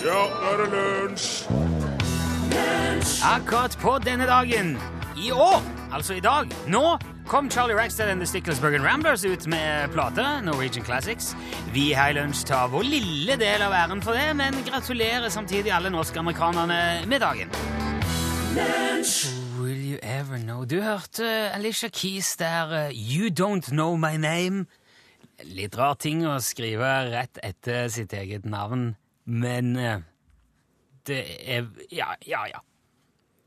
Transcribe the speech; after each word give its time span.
Ja, 0.00 0.20
nå 0.32 0.48
er 0.48 0.60
det 0.62 0.66
lunsj! 0.72 1.44
Akkurat 3.24 3.74
på 3.82 3.98
denne 4.00 4.24
dagen 4.24 4.78
i 5.20 5.28
år, 5.30 5.60
altså 5.92 6.14
i 6.16 6.22
dag, 6.24 6.48
nå 6.72 6.96
kom 7.28 7.50
Charlie 7.52 7.76
Rackstead 7.76 8.08
and 8.08 8.20
the 8.20 8.26
Sticklesburg 8.26 8.78
Ramblers 8.80 9.24
ut 9.24 9.44
med 9.46 9.92
plate, 9.92 10.24
Norwegian 10.42 10.84
Classics. 10.84 11.34
Vi 11.74 11.92
her 11.92 12.14
i 12.14 12.16
Lunsj 12.16 12.46
tar 12.48 12.70
vår 12.72 12.86
lille 12.88 13.36
del 13.36 13.60
av 13.66 13.76
æren 13.76 14.00
for 14.00 14.16
det, 14.16 14.32
men 14.40 14.56
gratulerer 14.64 15.28
samtidig 15.28 15.72
alle 15.76 15.92
norske-amerikanerne 15.92 17.04
med 17.06 17.20
dagen. 17.20 17.52
Will 19.60 19.84
you 19.84 19.98
ever 20.02 20.40
know? 20.40 20.64
Du 20.64 20.80
hørte 20.80 21.28
Alicia 21.52 21.88
Keys 21.92 22.36
der 22.40 22.88
uh, 22.88 22.96
You 22.96 23.28
Don't 23.28 23.68
Know 23.68 23.96
My 24.00 24.16
Name. 24.16 24.64
Litt 25.44 25.76
rar 25.76 26.00
ting 26.00 26.24
å 26.24 26.38
skrive 26.40 26.88
rett 27.12 27.38
etter 27.44 27.92
sitt 27.92 28.12
eget 28.16 28.48
navn, 28.48 28.94
men 29.30 29.72
uh, 29.78 30.02
det 31.08 31.22
er 31.46 31.68
Ja, 31.94 32.12
ja, 32.26 32.44
ja. 32.50 32.60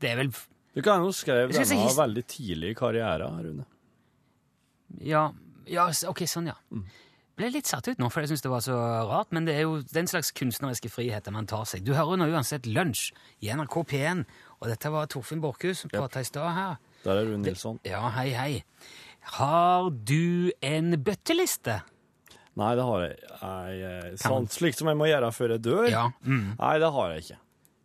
Det 0.00 0.10
er 0.10 0.16
vel 0.22 0.32
Du 0.74 0.82
kan 0.82 1.04
jo 1.04 1.12
synes 1.12 1.52
denne 1.54 1.86
ikke- 1.86 2.00
veldig 2.00 2.24
tidlig 2.26 2.70
i 2.72 2.74
karrieren, 2.74 3.40
Rune. 3.44 3.64
Ja, 5.00 5.28
ja 5.66 5.86
ok, 6.08 6.24
sånn, 6.28 6.48
ja. 6.50 6.56
Ble 7.34 7.48
litt 7.50 7.66
satt 7.66 7.88
ut 7.88 7.98
nå, 7.98 8.08
for 8.12 8.22
jeg 8.22 8.30
syns 8.30 8.42
det 8.44 8.50
var 8.50 8.62
så 8.62 8.74
rart, 9.10 9.32
men 9.34 9.46
det 9.48 9.56
er 9.56 9.64
jo 9.66 9.80
den 9.90 10.06
slags 10.06 10.30
kunstneriske 10.30 10.90
friheter 10.92 11.32
man 11.34 11.46
tar 11.50 11.64
seg. 11.66 11.82
Du 11.86 11.92
hører 11.94 12.18
nå 12.20 12.28
uansett 12.30 12.66
Lunsj 12.66 13.08
i 13.42 13.50
NRK 13.50 13.80
P1, 13.90 14.24
og 14.60 14.68
dette 14.70 14.92
var 14.94 15.08
Torfinn 15.10 15.42
Borchhus 15.42 15.82
som 15.82 15.90
prata 15.90 16.20
i 16.22 16.28
stad 16.28 16.52
her. 16.54 16.76
Der 17.02 17.18
er 17.18 17.26
Rune 17.26 17.42
Nilsson. 17.42 17.80
Ja, 17.84 18.04
hei, 18.14 18.28
hei. 18.38 18.64
Har 19.38 19.90
du 19.90 20.52
en 20.62 20.94
bøtteliste? 21.02 21.80
Nei, 22.60 22.74
det 22.78 22.84
har 22.86 23.00
jeg. 23.02 23.16
jeg 23.40 23.80
eh, 23.88 24.10
sånn, 24.22 24.46
slikt 24.52 24.78
som 24.78 24.90
jeg 24.90 24.98
må 25.00 25.08
gjøre 25.10 25.32
før 25.34 25.56
jeg 25.56 25.64
dør? 25.66 25.88
Ja. 25.90 26.04
Mm. 26.22 26.52
Nei, 26.60 26.74
det 26.82 26.90
har 26.94 27.14
jeg 27.14 27.24
ikke. 27.24 27.40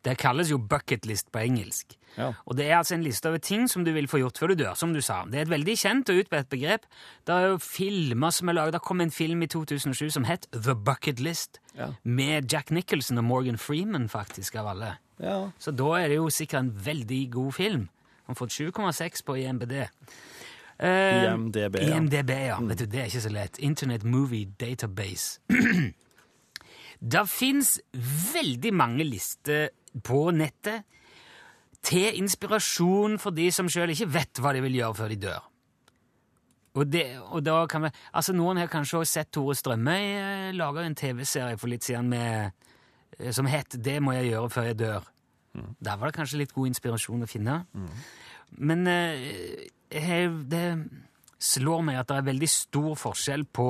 Det 0.08 0.14
kalles 0.22 0.48
jo 0.52 0.58
bucketlist 0.71 1.27
på 1.34 1.41
engelsk. 1.41 1.98
Ja. 2.16 2.30
Og 2.48 2.55
det 2.55 2.70
er 2.70 2.77
altså 2.77 2.96
en 2.96 3.04
liste 3.04 3.27
over 3.27 3.41
ting 3.43 3.66
som 3.68 3.84
du 3.84 3.91
vil 3.91 4.08
få 4.08 4.21
gjort 4.21 4.40
før 4.40 4.54
du 4.54 4.62
dør, 4.62 4.77
som 4.80 4.93
du 4.96 5.02
sa. 5.04 5.26
Det 5.27 5.41
er 5.41 5.43
et 5.48 5.52
veldig 5.52 5.76
kjent 5.82 6.12
og 6.13 6.21
utbredt 6.21 6.48
begrep. 6.54 6.85
Det 7.27 7.35
er 7.35 7.49
jo 7.52 7.58
filmer 7.63 8.32
som 8.35 8.49
er 8.49 8.58
laget. 8.58 8.77
Det 8.77 8.82
kom 8.88 9.04
en 9.04 9.12
film 9.12 9.43
i 9.43 9.49
2007 9.52 10.08
som 10.16 10.27
het 10.30 10.48
The 10.55 10.76
Bucket 10.76 11.20
List, 11.20 11.60
Ja. 11.76 11.91
med 12.04 12.52
Jack 12.52 12.71
Nicholson 12.71 13.18
og 13.18 13.24
Morgan 13.27 13.58
Freeman, 13.58 14.08
faktisk, 14.10 14.55
av 14.55 14.68
alle. 14.68 14.98
Ja. 15.20 15.52
Så 15.60 15.76
da 15.76 15.91
er 15.99 16.08
det 16.08 16.18
jo 16.21 16.30
sikkert 16.32 16.60
en 16.63 16.71
veldig 16.86 17.32
god 17.32 17.54
film. 17.54 17.90
Han 18.26 18.36
har 18.36 18.40
fått 18.46 18.55
7,6 18.55 19.24
på 19.26 19.36
IMBD. 19.36 19.90
IMDb, 20.80 21.76
ja. 21.82 21.98
IMDb, 21.98 22.30
ja. 22.30 22.60
Vet 22.70 22.80
du, 22.80 22.85
det 22.88 23.02
er 23.02 23.10
ikke 23.12 23.26
så 23.26 23.34
lett. 23.34 23.60
Internet 23.60 24.04
Movie 24.08 24.48
Database. 24.60 25.41
det 27.13 27.26
fins 27.27 27.80
veldig 28.34 28.71
mange 28.74 29.04
lister 29.08 29.70
på 30.04 30.30
nettet 30.32 30.88
til 31.86 32.18
inspirasjon 32.20 33.20
for 33.20 33.36
de 33.36 33.48
som 33.55 33.70
sjøl 33.71 33.94
ikke 33.94 34.10
vet 34.12 34.41
hva 34.44 34.54
de 34.55 34.63
vil 34.63 34.80
gjøre 34.82 34.98
før 34.99 35.13
de 35.13 35.20
dør. 35.27 35.46
Og, 36.77 36.86
det, 36.88 37.05
og 37.34 37.41
da 37.43 37.64
kan 37.68 37.88
vi, 37.88 37.91
altså 38.14 38.36
Noen 38.38 38.60
har 38.62 38.70
kanskje 38.71 39.02
også 39.02 39.20
sett 39.20 39.32
Tore 39.34 39.55
Strømøy 39.58 40.04
eh, 40.05 40.49
lage 40.55 40.84
en 40.86 40.96
TV-serie 40.96 41.58
for 41.60 41.71
litt 41.71 41.88
siden 41.88 42.12
med, 42.12 42.52
eh, 43.18 43.32
som 43.36 43.49
het 43.49 43.76
'Det 43.76 43.98
må 44.04 44.14
jeg 44.14 44.32
gjøre 44.32 44.49
før 44.49 44.68
jeg 44.70 44.80
dør'. 44.80 45.08
Der 45.84 45.98
var 45.98 46.05
det 46.05 46.16
kanskje 46.16 46.38
litt 46.38 46.54
god 46.54 46.68
inspirasjon 46.68 47.24
å 47.24 47.27
finne. 47.27 47.66
Men 48.52 48.88
eh, 48.88 49.68
det 49.90 50.65
slår 51.40 51.82
meg 51.87 52.01
at 52.01 52.09
det 52.12 52.20
er 52.20 52.29
veldig 52.29 52.49
stor 52.51 52.93
forskjell 52.99 53.45
på 53.45 53.70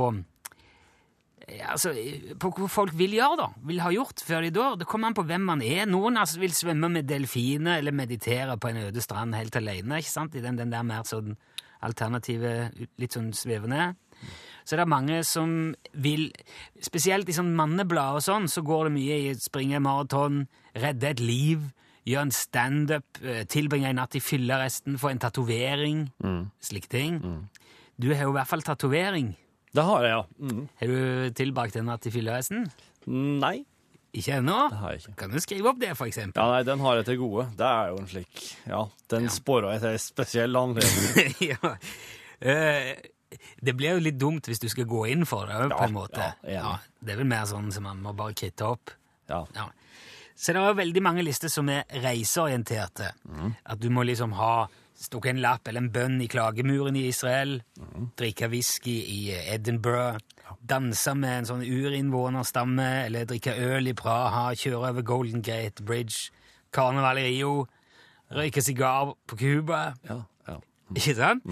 altså, 1.70 1.94
på 2.40 2.52
hva 2.56 2.70
folk 2.72 2.96
vil 2.98 3.16
gjøre, 3.18 3.38
da. 3.40 3.48
Vil 3.70 3.82
ha 3.84 3.92
gjort 3.94 4.24
før 4.26 4.46
de 4.46 4.52
dør. 4.54 4.78
Det 4.80 4.88
kommer 4.90 5.10
an 5.10 5.18
på 5.18 5.26
hvem 5.30 5.48
man 5.52 5.64
er. 5.66 5.86
Noen 5.90 6.20
altså, 6.20 6.42
vil 6.42 6.56
svømme 6.56 6.92
med 6.94 7.10
delfiner 7.10 7.80
eller 7.80 7.96
meditere 7.96 8.58
på 8.60 8.72
en 8.72 8.84
øde 8.88 9.04
strand 9.04 9.38
helt 9.38 9.56
alene. 9.60 10.02
ikke 10.02 10.12
sant? 10.12 10.36
I 10.36 10.44
den, 10.46 10.60
den 10.60 10.74
der 10.74 10.86
mer 10.86 11.08
sånn 11.08 11.36
alternative, 11.86 12.70
litt 13.00 13.16
sånn 13.16 13.32
svevende. 13.36 13.94
Så 14.68 14.76
det 14.76 14.84
er 14.84 14.92
mange 14.92 15.22
som 15.26 15.74
vil 15.98 16.28
Spesielt 16.84 17.30
i 17.32 17.34
sånn 17.34 17.56
manneblad 17.58 18.20
og 18.20 18.24
sånn, 18.24 18.48
så 18.52 18.62
går 18.66 18.88
det 18.88 18.96
mye 18.98 19.16
i 19.24 19.36
springe 19.40 19.80
maraton, 19.84 20.44
redde 20.78 21.10
et 21.10 21.24
liv, 21.24 21.64
gjøre 22.10 22.26
en 22.28 22.32
standup, 22.36 23.20
eh, 23.24 23.44
tilbringe 23.50 23.90
en 23.92 24.00
natt 24.02 24.16
i 24.18 24.22
fylleresten, 24.24 24.98
få 25.02 25.12
en 25.14 25.20
tatovering, 25.24 26.06
slike 26.66 26.90
ting. 26.92 27.20
Du 28.00 28.10
har 28.14 28.24
jo 28.26 28.32
i 28.34 28.38
hvert 28.40 28.48
fall 28.50 28.62
tatovering. 28.66 29.34
Det 29.76 29.84
har 29.86 30.02
jeg, 30.04 30.12
ja. 30.16 30.24
Mm. 30.42 30.62
Har 30.80 30.88
du 30.88 31.34
tilbrakt 31.38 31.76
en 31.78 31.86
natt 31.92 32.08
i 32.10 32.14
fylleresten? 32.16 32.70
Nei, 33.08 33.60
Ikke 34.12 34.40
ennå? 34.40 34.56
det 34.72 34.78
har 34.82 34.92
jeg 34.96 35.02
ikke. 35.04 35.16
Kan 35.20 35.30
du 35.36 35.38
skrive 35.40 35.70
opp 35.70 35.78
det, 35.80 35.92
for 35.96 36.08
eksempel? 36.10 36.42
Ja, 36.42 36.50
nei, 36.56 36.64
den 36.66 36.80
har 36.82 36.96
jeg 36.98 37.06
til 37.06 37.18
gode. 37.22 37.44
Det 37.60 37.68
er 37.68 37.92
jo 37.92 37.98
en 38.02 38.08
slik 38.10 38.40
Ja, 38.66 38.80
den 39.14 39.28
Ja. 39.28 39.30
spåra 39.30 39.74
jeg 39.76 39.82
til 39.84 39.90
en 39.92 40.00
spesiell 40.02 40.56
anledning. 40.64 41.36
ja. 41.52 41.76
Eh, 42.42 42.96
det 43.62 43.76
blir 43.78 43.94
jo 43.94 44.00
litt 44.02 44.18
dumt 44.18 44.48
hvis 44.50 44.60
du 44.64 44.68
skal 44.72 44.86
gå 44.90 45.04
inn 45.12 45.26
for 45.30 45.46
det, 45.46 45.60
på 45.70 45.78
Ja, 45.78 45.86
en 45.86 45.94
måte. 45.94 46.18
ja, 46.18 46.34
ja, 46.56 46.72
det 47.06 47.14
er 47.14 47.18
vel 47.22 47.30
mer 47.30 47.46
sånn 47.46 47.70
som 47.72 47.84
man 47.86 48.02
må 48.02 48.16
bare 48.18 48.34
kritte 48.34 48.66
opp. 48.66 48.90
Ja. 49.30 49.44
Ja. 49.54 49.68
Så 50.40 50.54
det 50.56 50.62
er 50.62 50.70
jo 50.72 50.78
veldig 50.80 51.02
mange 51.04 51.24
lister 51.28 51.52
som 51.52 51.68
er 51.72 51.84
reiseorienterte. 52.04 53.12
Mm. 53.28 53.56
At 53.74 53.82
du 53.84 53.90
må 53.92 54.06
liksom 54.08 54.32
ha 54.38 54.70
stukket 55.00 55.34
en 55.34 55.42
lapp 55.44 55.68
eller 55.68 55.84
en 55.84 55.92
bønn 55.92 56.18
i 56.24 56.28
klagemuren 56.32 56.96
i 57.00 57.06
Israel, 57.10 57.58
mm. 57.80 58.10
drikke 58.20 58.48
whisky 58.52 58.98
i 59.04 59.20
Edinburgh, 59.54 60.20
danse 60.70 61.14
med 61.16 61.42
en 61.42 61.50
sånn 61.50 61.64
urinnvånerstamme, 61.64 62.88
eller 63.06 63.28
drikke 63.30 63.56
øl 63.68 63.92
i 63.92 63.96
Praha, 63.96 64.50
kjøre 64.60 64.80
over 64.94 65.06
Golden 65.08 65.44
Gate 65.46 65.84
Bridge, 65.84 66.34
karneval 66.76 67.20
i 67.22 67.28
Rio, 67.30 67.54
røyke 68.36 68.64
sigar 68.64 69.14
på 69.28 69.40
Cuba. 69.40 69.94
Ja, 70.08 70.22
ja. 70.48 70.58
Ikke 70.96 71.16
sant? 71.16 71.48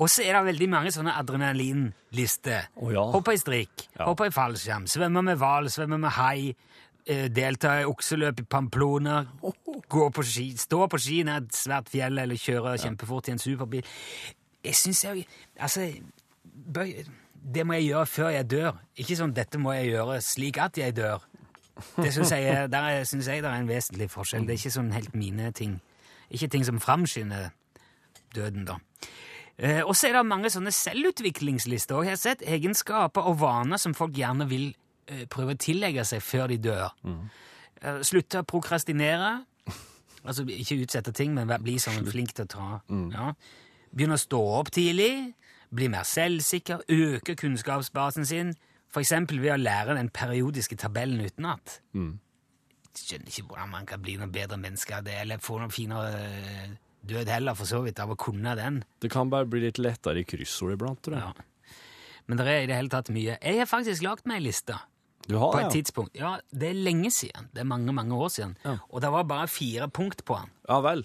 Og 0.00 0.08
så 0.08 0.24
er 0.24 0.38
det 0.38 0.46
veldig 0.54 0.68
mange 0.72 0.90
sånne 0.94 1.12
adrenalinlister. 1.20 2.70
Å 2.80 2.90
ja. 2.94 3.02
Hoppe 3.12 3.34
i 3.36 3.40
strikk, 3.40 3.88
Ja. 3.98 4.06
hoppe 4.06 4.26
i 4.26 4.34
fallskjerm, 4.34 4.86
svømme 4.88 5.22
med 5.22 5.36
hval, 5.38 5.68
svømme 5.68 5.98
med 6.00 6.10
hai, 6.10 6.48
eh, 6.48 6.54
delta 7.34 7.80
i 7.80 7.86
okseløp 7.88 8.40
i 8.42 8.46
Pamplona, 8.50 9.16
gå 9.90 10.04
på 10.14 10.22
ski, 10.26 10.50
stå 10.60 10.84
på 10.92 10.98
ski 11.02 11.22
ned 11.26 11.48
et 11.50 11.56
svært 11.58 11.88
fjell 11.92 12.18
eller 12.22 12.38
kjøre 12.38 12.76
kjempefort 12.78 13.28
i 13.28 13.34
en 13.34 13.42
superbil. 13.42 13.86
Jeg 14.64 14.76
syns 14.76 15.04
jeg 15.04 15.26
Altså, 15.58 15.86
det 17.54 17.66
må 17.66 17.72
jeg 17.78 17.88
gjøre 17.90 18.06
før 18.06 18.28
jeg 18.34 18.50
dør. 18.50 18.72
Ikke 18.96 19.16
sånn 19.16 19.32
'dette 19.34 19.58
må 19.58 19.72
jeg 19.72 19.92
gjøre 19.94 20.20
slik 20.22 20.58
at 20.58 20.78
jeg 20.78 20.96
dør'. 20.96 21.20
Det 21.96 22.12
synes 22.12 22.30
jeg, 22.30 22.44
er- 22.44 22.66
der 22.68 23.04
syns 23.04 23.26
jeg 23.26 23.42
det 23.42 23.50
er 23.50 23.54
en 23.60 23.68
vesentlig 23.68 24.10
forskjell. 24.10 24.46
Det 24.46 24.50
er 24.50 24.58
ikke 24.58 24.70
sånn 24.78 24.92
helt 24.92 25.14
mine 25.14 25.52
ting. 25.52 25.80
Ikke 26.30 26.48
ting 26.48 26.64
som 26.64 26.78
framskynder 26.80 27.50
døden, 28.34 28.64
da. 28.66 28.76
Eh, 29.58 29.82
og 29.84 29.94
så 29.96 30.08
er 30.08 30.12
det 30.12 30.26
mange 30.26 30.50
sånne 30.50 30.70
selvutviklingslister. 30.72 31.94
Og 31.96 32.04
jeg 32.04 32.10
har 32.10 32.16
sett 32.16 32.42
egenskaper 32.42 33.22
og 33.22 33.40
vaner 33.40 33.76
som 33.78 33.94
folk 33.94 34.12
gjerne 34.12 34.48
vil 34.48 34.68
eh, 34.68 34.74
prøve 35.32 35.56
å 35.56 35.60
tillegge 35.60 36.04
seg 36.06 36.22
før 36.22 36.50
de 36.52 36.58
dør. 36.70 36.90
Mm. 37.02 37.22
slutte 38.06 38.42
å 38.42 38.48
prokrastinere. 38.48 39.38
Altså 40.20 40.44
ikke 40.44 40.76
utsette 40.84 41.14
ting, 41.16 41.30
men 41.32 41.48
bli 41.64 41.78
sånn 41.80 42.04
flink 42.04 42.34
til 42.36 42.44
å 42.44 42.48
ta. 42.52 42.64
Ja. 42.92 43.30
Begynne 43.88 44.18
å 44.18 44.20
stå 44.20 44.40
opp 44.58 44.68
tidlig. 44.76 45.32
Bli 45.72 45.88
mer 45.88 46.04
selvsikker. 46.04 46.82
Øke 46.92 47.36
kunnskapsbasen 47.40 48.28
sin. 48.28 48.50
Eksempel 49.00 49.40
ved 49.40 49.54
å 49.54 49.60
lære 49.60 49.94
den 49.96 50.10
periodiske 50.12 50.76
tabellen 50.76 51.22
utenat. 51.22 51.78
Skjønner 51.94 53.30
ikke 53.30 53.46
hvordan 53.48 53.70
man 53.72 53.86
kan 53.86 54.02
bli 54.02 54.16
noe 54.18 54.28
bedre 54.34 54.58
menneske 54.60 54.96
av 54.96 55.06
det, 55.06 55.14
eller 55.22 55.40
få 55.42 55.60
noe 55.60 55.70
finere 55.72 56.24
eh, 56.26 56.72
død 57.06 57.30
heller, 57.30 57.54
for 57.56 57.70
så 57.70 57.80
vidt, 57.84 58.02
av 58.02 58.10
å 58.10 58.18
kunne 58.18 58.56
den. 58.58 58.80
Det 59.00 59.12
kan 59.14 59.30
bare 59.30 59.46
bli 59.48 59.62
litt 59.62 59.78
lettere 59.78 60.20
i 60.20 60.26
kryssord 60.26 60.74
iblant, 60.74 61.00
tror 61.06 61.16
jeg. 61.16 61.30
Ja. 61.30 61.76
Men 62.26 62.38
det 62.38 62.46
er 62.50 62.64
i 62.64 62.66
det 62.70 62.76
hele 62.76 62.92
tatt 62.92 63.12
mye. 63.14 63.38
Jeg 63.38 63.62
har 63.62 63.70
faktisk 63.70 64.04
lagd 64.06 64.26
meg 64.28 64.42
ei 64.42 64.48
liste 64.50 64.76
Du 65.28 65.36
på 65.38 65.50
et 65.58 65.62
ja? 65.66 65.70
tidspunkt. 65.70 66.14
Ja, 66.16 66.36
Det 66.50 66.70
er 66.70 66.74
lenge 66.74 67.10
siden. 67.10 67.48
Det 67.54 67.60
er 67.60 67.68
mange 67.68 67.92
mange 67.92 68.14
år 68.14 68.28
siden. 68.28 68.56
Ja. 68.64 68.76
Og 68.88 69.00
det 69.02 69.10
var 69.12 69.22
bare 69.24 69.48
fire 69.48 69.88
punkt 69.88 70.24
på 70.24 70.36
den. 70.40 70.50
Ja 70.68 70.80
vel. 70.80 71.04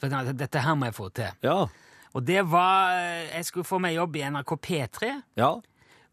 For 0.00 0.08
dette 0.08 0.60
her 0.60 0.74
må 0.74 0.84
jeg 0.90 0.94
få 0.94 1.08
til. 1.14 1.30
Ja. 1.42 1.66
Og 2.14 2.26
det 2.26 2.42
var 2.50 2.90
Jeg 3.32 3.44
skulle 3.44 3.64
få 3.64 3.78
meg 3.78 3.94
jobb 3.94 4.16
i 4.16 4.24
NRK 4.30 4.56
P3. 4.66 5.12
Ja. 5.36 5.54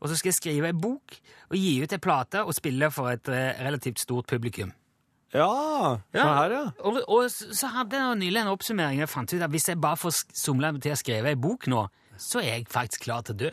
Og 0.01 0.10
så 0.10 0.15
skal 0.18 0.30
jeg 0.31 0.36
skrive 0.39 0.68
ei 0.71 0.74
bok 0.74 1.18
og 1.51 1.57
gi 1.57 1.81
ut 1.83 1.92
ei 1.94 1.98
plate 2.01 2.42
og 2.45 2.54
spille 2.57 2.88
for 2.92 3.12
et 3.12 3.27
eh, 3.30 3.60
relativt 3.62 4.00
stort 4.00 4.25
publikum. 4.27 4.71
Ja, 5.33 5.98
Ja. 6.13 6.24
her, 6.42 6.51
ja. 6.51 6.63
Og, 6.80 7.01
og 7.07 7.30
så 7.31 7.68
hadde 7.68 7.95
jeg 8.00 8.15
nylig 8.19 8.42
en 8.42 8.48
oppsummering. 8.51 9.00
Jeg 9.00 9.10
fant 9.10 9.33
ut 9.33 9.42
at 9.42 9.50
hvis 9.50 9.69
jeg 9.69 9.80
bare 9.81 9.98
får 9.98 10.24
somla 10.33 10.71
til 10.80 10.92
å 10.92 10.98
skrive 11.00 11.30
ei 11.30 11.36
bok 11.39 11.68
nå, 11.68 11.86
så 12.18 12.39
er 12.42 12.57
jeg 12.57 12.68
faktisk 12.68 13.01
klar 13.06 13.21
til 13.21 13.36
å 13.36 13.38
dø. 13.38 13.51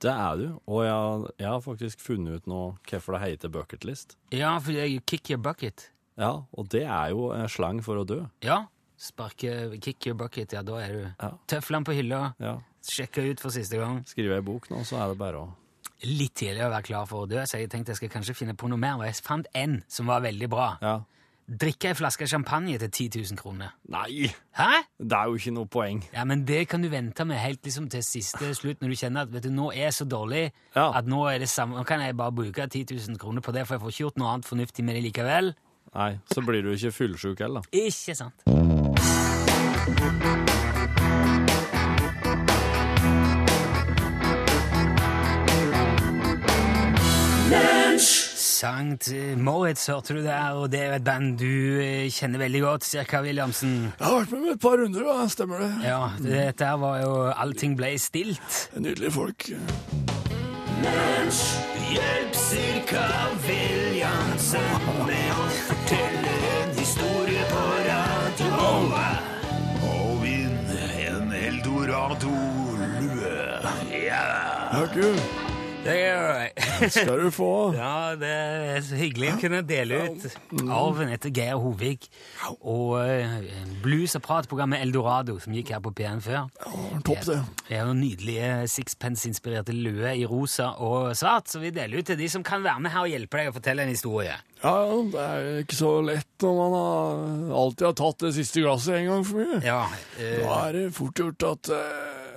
Det 0.00 0.10
er 0.12 0.36
du. 0.38 0.46
Og 0.70 0.84
jeg, 0.86 1.30
jeg 1.42 1.48
har 1.48 1.60
faktisk 1.64 2.00
funnet 2.00 2.38
ut 2.40 2.46
nå 2.50 2.60
hvorfor 2.88 3.16
det 3.16 3.22
heter 3.24 3.50
bucketlist. 3.54 4.16
Ja, 4.34 4.56
for 4.62 4.72
det 4.72 4.84
er 4.84 4.90
jo 4.92 5.00
kick 5.06 5.30
your 5.30 5.40
bucket. 5.42 5.88
Ja, 6.18 6.32
og 6.52 6.68
det 6.70 6.84
er 6.86 7.10
jo 7.14 7.30
slang 7.50 7.80
for 7.82 7.98
å 8.00 8.04
dø. 8.06 8.20
Ja. 8.42 8.64
Sparke 8.98 9.78
kick 9.82 10.06
your 10.06 10.16
bucket, 10.18 10.52
ja, 10.52 10.62
da 10.66 10.78
er 10.82 10.92
du 10.92 11.02
Ja. 11.22 11.30
Tøflene 11.46 11.84
på 11.86 11.94
hylla, 11.94 12.34
Ja. 12.42 12.56
sjekke 12.82 13.30
ut 13.30 13.40
for 13.40 13.50
siste 13.50 13.78
gang. 13.78 14.02
Skriver 14.06 14.34
jeg 14.38 14.44
bok 14.44 14.70
nå, 14.70 14.82
så 14.84 14.98
er 15.02 15.08
det 15.12 15.18
bare 15.18 15.34
å 15.44 15.48
litt 16.04 16.34
tidlig 16.34 16.62
å 16.62 16.70
være 16.70 16.82
klar 16.86 17.06
for 17.10 17.26
å 17.26 17.28
dø, 17.28 17.42
så 17.46 17.58
jeg 17.58 17.70
tenkte 17.70 17.90
jeg 17.90 17.96
skal 17.96 18.08
kanskje 18.08 18.34
finne 18.34 18.54
på 18.54 18.68
noe 18.70 18.78
mer. 18.78 18.94
Og 19.00 19.04
jeg 19.06 19.14
fant 19.22 19.46
en 19.54 19.80
som 19.88 20.06
var 20.06 20.20
veldig 20.22 20.48
bra. 20.48 20.78
Ja. 20.82 21.00
Drikke 21.48 21.88
ei 21.88 21.94
flaske 21.96 22.26
champagne 22.28 22.74
til 22.78 22.90
10 22.90 23.06
000 23.30 23.38
kroner. 23.40 23.70
Nei, 23.88 24.28
Hæ? 24.58 24.82
det 25.00 25.12
er 25.16 25.30
jo 25.30 25.38
ikke 25.40 25.52
noe 25.56 25.66
poeng. 25.66 26.02
Ja, 26.12 26.24
men 26.28 26.42
det 26.44 26.66
kan 26.68 26.82
du 26.84 26.90
vente 26.92 27.24
med 27.24 27.40
helt 27.40 27.62
liksom 27.64 27.86
til 27.88 28.02
siste 28.04 28.50
slutt, 28.54 28.82
når 28.82 28.92
du 28.92 28.98
kjenner 29.00 29.24
at 29.24 29.32
vet 29.32 29.46
du, 29.46 29.50
nå 29.56 29.70
er 29.72 29.86
jeg 29.88 29.94
så 29.94 30.04
dårlig 30.04 30.50
Ja. 30.76 30.90
at 30.98 31.06
nå 31.08 31.22
er 31.32 31.38
det 31.38 31.48
samme, 31.48 31.76
nå 31.80 31.84
kan 31.88 32.00
jeg 32.04 32.16
bare 32.16 32.32
bruke 32.32 32.66
10 32.68 32.84
000 33.08 33.18
kroner 33.18 33.40
på 33.40 33.52
det, 33.52 33.64
for 33.66 33.74
jeg 33.74 33.80
får 33.80 33.88
ikke 33.94 34.04
gjort 34.04 34.18
noe 34.20 34.28
annet 34.34 34.44
fornuftig 34.50 34.84
med 34.84 34.94
det 34.94 35.02
likevel. 35.08 35.54
Nei, 35.94 36.18
så 36.34 36.44
blir 36.44 36.62
du 36.62 36.70
ikke 36.76 36.92
fullsjuk 36.92 37.40
heller. 37.40 37.62
Ikke 37.72 38.14
sant? 38.14 38.44
Sankt 48.58 49.06
Moritz 49.38 49.84
hørte 49.86 50.14
du 50.16 50.22
der, 50.24 50.56
og 50.58 50.70
det 50.72 50.80
er 50.82 50.94
et 50.96 51.04
band 51.06 51.36
du 51.38 51.78
eh, 51.78 52.08
kjenner 52.10 52.40
veldig 52.42 52.60
godt, 52.64 52.82
Cirka 52.88 53.20
Williamsen. 53.22 53.74
Jeg 54.00 54.06
har 54.08 54.16
vært 54.16 54.32
med 54.34 54.40
med 54.48 54.52
et 54.56 54.62
par 54.64 54.76
runder, 54.80 55.04
da. 55.06 55.26
Stemmer 55.30 55.60
det. 55.62 55.68
Ja, 55.86 56.00
dette 56.18 56.66
her 56.66 56.78
var 56.82 56.96
jo 57.04 57.12
Allting 57.38 57.76
ble 57.78 57.92
stilt. 58.02 58.56
Nydelige 58.74 59.12
folk. 59.14 59.46
Hjelp 61.88 62.34
Cirka 62.38 63.04
Williamsen 63.46 64.66
med 65.06 65.30
å 65.38 65.46
fortelle 65.68 66.34
en 66.58 66.74
historie 66.78 67.44
på 67.52 67.62
radio. 67.86 68.50
Og 69.92 70.10
vinn 70.24 70.58
en 71.06 71.30
eldorado-lue. 71.44 73.36
Ja, 73.94 74.26
Ja, 74.72 74.82
kult. 74.92 75.22
det 75.86 75.96
er 76.10 76.50
Skal 76.94 77.22
du 77.24 77.28
få. 77.34 77.48
Ja, 77.76 78.14
det 78.18 78.30
er 78.30 78.80
så 78.86 78.98
hyggelig 78.98 79.32
å 79.34 79.38
kunne 79.40 79.60
dele 79.66 79.98
ut 80.06 80.26
arven 80.72 81.10
etter 81.14 81.32
Geir 81.34 81.58
Hovig 81.60 82.06
og 82.60 82.98
uh, 83.02 83.48
blues- 83.84 84.16
og 84.18 84.24
pratprogrammet 84.26 84.82
Eldorado, 84.84 85.38
som 85.42 85.54
gikk 85.56 85.72
her 85.74 85.82
på 85.84 85.92
P1 85.98 86.22
før. 86.24 86.46
Topp, 87.06 87.24
det. 87.28 87.38
Det 87.68 87.78
er 87.78 87.82
jo 87.88 87.96
nydelige 87.98 88.52
sixpence-inspirerte 88.72 89.74
lue 89.76 90.14
i 90.18 90.26
rosa 90.28 90.72
og 90.84 91.10
svart, 91.18 91.50
så 91.50 91.62
vi 91.62 91.72
deler 91.74 92.00
ut 92.02 92.08
til 92.12 92.18
de 92.20 92.28
som 92.30 92.44
kan 92.46 92.62
være 92.64 92.84
med 92.86 92.94
her 92.94 93.06
og 93.06 93.12
hjelpe 93.12 93.40
deg 93.42 93.50
å 93.52 93.56
fortelle 93.58 93.84
en 93.86 93.92
historie. 93.92 94.36
Ja, 94.62 94.74
ja, 94.88 94.94
det 95.12 95.24
er 95.24 95.60
ikke 95.62 95.76
så 95.78 95.90
lett 96.02 96.42
når 96.42 96.56
man 96.58 96.72
har 96.78 97.58
alltid 97.62 97.84
har 97.86 97.98
tatt 98.00 98.24
det 98.26 98.32
siste 98.38 98.62
glasset 98.64 98.96
en 98.98 99.10
gang 99.12 99.26
for 99.26 99.42
mye. 99.44 99.60
Ja, 99.66 99.82
eh, 100.18 100.40
Da 100.42 100.56
er 100.64 100.78
det 100.78 100.86
fort 100.96 101.20
gjort 101.22 101.44
at 101.46 101.70
eh, 101.76 102.27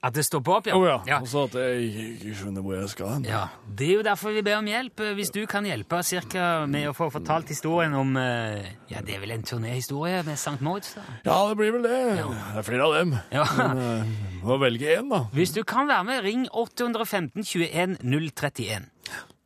At 0.00 0.14
det 0.16 0.22
stopper 0.24 0.54
opp, 0.54 0.68
ja. 0.70 0.76
Oh, 0.78 0.86
ja. 0.88 0.94
ja. 1.04 1.18
Og 1.20 1.28
så 1.28 1.42
at 1.44 1.56
jeg 1.60 1.90
ikke, 2.14 2.32
skjønner 2.38 2.64
hvor 2.64 2.72
jeg 2.78 2.88
skal 2.88 3.10
hen. 3.12 3.24
Ja, 3.28 3.42
Det 3.68 3.88
er 3.90 3.98
jo 3.98 4.04
derfor 4.06 4.32
vi 4.32 4.40
ber 4.46 4.56
om 4.56 4.68
hjelp. 4.70 5.02
Hvis 5.18 5.28
du 5.34 5.42
kan 5.50 5.66
hjelpe 5.68 5.98
cirka 6.08 6.64
med 6.64 6.88
å 6.88 6.94
få 6.96 7.10
fortalt 7.12 7.52
historien 7.52 7.92
om 7.98 8.16
eh, 8.16 8.64
Ja, 8.88 9.02
det 9.04 9.18
er 9.18 9.20
vel 9.20 9.34
en 9.36 9.44
turnéhistorie 9.44 10.22
med 10.24 10.40
St. 10.40 10.56
Moritz? 10.64 10.94
da? 10.96 11.04
Ja, 11.26 11.36
det 11.50 11.58
blir 11.60 11.74
vel 11.76 11.84
det. 11.84 11.98
Det 12.16 12.62
er 12.62 12.64
flere 12.64 12.86
av 12.88 12.96
dem. 12.96 13.12
Ja. 13.34 13.44
Men 13.58 13.82
eh, 13.84 14.40
må 14.46 14.56
velge 14.62 14.96
én, 14.96 15.12
da. 15.12 15.26
Hvis 15.36 15.52
du 15.52 15.60
kan 15.68 15.90
være 15.90 16.08
med, 16.08 16.24
ring 16.24 16.48
815 16.48 17.44
21 17.44 17.98
031. 18.00 18.88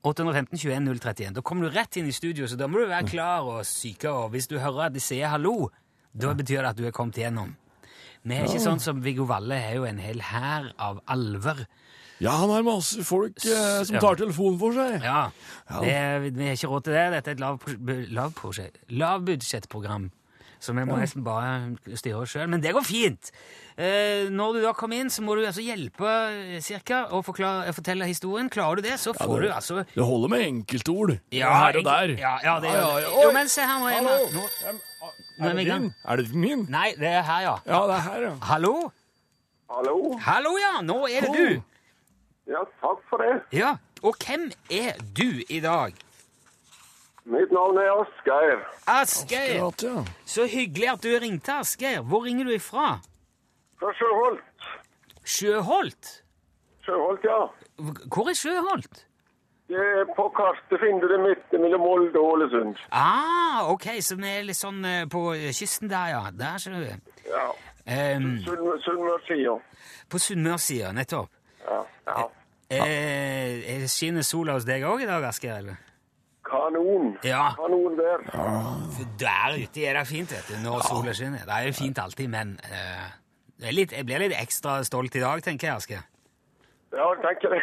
815 0.04 0.58
21 0.60 0.86
031. 1.00 1.34
Da 1.34 1.42
kommer 1.42 1.66
du 1.66 1.74
rett 1.74 1.98
inn 1.98 2.06
i 2.06 2.14
studio, 2.14 2.46
så 2.46 2.54
da 2.60 2.70
må 2.70 2.78
du 2.78 2.86
være 2.86 3.10
klar 3.10 3.42
og 3.42 3.64
syke. 3.66 4.06
Og 4.12 4.30
hvis 4.36 4.46
du 4.46 4.60
hører 4.62 4.86
at 4.86 4.94
de 4.94 5.02
sier 5.02 5.34
hallo, 5.34 5.72
da 6.14 6.30
betyr 6.36 6.62
det 6.62 6.70
at 6.74 6.78
du 6.78 6.86
er 6.86 6.94
kommet 6.94 7.18
igjennom. 7.18 7.56
Vi 8.24 8.34
er 8.38 8.46
ikke 8.48 8.62
sånn 8.64 8.80
som 8.80 9.02
Viggo 9.04 9.26
Valle 9.28 9.58
er 9.68 9.74
jo 9.76 9.84
en 9.84 9.98
hel 10.00 10.20
hær 10.30 10.70
av 10.80 11.00
alver. 11.12 11.66
Ja, 12.22 12.30
han 12.40 12.48
har 12.54 12.62
masse 12.64 13.02
folk 13.04 13.36
eh, 13.44 13.82
som 13.84 13.98
tar 14.00 14.16
telefonen 14.16 14.58
for 14.60 14.72
seg. 14.72 15.02
Ja, 15.04 15.26
det, 15.82 16.32
Vi 16.32 16.46
har 16.46 16.54
ikke 16.56 16.70
råd 16.72 16.84
til 16.86 16.94
det. 16.96 17.06
Dette 17.18 17.32
er 17.32 17.34
et 17.34 17.42
lavprosjekt- 17.42 18.12
lavprosjekt- 18.16 18.84
lavbudsjettprogram. 19.02 20.10
Så 20.64 20.72
vi 20.72 20.84
må 20.88 20.96
nesten 20.96 21.20
bare 21.26 21.74
styre 21.98 22.22
oss 22.22 22.30
sjøl. 22.32 22.46
Men 22.48 22.62
det 22.64 22.70
går 22.72 22.86
fint! 22.88 23.28
Eh, 23.76 24.30
når 24.32 24.54
du 24.56 24.60
da 24.62 24.70
kommer 24.72 25.02
inn, 25.02 25.10
så 25.12 25.20
må 25.26 25.34
du 25.36 25.42
altså 25.44 25.60
hjelpe 25.60 26.08
eh, 26.08 26.60
cirka, 26.64 27.02
og 27.12 27.26
forklare, 27.26 27.74
fortelle 27.76 28.06
historien. 28.08 28.48
Klarer 28.48 28.80
du 28.80 28.86
det, 28.88 28.94
så 29.02 29.12
får 29.12 29.34
det- 29.42 29.50
du 29.50 29.52
altså 29.58 29.82
Det 29.92 30.06
holder 30.08 30.28
med 30.32 30.46
enkeltord 30.46 31.18
Ja, 31.34 31.50
her 31.66 31.76
og 31.82 31.84
der. 31.84 32.14
Ja, 32.16 32.38
ja, 32.46 32.56
det 32.64 32.70
Ja, 32.72 32.80
gjør 32.80 33.00
ja, 33.02 33.08
det. 33.10 33.24
Jo, 33.26 33.32
men 33.36 33.48
se 33.52 33.60
her, 33.68 33.78
nå 33.82 33.92
er 33.92 34.00
nå, 34.08 34.16
nå 34.38 34.48
er 35.38 35.48
Er 35.50 35.54
vi 35.54 35.60
i 35.60 35.64
det 35.64 35.72
gang. 35.72 35.82
din? 35.82 35.94
Er 36.04 36.16
det 36.16 36.34
min? 36.34 36.66
Nei, 36.68 36.90
det 36.98 37.08
er 37.08 37.22
her, 37.22 37.40
ja. 37.40 37.54
Ja, 37.66 37.80
det 37.86 37.94
er 37.96 38.00
her, 38.10 38.20
ja. 38.22 38.34
Hallo? 38.42 38.90
Hallo? 39.70 40.18
Hallo, 40.18 40.50
ja! 40.60 40.80
Nå 40.82 41.06
er 41.06 41.20
det 41.20 41.32
du. 41.38 41.62
Ja, 42.52 42.60
takk 42.80 43.00
for 43.10 43.16
det. 43.22 43.42
Ja, 43.52 43.76
Og 44.02 44.14
hvem 44.26 44.50
er 44.70 44.92
du 45.16 45.30
i 45.48 45.60
dag? 45.60 45.94
Mitt 47.24 47.52
navn 47.52 47.78
er 47.80 47.88
Asgeir. 48.02 48.58
Asgeir. 48.86 49.54
Akkurat, 49.64 49.82
ja. 49.82 50.02
Så 50.26 50.44
hyggelig 50.46 50.88
at 50.92 51.02
du 51.02 51.08
ringte, 51.22 51.52
Asgeir. 51.52 52.02
Hvor 52.02 52.24
ringer 52.24 52.44
du 52.44 52.50
ifra? 52.50 52.98
Fra 53.80 53.92
Sjøholt. 53.96 54.44
Sjøholt? 55.24 56.10
Sjøholt, 56.84 57.24
ja. 57.24 57.38
Hvor 58.12 58.28
er 58.28 58.34
Sjøholt? 58.36 59.06
På 60.16 60.28
kartet 60.36 60.80
finner 60.80 61.00
du 61.04 61.08
det 61.12 61.20
midt 61.24 61.54
mellom 61.60 61.80
Molde 61.84 62.18
og 62.20 62.32
Ålesund. 62.34 62.76
Ah, 62.92 63.64
ok, 63.72 63.86
så 64.04 64.16
vi 64.20 64.28
er 64.30 64.44
litt 64.46 64.58
sånn 64.58 64.84
eh, 64.84 65.04
på 65.10 65.22
kysten 65.56 65.88
der, 65.90 66.08
ja. 66.14 66.22
Der 66.34 66.58
ser 66.62 66.76
du. 66.78 66.84
Ja. 67.30 67.46
Um, 67.84 68.38
Sunnmør- 68.44 68.78
Sunnmørssida. 68.84 69.56
på 70.08 70.18
Sunnmørssida, 70.18 70.92
nettopp. 70.96 71.28
Ja. 71.66 71.80
ja. 72.06 72.28
Eh, 72.70 73.58
er- 73.74 73.88
skinner 73.92 74.22
sola 74.24 74.54
hos 74.56 74.64
deg 74.64 74.82
òg 74.88 75.02
i 75.04 75.06
dag, 75.10 75.24
Asgeir? 75.28 75.58
eller? 75.58 75.76
Kanon. 76.44 77.18
Ja. 77.24 77.50
Kanon 77.56 77.96
der. 77.98 78.24
For 78.94 79.04
der 79.20 79.58
ute 79.62 79.84
er 79.88 79.98
det 79.98 80.06
fint, 80.08 80.32
vet 80.32 80.48
du, 80.48 80.56
når 80.64 80.82
sola 80.88 81.12
skinner. 81.16 81.44
Det 81.44 81.54
er 81.58 81.68
jo 81.68 81.76
fint 81.76 81.98
alltid, 81.98 82.28
men 82.32 82.58
eh, 82.70 83.06
det 83.60 83.68
er 83.68 83.72
litt, 83.76 83.92
jeg 83.92 84.06
blir 84.08 84.18
litt 84.24 84.36
ekstra 84.38 84.78
stolt 84.84 85.14
i 85.16 85.20
dag, 85.24 85.42
tenker 85.44 85.68
jeg, 85.68 85.76
Asgeir. 85.76 86.02
Ja, 86.94 87.06
tenker 87.24 87.50
det. 87.54 87.60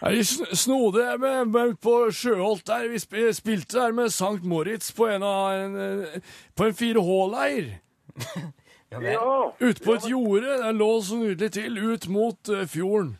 Er 0.00 0.14
de 0.14 0.22
sn- 0.24 0.54
snodige 0.56 1.18
med, 1.20 1.44
med 1.52 1.74
på 1.82 1.94
Sjøholt 2.14 2.64
der? 2.66 2.86
Vi 2.88 2.98
sp 3.02 3.14
spilte 3.36 3.76
der 3.78 3.92
med 3.92 4.08
Sankt 4.14 4.44
Moritz 4.48 4.92
på 4.96 5.06
en, 5.12 5.22
en, 5.22 5.76
eh, 5.76 6.20
på 6.56 6.64
en 6.70 6.76
4H-leir. 6.78 7.72
ja. 8.90 9.52
Ute 9.60 9.84
på 9.84 9.94
et 9.98 10.08
jorde. 10.10 10.54
Den 10.62 10.78
lå 10.80 10.90
så 11.04 11.18
nydelig 11.20 11.52
til 11.58 11.78
ut 11.92 12.08
mot 12.08 12.48
uh, 12.52 12.64
fjorden. 12.66 13.16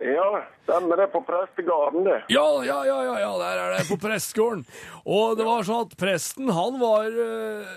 ja, 0.00 0.28
stemmer 0.64 0.96
det. 1.02 1.10
På 1.12 1.20
prestegarden, 1.26 2.04
det. 2.08 2.20
Ja, 2.32 2.46
ja, 2.64 2.78
ja, 2.88 3.00
ja, 3.04 3.16
ja, 3.20 3.32
der 3.42 3.60
er 3.64 3.74
det 3.78 3.88
på 3.90 3.98
prestegården. 4.00 4.64
Og 5.04 5.36
det 5.38 5.44
var 5.46 5.62
sånn 5.66 5.84
at 5.86 5.96
presten, 6.00 6.48
han 6.56 6.78
var 6.80 7.10
eh, 7.10 7.74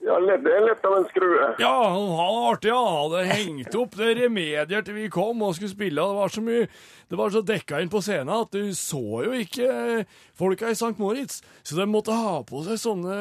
Ja, 0.00 0.16
det 0.16 0.48
er 0.48 0.62
litt 0.64 0.84
av 0.88 0.94
en 0.96 1.04
skrue. 1.10 1.48
Ja, 1.60 1.72
han 1.92 2.06
var 2.16 2.36
artig. 2.54 2.70
Han 2.72 2.94
hadde 2.94 3.24
hengt 3.34 3.74
opp 3.76 3.98
det 4.00 4.14
remedier 4.16 4.84
til 4.86 4.96
vi 4.96 5.10
kom 5.12 5.42
og 5.44 5.52
skulle 5.58 5.74
spille. 5.74 6.00
Det 6.00 6.16
var 6.16 6.32
så 6.32 6.44
mye, 6.44 6.68
det 7.12 7.18
var 7.20 7.34
så 7.34 7.42
dekka 7.44 7.82
inn 7.84 7.92
på 7.92 8.00
scenen 8.04 8.32
at 8.32 8.56
du 8.56 8.72
så 8.76 9.02
jo 9.26 9.34
ikke 9.36 9.68
eh, 9.68 10.14
folka 10.40 10.72
i 10.72 10.78
St. 10.78 10.94
Moritz. 11.00 11.42
Så 11.60 11.76
de 11.76 11.84
måtte 11.90 12.16
ha 12.16 12.38
på 12.48 12.64
seg 12.64 12.80
sånne 12.80 13.18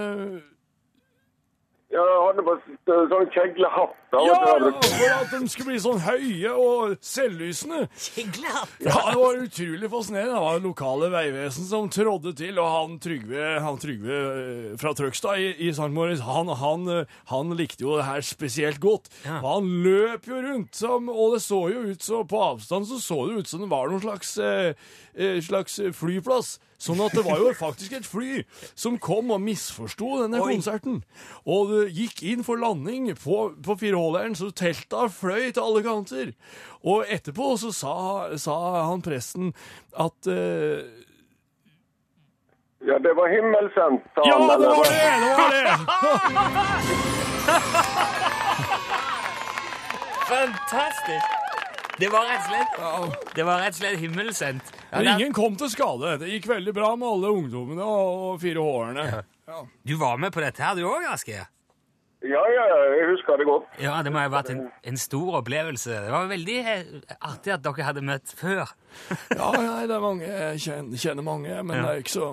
Ja, 1.92 2.06
han 2.06 2.40
hadde 2.40 2.48
på 2.48 2.56
sånn 3.12 3.32
kjeglehatter. 3.36 3.99
Ja, 4.10 4.36
så 4.60 4.70
for 4.82 5.12
at 5.14 5.34
de 5.36 5.50
skulle 5.52 5.70
bli 5.70 5.80
sånn 5.84 6.00
høye 6.02 6.54
og 6.58 6.96
selvlysende. 7.06 7.84
Ja, 8.82 9.02
det 9.12 9.18
var 9.20 9.42
utrolig 9.44 9.90
fascinerende. 9.92 10.34
Det 10.34 10.44
var 10.46 10.64
lokale 10.64 11.10
veivesen 11.14 11.68
som 11.70 11.90
trådde 11.94 12.34
til, 12.40 12.58
og 12.62 12.72
han 12.74 12.96
Trygve, 13.04 13.44
han 13.62 13.78
Trygve 13.82 14.18
eh, 14.30 14.72
fra 14.82 14.96
Trøgstad 14.98 15.44
i, 15.44 15.52
i 15.68 15.70
St. 15.76 15.92
Moritz, 15.94 16.24
han, 16.26 16.50
han, 16.62 16.88
eh, 16.90 17.20
han 17.30 17.54
likte 17.60 17.86
jo 17.86 18.00
det 18.00 18.08
her 18.10 18.26
spesielt 18.26 18.82
godt. 18.82 19.12
Ja. 19.28 19.42
Han 19.46 19.70
løp 19.86 20.26
jo 20.30 20.42
rundt, 20.42 20.74
som, 20.80 21.12
og 21.14 21.36
det 21.36 21.44
så 21.46 21.62
jo 21.74 21.86
ut 21.92 22.06
så 22.06 22.24
på 22.26 22.42
avstand 22.50 22.90
så 22.90 22.98
så 23.04 23.22
det 23.30 23.44
ut 23.44 23.52
som 23.52 23.62
det 23.62 23.70
var 23.72 23.92
noen 23.92 24.04
slags, 24.04 24.34
eh, 24.42 24.74
eh, 25.14 25.38
slags 25.46 25.78
flyplass. 26.00 26.58
Sånn 26.80 27.02
at 27.04 27.12
det 27.12 27.26
var 27.26 27.42
jo 27.44 27.52
faktisk 27.60 27.98
et 27.98 28.08
fly 28.08 28.44
som 28.72 28.96
kom 29.04 29.34
og 29.36 29.42
misforsto 29.44 30.22
denne 30.22 30.40
Oi. 30.40 30.54
konserten. 30.56 31.02
Og 31.44 31.74
det 31.74 31.82
gikk 31.98 32.24
inn 32.32 32.46
for 32.48 32.62
landing 32.62 33.12
på, 33.20 33.42
på 33.66 33.76
fireholderen, 34.00 34.36
så 34.36 34.50
telta 34.56 35.08
fløy 35.12 35.52
til 35.54 35.62
alle 35.64 35.84
kanter. 35.84 36.32
Og 36.88 37.06
etterpå 37.12 37.58
så 37.60 37.72
sa, 37.76 38.38
sa 38.40 38.56
han 38.88 39.02
presten 39.04 39.52
at 40.00 40.28
uh, 40.28 40.80
Ja, 42.88 42.96
det 43.04 43.12
var 43.18 43.28
himmelsendt. 43.28 44.04
sa 44.16 44.22
Ja, 44.24 44.38
det 44.40 44.68
var 44.72 44.84
det! 44.88 44.94
Det 45.20 45.36
var 45.36 45.50
det! 45.52 45.66
Fantastisk! 50.30 51.26
Det 52.00 52.08
var 52.14 52.24
rett 52.30 52.46
og 52.46 52.52
slett 52.54 53.36
Det 53.36 53.44
var 53.44 53.60
rett 53.60 53.76
og 53.76 53.80
slett 53.82 54.00
himmelsendt. 54.00 54.70
Ja, 54.90 54.98
Men 54.98 55.06
det- 55.06 55.12
ingen 55.20 55.34
kom 55.34 55.56
til 55.60 55.70
skade. 55.70 56.18
Det 56.22 56.30
gikk 56.32 56.48
veldig 56.48 56.74
bra 56.74 56.96
med 56.96 57.08
alle 57.10 57.28
ungdommene 57.28 57.84
og, 57.84 58.22
og 58.30 58.40
fire 58.42 58.60
hårene. 58.64 59.24
Ja. 59.50 59.60
Du 59.84 59.96
var 60.00 60.18
med 60.22 60.32
på 60.32 60.40
dette 60.40 60.64
her, 60.64 60.76
du 60.78 60.86
òg, 60.88 61.04
Asgeir? 61.12 61.50
Ja, 62.20 62.42
ja, 62.52 62.64
jeg 63.00 63.06
husker 63.14 63.38
det 63.40 63.46
godt. 63.48 63.68
Ja, 63.80 64.02
det 64.04 64.12
må 64.12 64.20
ha 64.20 64.28
vært 64.32 64.50
en, 64.52 64.66
en 64.84 64.98
stor 65.00 65.38
opplevelse. 65.40 66.02
Det 66.04 66.12
var 66.12 66.26
veldig 66.28 66.58
eh, 66.60 66.90
artig 67.16 67.54
at 67.56 67.64
dere 67.64 67.86
hadde 67.88 68.04
møtt 68.04 68.34
før. 68.36 68.66
Ja, 69.40 69.52
nei, 69.56 69.86
det 69.88 69.96
er 69.96 70.04
mange, 70.04 70.26
jeg 70.28 70.66
kjenner, 70.66 71.00
kjenner 71.00 71.24
mange, 71.24 71.62
men 71.64 71.80
det 71.80 71.94
er 71.94 72.02
ikke 72.04 72.16
så 72.18 72.28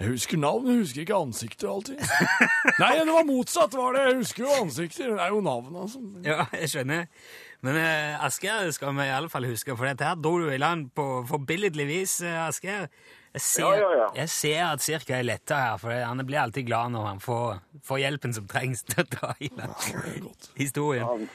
Jeg 0.00 0.14
husker 0.16 0.40
navn, 0.40 0.66
jeg 0.72 0.82
husker 0.82 1.04
ikke 1.04 1.20
ansikter 1.20 1.70
alltid. 1.70 2.02
Nei, 2.82 2.90
det 2.98 3.12
var 3.12 3.28
motsatt, 3.28 3.76
var 3.76 3.94
det. 3.94 4.04
Jeg 4.08 4.18
husker 4.22 4.46
jo 4.46 4.58
ansikter. 4.64 5.12
Det 5.12 5.24
er 5.26 5.34
jo 5.34 5.42
navnet, 5.44 5.76
altså. 5.84 6.02
Ja, 6.24 6.46
jeg 6.56 6.72
skjønner. 6.72 7.06
Men 7.60 7.76
uh, 7.76 8.24
Asgeir 8.24 8.70
skal 8.72 8.96
vi 8.96 9.04
i 9.04 9.12
alle 9.12 9.28
fall 9.28 9.44
huske, 9.50 9.76
for 9.76 9.84
dette 9.84 10.08
her 10.08 10.16
dro 10.16 10.38
du 10.40 10.48
i 10.48 10.58
land 10.58 10.88
på 10.96 11.04
forbilledlig 11.28 11.86
vis, 11.90 12.16
uh, 12.24 12.46
Asgeir. 12.48 12.88
Jeg 13.34 13.42
ser, 13.44 13.62
Ja, 13.62 13.74
ja, 13.78 13.90
ja. 14.00 14.06
jeg 14.16 14.28
ser 14.34 14.62
at 14.66 14.82
Cirka 14.82 15.18
er 15.18 15.26
letta 15.28 15.58
her, 15.60 15.76
for 15.78 15.94
han 15.94 16.22
blir 16.26 16.40
alltid 16.42 16.66
glad 16.66 16.90
når 16.96 17.04
han 17.06 17.20
får, 17.22 17.60
får 17.86 18.00
hjelpen 18.02 18.34
som 18.34 18.48
trengs 18.50 18.82
til 18.88 19.04
å 19.04 19.06
dra 19.12 19.30
i 19.38 19.50
godt. 20.20 20.50
historien. 20.58 21.28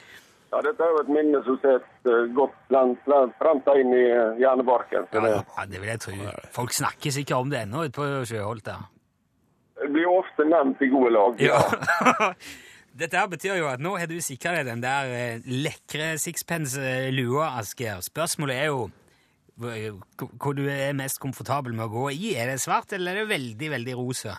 Ja, 0.52 0.60
dette 0.62 0.84
er 0.84 0.92
jo 0.92 1.00
et 1.02 1.08
minne 1.10 1.40
som 1.44 1.56
sitter 1.62 2.28
godt 2.36 2.52
plant, 2.68 3.00
plant, 3.04 3.32
planta 3.40 3.74
inn 3.80 3.90
i 3.96 4.04
eh, 4.10 4.36
hjernebarken. 4.42 5.08
Så 5.10 5.18
Ja, 5.18 5.24
det, 5.24 5.32
ja, 5.56 5.64
det 5.72 5.80
vil 5.80 5.90
jeg 5.94 6.00
tro. 6.04 6.36
Folk 6.54 6.76
snakker 6.76 7.16
sikkert 7.16 7.40
om 7.42 7.50
det 7.50 7.64
ennå 7.64 7.86
ute 7.88 7.96
på 7.96 8.06
Sjøholt 8.28 8.68
det 9.76 9.90
blir 9.92 10.08
ofte 10.08 10.46
nevnt 10.48 10.80
i 10.82 10.88
gode 10.88 11.10
lag. 11.12 11.40
Ja. 11.42 11.60
Dette 12.96 13.18
her 13.20 13.26
betyr 13.28 13.58
jo 13.60 13.66
at 13.68 13.82
nå 13.84 13.92
har 14.00 14.08
du 14.08 14.16
sikra 14.24 14.54
deg 14.56 14.70
den 14.70 14.80
der 14.80 15.10
eh, 15.12 15.42
lekre 15.44 16.14
sixpence-lua, 16.20 17.50
Asgeir. 17.60 18.00
Spørsmålet 18.04 18.56
er 18.56 18.70
jo 18.70 18.86
hvor 19.56 20.56
du 20.56 20.66
er 20.68 20.96
mest 20.96 21.20
komfortabel 21.22 21.72
med 21.76 21.86
å 21.86 21.92
gå 21.92 22.10
i. 22.12 22.34
Er 22.36 22.52
det 22.52 22.60
svart, 22.60 22.92
eller 22.92 23.16
er 23.16 23.24
det 23.24 23.32
veldig, 23.32 23.70
veldig 23.72 23.96
rosa? 23.96 24.36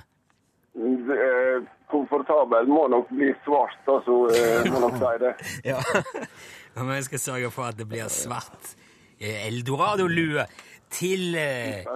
Er 0.77 1.65
komfortabel 1.91 2.67
må 2.69 2.85
nok 2.91 3.09
bli 3.15 3.31
svart, 3.45 3.79
altså, 3.87 4.17
eh, 4.35 4.67
må 4.71 4.81
nok 4.83 4.99
si 4.99 5.13
det. 5.23 5.33
Ja. 5.71 5.79
Men 6.75 6.99
jeg 6.99 7.07
skal 7.07 7.23
sørge 7.23 7.51
for 7.55 7.71
at 7.71 7.79
det 7.79 7.87
blir 7.89 8.09
svart 8.13 8.75
eh, 9.19 9.47
eldorado-lue 9.47 10.45
til 10.93 11.35
eh, 11.39 11.87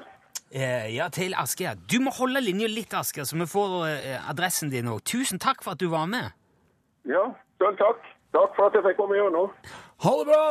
eh, 0.49 0.87
Ja, 0.95 1.09
til 1.13 1.35
Asgeir. 1.37 1.77
Du 1.91 1.99
må 2.01 2.13
holde 2.17 2.41
linja 2.41 2.69
litt, 2.71 2.93
Asgeir, 2.97 3.27
så 3.29 3.37
vi 3.37 3.49
får 3.49 3.77
eh, 3.91 4.29
adressen 4.31 4.73
din 4.73 4.89
òg. 4.91 5.03
Tusen 5.05 5.41
takk 5.41 5.63
for 5.63 5.75
at 5.75 5.83
du 5.83 5.91
var 5.93 6.09
med. 6.09 6.31
Ja, 7.09 7.27
sjøl 7.61 7.77
takk. 7.79 8.01
Takk 8.31 8.55
for 8.55 8.69
at 8.69 8.79
jeg 8.79 8.87
fikk 8.87 9.01
komme 9.01 9.19
gjennom. 9.19 9.51
Ha 10.05 10.17
det 10.21 10.29
bra! 10.31 10.45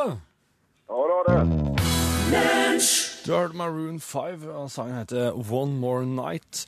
Ha 0.91 1.23
det. 1.27 2.60
Du 3.25 3.31
har 3.33 3.39
hørt 3.43 3.53
Maroon 3.53 3.99
5, 4.01 4.47
og 4.49 4.71
sangen 4.73 4.95
heter 4.97 5.35
One 5.53 5.75
More 5.77 6.05
Night. 6.05 6.63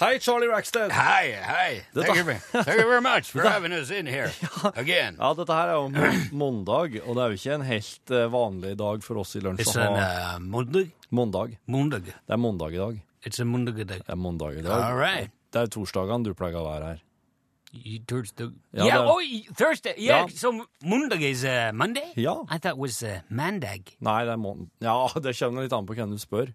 Hei, 0.00 0.18
Charlie 0.24 0.48
Rackstead! 0.48 0.90
Hei, 0.96 1.34
hei. 1.44 1.82
Thank 1.92 2.16
you, 2.16 2.24
thank 2.52 2.80
you 2.80 2.88
very 2.88 3.02
much 3.04 3.30
for 3.32 3.44
having 3.44 3.72
us 3.76 3.90
in 3.90 4.06
here 4.08 4.30
again. 4.74 5.18
Ja, 5.20 5.34
dette 5.36 5.52
her 5.52 5.74
er 5.74 5.76
jo 5.76 6.12
mandag, 6.32 6.96
og 7.04 7.18
det 7.18 7.24
er 7.26 7.34
jo 7.34 7.40
ikke 7.40 7.58
en 7.58 7.66
helt 7.68 8.14
eh, 8.16 8.24
vanlig 8.32 8.72
dag 8.80 9.04
for 9.04 9.20
oss 9.20 9.36
i 9.36 9.42
lunsj 9.44 9.66
It's 9.66 9.76
an 9.76 9.98
uh, 10.00 10.38
Mondag. 10.40 10.88
mandag. 11.10 11.58
Mondag. 11.66 12.08
Det 12.08 12.32
er 12.38 12.40
mandag 12.40 12.72
i 12.78 12.80
dag. 12.80 13.02
It's 13.28 13.42
a 13.42 13.44
Mondag 13.44 13.76
dag. 13.84 14.00
Det 14.00 14.12
er 14.16 14.22
mandag 14.22 14.56
i 14.56 14.64
dag. 14.64 14.78
All 14.80 14.96
right. 14.96 15.30
Det 15.52 15.60
er 15.66 15.72
torsdagene 15.76 16.24
du 16.24 16.32
pleier 16.38 16.56
å 16.62 16.64
være 16.70 16.94
her. 16.94 17.02
You- 17.84 18.00
Thursday. 18.08 18.50
Yeah, 18.74 19.04
oh, 19.06 19.20
Thursday. 19.56 19.94
Yeah, 19.98 20.20
Ja. 20.20 20.26
so 20.28 20.52
Monday 20.82 21.30
is 21.30 21.44
uh, 21.44 21.70
Monday? 21.74 22.12
Ja. 22.16 22.44
I 22.50 22.58
thought 22.58 22.76
it 22.76 22.78
was 22.78 23.02
uh, 23.02 23.20
Mandag. 23.28 23.96
Nei, 24.00 24.24
det 24.24 24.32
er 24.32 24.36
måned... 24.36 24.68
Ja, 24.80 25.08
det 25.22 25.36
kommer 25.38 25.62
litt 25.62 25.72
an 25.72 25.86
på 25.86 25.94
hvem 25.94 26.10
du 26.10 26.18
spør. 26.18 26.52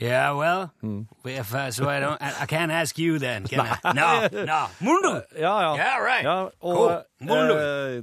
Yeah, 0.00 0.36
well, 0.36 0.72
mm. 0.82 1.06
if 1.24 1.54
uh, 1.54 1.70
so, 1.70 1.88
I 1.88 2.00
don't. 2.00 2.20
I, 2.20 2.42
I 2.42 2.46
can't 2.46 2.72
ask 2.72 2.98
you 2.98 3.20
then, 3.20 3.44
can 3.46 3.60
I? 3.60 3.76
No, 3.94 4.26
no, 4.44 4.66
Mundo! 4.80 5.22
Ja, 5.38 5.60
ja. 5.60 5.76
Yeah, 5.76 5.98
right. 6.02 6.24
Ja, 6.24 6.42
og, 6.42 6.50
Cool. 6.60 7.02
Mundo. 7.20 7.54
Er 7.54 8.02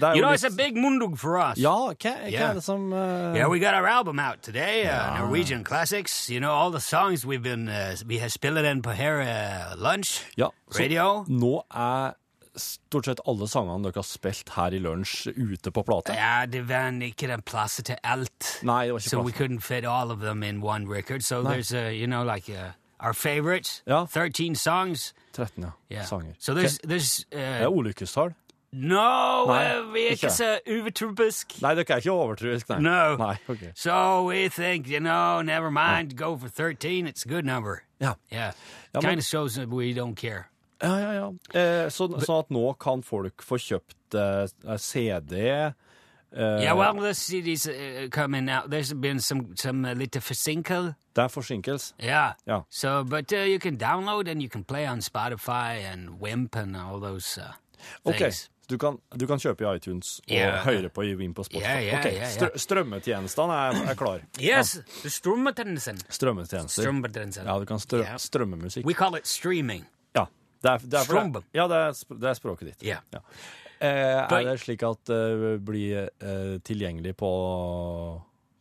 You 0.00 0.20
know, 0.22 0.30
it's 0.32 0.44
a 0.44 0.50
big 0.50 0.74
Mundug 0.76 1.18
for 1.18 1.38
us. 1.38 1.58
Ja, 1.58 1.74
hva, 1.92 1.94
hva 1.94 2.30
Yeah. 2.30 2.50
er 2.50 2.54
det 2.54 2.62
som 2.64 2.92
uh... 2.92 3.34
Yeah, 3.36 3.48
we 3.50 3.58
got 3.58 3.74
our 3.74 3.86
album 3.86 4.18
out 4.18 4.42
today, 4.42 4.86
uh, 4.86 5.18
Norwegian 5.18 5.64
Classics. 5.64 6.28
You 6.30 6.40
know, 6.40 6.50
all 6.52 6.70
the 6.70 6.80
songs 6.80 7.24
we've 7.26 7.42
been, 7.42 7.68
uh, 7.68 7.96
we 8.06 8.18
have 8.18 8.30
spillet 8.32 8.64
in 8.64 8.82
på 8.82 8.90
her 8.92 9.20
uh, 9.20 9.76
lunch, 9.76 10.24
ja, 10.36 10.48
så. 10.70 11.24
Nå 11.28 11.62
er 11.74 12.14
stort 12.56 13.06
sett 13.08 13.20
alle 13.26 13.46
sangene 13.48 13.82
dere 13.86 13.96
har 13.96 14.04
spilt 14.04 14.50
her 14.56 14.74
i 14.76 14.78
lunsj, 14.78 15.28
ute 15.36 15.70
på 15.72 15.82
plate. 15.88 16.12
Ja, 16.12 16.44
det 16.46 16.66
var 16.68 16.90
ikke 17.02 17.28
den 17.30 17.42
plass 17.42 17.80
til 17.84 17.96
alt. 18.04 18.58
Nei, 18.62 18.86
det 18.86 18.92
var 18.92 19.00
ikke 19.00 19.08
So 19.10 19.20
we 19.22 19.30
plass. 19.32 19.38
couldn't 19.40 19.60
fit 19.62 19.84
all 19.84 20.10
of 20.10 20.20
them 20.20 20.42
in 20.42 20.60
one 20.62 20.86
record. 20.86 21.22
So 21.22 21.40
Nei. 21.42 21.54
there's, 21.54 21.72
a, 21.72 21.92
you 21.94 22.06
know, 22.06 22.22
like 22.24 22.48
a, 22.50 22.74
our 23.00 23.14
favorites, 23.14 23.82
Ja. 23.86 24.04
13 24.06 24.54
songs. 24.54 25.14
13, 25.32 25.62
ja. 25.64 25.70
Yeah. 25.90 26.04
Sanger. 26.04 26.34
So 26.38 26.52
there's, 26.54 26.78
there's, 26.84 27.24
Det 27.32 27.40
er 27.40 27.66
uh, 27.66 27.72
ulykkestall. 27.72 28.34
No, 28.72 29.44
Nei, 29.48 29.78
uh, 29.78 29.92
vi 29.92 30.06
er 30.06 30.16
ikke 30.16 30.30
så 30.32 30.54
uvetrubisk. 30.66 31.58
Nei, 31.62 31.74
dere 31.76 31.84
er 31.92 32.00
ikke 32.00 32.12
overtroisk, 32.12 32.70
nei. 32.72 32.78
No. 32.80 33.16
Nei, 33.20 33.34
okay. 33.48 33.72
So 33.74 34.24
we 34.24 34.48
think, 34.48 34.88
you 34.88 35.00
know, 35.00 35.42
never 35.42 35.70
mind, 35.70 36.16
go 36.16 36.36
for 36.36 36.48
13. 36.48 37.06
It's 37.06 37.26
a 37.26 37.28
good 37.28 37.44
number. 37.44 37.82
Ja. 38.00 38.14
Yeah. 38.30 38.52
Ja, 38.94 39.00
kind 39.00 39.18
of 39.18 39.24
shows 39.24 39.54
that 39.54 39.68
we 39.68 39.92
don't 39.92 40.16
care. 40.16 40.48
Ja, 40.82 40.96
ja, 40.98 41.12
ja. 41.12 41.28
Eh, 41.54 41.88
så, 41.90 42.08
sånn 42.24 42.40
at 42.40 42.50
nå 42.50 42.64
kan 42.80 43.04
folk 43.06 43.44
få 43.46 43.58
kjøpt 43.60 44.16
eh, 44.18 44.76
CD 44.82 45.38
eh, 45.38 45.72
yeah, 46.34 46.72
well, 46.72 46.94
the 46.94 47.14
CD's 47.14 47.66
uh, 47.66 48.08
coming 48.10 48.48
out. 48.48 48.70
There's 48.70 48.92
been 48.94 49.20
some, 49.20 49.54
some 49.54 49.84
uh, 49.84 49.92
little 49.94 50.20
forsinkel. 50.20 50.94
Det 51.14 51.24
er 51.24 51.28
forsinkelse. 51.28 51.92
Yeah. 52.00 52.32
Ja. 52.46 52.62
So, 52.70 53.04
but 53.04 53.32
uh, 53.32 53.44
you 53.44 53.58
can 53.58 53.76
download 53.76 54.28
and 54.28 54.42
you 54.42 54.48
can 54.48 54.64
play 54.64 54.86
on 54.86 55.00
Spotify 55.00 55.84
and 55.92 56.20
Wimp 56.20 56.56
and 56.56 56.74
all 56.74 56.98
those 57.00 57.38
uh, 57.38 57.52
things. 58.04 58.18
things. 58.18 58.48
Du 58.68 58.78
kan, 58.78 58.98
du 59.14 59.26
kan 59.26 59.40
kjøpe 59.42 59.64
i 59.64 59.70
iTunes 59.76 60.14
og 60.22 60.32
yeah. 60.32 60.60
høre 60.66 60.90
på 60.92 61.04
i 61.06 61.14
Vim 61.18 61.34
på 61.34 61.44
Spotify. 61.44 61.64
Yeah, 61.66 61.84
yeah, 61.86 61.98
okay. 62.00 62.14
ja, 62.16 62.28
ja. 62.46 62.60
Strømmetjenestene 62.62 63.56
er, 63.66 63.80
er 63.92 63.98
klar. 63.98 64.22
Yes, 64.38 64.76
ja. 64.78 65.10
strømmetjenesten. 65.16 65.98
Strømmetjenester. 66.08 66.86
Strømmetjenesten. 66.86 67.50
Ja, 67.50 67.58
du 67.58 67.66
kan 67.68 67.82
strø 67.82 68.04
Ja. 68.06 68.16
strømme 68.22 68.60
musikk. 68.60 68.86
We 68.86 68.94
call 68.94 69.18
it 69.18 69.26
streaming. 69.26 69.84
Ja, 70.14 70.26
det 70.62 70.70
er, 70.70 70.86
det 70.86 71.00
er 71.02 71.30
det. 71.34 71.44
Ja, 71.52 71.68
det 71.68 71.80
er, 71.82 72.02
det 72.14 72.30
er 72.30 72.38
språket 72.38 72.72
ditt. 72.72 72.86
Ja. 72.86 73.00
Eh, 73.82 73.88
er 73.90 74.44
det 74.46 74.58
slik 74.62 74.84
at 74.86 75.10
det 75.10 75.58
blir 75.66 76.06
uh, 76.22 76.58
tilgjengelig 76.62 77.16
på, 77.18 77.32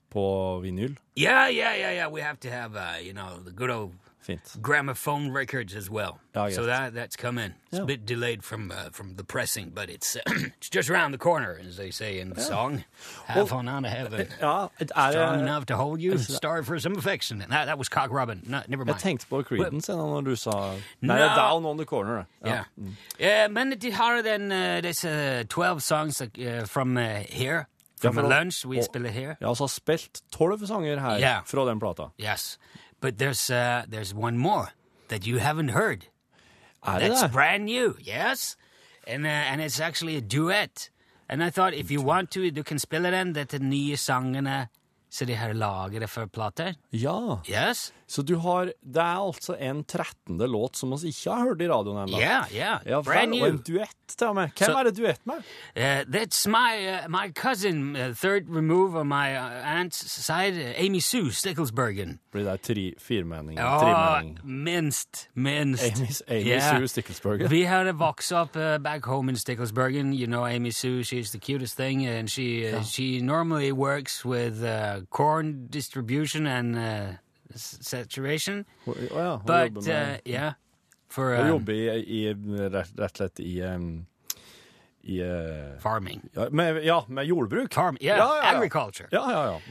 på 0.10 0.25
vinyl? 0.63 0.98
Yeah, 1.15 1.51
yeah, 1.53 1.77
yeah, 1.77 1.93
yeah. 1.93 2.10
We 2.10 2.25
have 2.25 2.39
to 2.41 2.50
have, 2.50 2.75
uh, 2.75 2.98
you 2.98 3.13
know, 3.13 3.38
the 3.46 3.53
good 3.53 3.70
old 3.70 3.93
Fint. 4.22 4.42
gramophone 4.62 5.32
records 5.32 5.75
as 5.75 5.90
well. 5.90 6.20
Oh, 6.36 6.50
So 6.50 6.66
that 6.66 6.94
that's 6.94 7.16
coming. 7.16 7.54
It's 7.72 7.78
Yeah. 7.78 7.84
a 7.84 7.86
bit 7.86 8.06
delayed 8.06 8.44
from 8.44 8.72
uh, 8.72 8.90
from 8.92 9.16
the 9.16 9.24
pressing, 9.24 9.72
but 9.75 9.90
it's 9.90 10.16
uh, 10.16 10.22
it's 10.58 10.70
just 10.70 10.90
around 10.90 11.12
the 11.12 11.18
corner, 11.18 11.58
as 11.68 11.75
they 11.75 11.92
say 11.92 12.20
in 12.20 12.30
the 12.34 12.42
song. 12.42 12.84
Have 13.25 13.50
fun 13.50 13.68
on 13.68 13.84
to 13.84 13.90
heaven. 13.90 14.28
Ja, 14.42 14.68
er 14.80 14.86
Strong 15.12 15.38
det, 15.40 15.42
enough 15.42 15.66
to 15.66 15.75
hold 15.75 16.00
you, 16.01 16.18
starve 16.18 16.66
for 16.68 16.80
some 16.80 16.96
affection. 16.98 17.40
That, 17.40 17.66
that 17.66 17.78
was 17.78 17.90
Cock 17.90 18.12
Robin. 18.12 18.42
Never 18.48 18.63
jeg 18.70 18.78
mind. 18.86 19.00
tenkte 19.00 19.28
på 19.30 19.42
Creedence 19.44 19.92
ennå 19.94 20.06
når 20.06 20.22
du 20.22 20.36
sa 20.36 20.51
No. 21.01 21.13
Nei, 21.13 21.36
Down 21.36 21.66
on 21.66 21.78
the 21.78 21.86
Corner. 21.86 22.24
Yeah. 22.46 22.63
Yeah, 23.20 23.51
men 23.51 23.72
de 23.80 23.92
har 23.92 24.22
den 24.22 24.51
uh, 24.51 24.82
There's 24.82 25.04
uh, 25.06 25.44
12 25.50 25.80
songs 25.82 26.22
uh, 26.22 26.66
from 26.68 26.98
uh, 26.98 27.04
here. 27.30 27.66
From 28.01 28.13
for 28.16 28.22
a 28.22 28.28
lunch 28.30 28.66
we 28.66 28.78
og- 28.78 28.86
spiller 28.86 29.10
here. 29.10 29.28
Jeg 29.40 29.46
har 29.46 29.48
altså 29.48 29.68
spilt 29.68 30.22
tolv 30.34 30.66
sanger 30.68 31.00
her 31.00 31.18
Ja. 31.18 31.40
fra 31.46 31.70
den 31.70 31.80
plata. 31.80 32.04
Yes. 32.20 32.58
But 33.01 33.17
there's 33.17 33.50
uh, 33.50 33.84
there's 33.89 34.13
one 34.13 34.38
more 34.38 34.67
that 35.08 35.27
you 35.27 35.39
haven't 35.39 35.70
heard. 35.70 36.05
Er 36.88 37.00
det 37.00 37.10
That's 37.10 37.22
det? 37.22 37.31
brand 37.31 37.65
new, 37.65 37.96
yes. 38.00 38.55
And 39.08 39.25
uh, 39.25 39.29
and 39.29 39.62
it's 39.62 39.79
actually 39.79 40.17
a 40.17 40.22
duet. 40.22 40.89
And 41.29 41.43
I 41.43 41.50
thought 41.50 41.74
if 41.74 41.91
you 41.91 42.01
want 42.01 42.31
to, 42.31 42.51
du 42.51 42.63
kan 42.63 42.79
spille 42.79 43.12
den. 43.12 43.34
Dette 43.34 43.55
er 43.55 43.63
nye 43.63 43.98
sangene 43.98 44.67
så 45.12 45.25
de 45.25 45.36
har 45.36 45.53
laget 45.53 46.01
det 46.01 46.10
for 46.10 46.25
plate. 46.25 46.75
Ja. 46.91 47.39
Yes? 47.50 47.93
Så 48.12 48.22
du 48.27 48.36
har 48.44 48.74
Det 48.84 49.00
er 49.01 49.20
altså 49.24 49.56
en 49.56 49.84
trettende 49.88 50.48
låt 50.48 50.75
som 50.75 50.91
vi 50.91 51.08
ikke 51.08 51.32
har 51.32 51.46
hørt 51.48 51.62
i 51.62 51.68
radioen 51.72 52.01
ennå. 52.03 52.20
Yeah, 52.20 52.44
yeah. 52.56 52.80
Ja, 52.86 53.01
brand 53.01 53.32
new. 53.32 53.46
Og 53.46 53.50
en 53.50 53.62
duett 53.68 53.96
til 54.18 54.27
og 54.27 54.36
med. 54.36 54.51
Hvem 54.58 54.72
so, 54.74 54.80
er 54.80 54.84
det 54.84 54.98
duett 54.98 55.22
med? 55.25 55.46
Uh, 55.77 56.01
that's 56.12 56.44
my 56.51 56.74
uh, 56.91 57.08
my 57.08 57.32
cousin, 57.32 57.96
uh, 57.96 58.13
third 58.13 58.50
remove 58.50 58.96
of 59.00 59.06
my 59.06 59.32
uh, 59.38 59.80
aunt's 59.80 60.03
side, 60.12 60.60
uh, 60.60 60.86
Amy 60.86 61.00
Sue 61.00 61.32
Sticklesbergen. 61.32 62.20
Blir 62.32 62.44
det 62.44 62.62
tre, 62.62 62.94
firmenning? 63.00 63.58
Ja, 63.60 63.80
tremenning? 63.80 64.39
minst, 64.44 65.30
minst. 65.34 65.84
Amy, 65.84 66.08
Amy 66.27 66.51
Yeah. 66.51 66.77
Sue 66.77 66.88
Sticklesbergen. 66.88 67.50
Vi 67.50 67.63
hadde 67.63 67.94
vokst 68.00 68.32
opp 68.32 68.56
uh, 68.56 68.77
back 68.77 69.06
home 69.06 69.30
in 69.30 69.36
Sticklesbergen. 69.36 70.13
You 70.13 70.27
know, 70.27 70.46
Amy 70.46 70.72
Sue, 70.72 71.03
she's 71.03 71.32
the 71.32 71.39
cutest 71.39 71.77
thing, 71.77 72.06
and 72.06 72.30
she 72.30 72.68
uh, 72.68 72.84
she 72.84 73.22
normally 73.22 73.72
works 73.72 74.25
with 74.25 74.65
corn 75.10 75.68
distribution 75.74 76.48
and 76.48 76.75
uh, 77.51 77.55
s- 77.55 77.77
saturation. 77.81 78.65
Ja, 78.88 79.38
hun 79.38 79.46
But 79.46 79.75
jobber 79.75 80.12
uh, 80.13 80.17
yeah, 80.25 80.53
for 81.10 81.36
Hun 81.36 81.46
um, 81.46 81.48
jobber 81.48 81.74
i, 81.74 82.29
i 82.29 82.34
rett, 82.74 83.00
og 83.00 83.10
slett 83.15 83.39
i 83.39 83.62
um, 83.62 84.05
i 85.03 85.20
uh, 85.22 85.79
farming, 85.79 86.29
ja, 86.36 86.50
med, 86.51 86.84
ja, 86.86 87.00
med 87.08 87.25
jordbruk. 87.25 87.74
farm, 87.74 87.98
yeah, 88.01 88.17
Ja, 88.17 88.36
ja, 88.36 88.55
agriculture. 88.55 89.08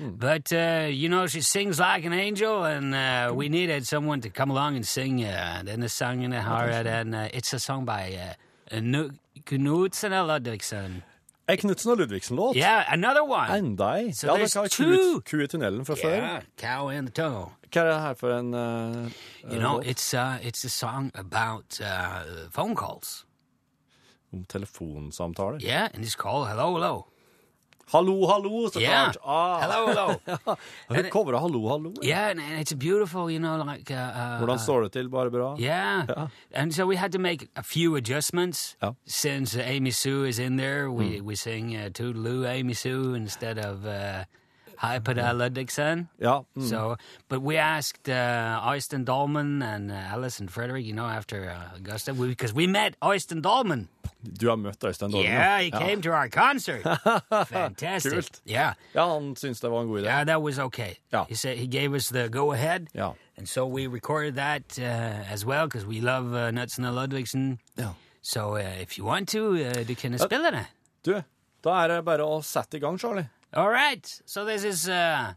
Mm. 0.00 0.18
But 0.18 0.52
uh, 0.52 0.88
you 0.90 1.08
know, 1.08 1.26
she 1.28 1.40
sings 1.40 1.78
like 1.78 2.04
an 2.04 2.12
angel, 2.12 2.64
and 2.64 2.94
uh, 2.94 3.32
we 3.34 3.48
needed 3.48 3.86
someone 3.86 4.20
to 4.22 4.28
come 4.30 4.50
along 4.50 4.74
and 4.76 4.84
sing 4.86 5.22
uh, 5.24 5.62
denne 5.64 5.88
sangen 5.88 6.32
har. 6.32 6.82
den, 6.82 7.14
uh, 7.14 7.28
it's 7.32 7.52
a 7.54 7.58
song 7.60 7.84
by 7.84 8.18
uh, 8.18 8.34
Knutsen 9.46 10.12
Ludvigsen? 10.12 11.02
Ei 11.50 11.58
Knutsen 11.58 11.90
og 11.92 11.98
Ludvigsen-låt. 11.98 12.56
Yeah, 12.56 12.84
another 12.92 13.24
one. 13.26 13.48
Enda 13.58 13.94
ei. 13.98 14.12
So 14.14 14.28
ja, 14.28 14.36
det 14.38 14.52
there's 14.52 14.56
er 14.56 15.22
ku 15.26 15.40
i 15.42 15.48
tunnelen 15.50 15.86
fra 15.88 15.96
før. 15.98 16.14
Yeah, 16.14 16.42
cow 16.60 16.90
in 16.94 17.10
the 17.10 17.14
toe. 17.22 17.48
Hva 17.70 17.82
er 17.82 17.90
det 17.90 17.98
her 18.02 18.14
for 18.18 18.36
en 18.36 18.54
uh, 18.54 19.10
You 19.50 19.58
know, 19.58 19.80
it's 19.80 20.14
uh, 20.14 20.38
it's 20.42 20.64
a 20.64 20.70
song 20.70 21.10
about 21.14 21.80
uh, 21.80 22.48
phone 22.50 22.76
calls. 22.76 23.24
om 24.32 24.44
telefonsamtaler? 24.44 25.58
Yeah, 25.62 25.88
and 25.94 26.04
it's 26.04 26.14
called 26.14 26.48
Hello 26.48 26.74
Hello. 26.74 27.06
Hallo, 27.92 28.26
hallo, 28.26 28.68
så 28.70 28.80
Yeah, 28.80 29.12
klart! 29.12 29.16
Ah. 29.24 29.60
hello 29.60 29.86
hello. 29.86 30.20
Har 30.88 31.02
du 31.02 31.10
covra 31.10 31.38
Hallo, 31.38 31.68
hallo? 31.68 31.92
yeah, 32.02 32.30
and, 32.30 32.40
it's 32.40 32.72
beautiful, 32.72 33.30
you 33.30 33.38
know, 33.38 33.56
like. 33.64 33.90
Uh, 33.90 33.96
uh, 33.96 34.38
Hvordan 34.38 34.58
står 34.58 34.80
det 34.82 34.92
til? 34.92 35.08
Bare 35.10 35.30
bra? 35.30 35.56
Yeah. 35.58 36.28
And 36.54 36.72
so 36.72 36.86
we 36.86 36.96
had 36.96 37.12
to 37.12 37.18
make 37.18 37.48
a 37.56 37.62
few 37.62 37.96
adjustments. 37.96 38.76
Yeah. 38.82 38.92
Since 39.06 39.56
uh, 39.58 39.62
Amy 39.76 39.90
Sue 39.90 40.24
is 40.28 40.38
in 40.38 40.56
there, 40.56 40.90
we, 40.90 41.20
we 41.20 41.34
sing 41.34 41.74
uh, 41.76 41.88
Toodaloo 41.98 42.46
Amy 42.46 42.74
Sue 42.74 43.14
instead 43.14 43.58
of 43.58 43.84
uh, 43.84 44.24
Hypada 44.82 45.32
Ludvigsen. 45.34 46.08
Yeah. 46.18 46.42
Mm. 46.56 46.68
So, 46.68 46.96
but 47.28 47.40
we 47.42 47.56
asked 47.56 48.08
uh, 48.08 48.72
Øystein 48.72 49.04
Dahlman 49.04 49.62
and 49.62 49.90
uh, 49.90 50.14
Alice 50.14 50.40
and 50.40 50.50
Frederick, 50.50 50.86
you 50.86 50.94
know, 50.94 51.06
after 51.06 51.50
uh, 51.50 51.76
Augusta, 51.76 52.14
because 52.14 52.54
we 52.54 52.66
met 52.66 52.94
Øystein 53.02 53.42
Dahlman. 53.42 53.88
Du 54.40 54.48
har 54.48 54.56
møtt 54.56 54.84
Øystein 54.84 55.12
Dolmen? 55.12 55.26
Yeah, 55.26 55.62
he 55.62 55.70
came 55.70 56.02
to 56.02 56.10
our 56.10 56.28
concert. 56.28 56.82
Fantastic. 57.48 58.12
Kult. 58.12 58.40
Yeah. 58.46 58.74
Ja, 58.94 59.14
han 59.14 59.36
syntes 59.36 59.60
det 59.60 59.70
var 59.70 59.82
en 59.82 59.88
god 59.88 60.00
idé. 60.00 60.04
Yeah, 60.04 60.24
that 60.24 60.42
was 60.42 60.58
okay. 60.58 60.94
Yeah. 61.12 61.24
He 61.28 61.34
said 61.34 61.56
he 61.58 61.66
gave 61.66 61.94
us 61.94 62.08
the 62.08 62.28
go 62.28 62.52
ahead. 62.52 62.86
Yeah. 62.94 63.12
And 63.36 63.48
so 63.48 63.66
we 63.66 63.86
recorded 63.86 64.34
that 64.34 64.78
uh, 64.78 65.32
as 65.32 65.46
well 65.46 65.66
because 65.66 65.86
we 65.86 66.00
love 66.00 66.34
uh, 66.34 66.50
Knutsen 66.50 66.84
og 66.84 66.94
Ludvigsen. 66.94 67.58
Ja. 67.78 67.88
So 68.22 68.56
uh, 68.56 68.82
if 68.82 68.98
you 68.98 69.04
want 69.06 69.28
to, 69.28 69.54
uh, 69.54 69.88
du 69.88 69.94
kan 69.94 70.18
spille 70.18 70.50
det. 70.50 70.66
Du, 71.06 71.22
da 71.64 71.70
er 71.70 71.88
det 71.88 72.04
bare 72.04 72.24
å 72.24 72.42
sette 72.42 72.76
i 72.76 72.80
gang, 72.80 72.98
Charlie. 73.00 73.28
All 73.52 73.68
right. 73.68 74.20
So 74.26 74.44
this 74.44 74.64
is 74.64 74.88
uh, 74.88 75.32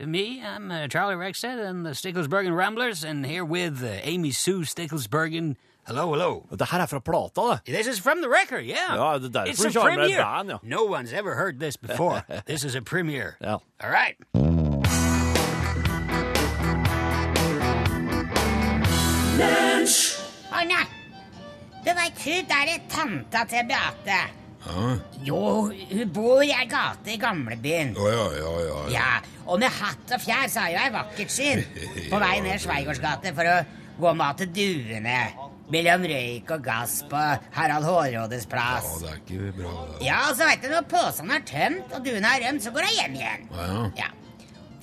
me. 0.00 0.42
I'm 0.44 0.70
uh, 0.70 0.88
Charlie 0.88 1.14
Rexhead 1.14 1.64
and 1.64 1.86
the 1.86 1.90
Sticklesbergen 1.90 2.56
Ramblers, 2.56 3.04
and 3.04 3.24
here 3.24 3.44
with 3.44 3.82
uh, 3.82 4.00
Amy 4.02 4.32
Sue 4.32 4.62
Sticklesbergen. 4.64 5.56
Hello, 5.86 6.10
hello. 6.12 6.46
Det 6.50 6.68
her 6.70 6.80
er 6.80 6.86
fra 6.86 6.98
plata, 6.98 7.60
det. 7.66 7.74
This 7.74 7.86
is 7.86 7.98
from 8.00 8.18
the 8.22 8.28
record, 8.28 8.64
yeah. 8.64 8.96
Ja, 8.96 9.18
det 9.18 9.36
er 9.36 9.44
derfor 9.44 9.52
it's 9.52 9.72
du 9.72 9.80
a 9.80 9.88
ikke 9.88 9.96
med 10.00 10.08
premiere. 10.08 10.24
band, 10.24 10.50
ja. 10.50 10.56
No 10.62 10.86
one's 10.86 11.12
ever 11.12 11.34
heard 11.34 11.60
this 11.60 11.76
before. 11.76 12.22
this 12.46 12.64
is 12.64 12.74
a 12.74 12.80
premiere. 12.80 13.32
Ja. 13.40 13.56
All 13.80 13.90
right. 13.90 14.16
Arne, 20.52 20.80
du 21.84 21.90
veit 21.98 22.24
hun 22.24 22.48
derre 22.48 22.76
tanta 22.90 23.44
til 23.50 23.68
Beate? 23.68 24.43
Jo, 25.24 25.68
hun 25.68 26.12
bor 26.14 26.42
i 26.44 26.52
ei 26.54 26.66
gate 26.68 27.14
i 27.14 27.20
gamlebyen. 27.20 27.94
Oh, 28.00 28.08
ja, 28.08 28.26
ja, 28.38 28.52
ja. 28.64 28.66
ja. 28.66 28.84
Ja, 28.94 29.40
og 29.44 29.60
med 29.60 29.72
hatt 29.72 30.14
og 30.16 30.22
fjær 30.24 30.46
så 30.52 30.64
har 30.64 30.74
hun 30.74 30.84
ei 30.84 30.92
vakkert 30.94 31.34
syn. 31.34 31.64
På 32.12 32.20
vei 32.22 32.36
ned 32.44 32.62
Sveigårds 32.62 33.02
gate 33.02 33.34
for 33.36 33.50
å 33.50 33.58
gå 34.00 34.10
og 34.10 34.18
mate 34.18 34.48
duene. 34.50 35.18
Mellom 35.72 36.02
røyk 36.10 36.50
og 36.52 36.64
gass 36.66 36.98
på 37.08 37.20
Harald 37.54 37.86
Hårrådes 37.88 38.44
plass. 38.52 38.84
Ja, 38.84 38.98
det 39.00 39.12
er 39.14 39.20
ikke 39.22 39.52
bra, 39.56 39.70
Da. 39.88 39.96
Ja, 40.04 40.18
og 40.28 40.36
så 40.36 40.48
veit 40.50 40.60
du 40.60 40.68
når 40.68 40.84
posen 40.90 41.32
er 41.32 41.46
tømt 41.48 41.94
og 41.96 42.04
duene 42.04 42.28
har 42.28 42.44
rømt, 42.44 42.64
så 42.66 42.72
går 42.74 42.84
hun 42.84 42.98
hjem 42.98 43.16
igjen. 43.16 43.48
Ja, 43.48 43.68
ja. 43.70 43.86
Ja. 44.02 44.10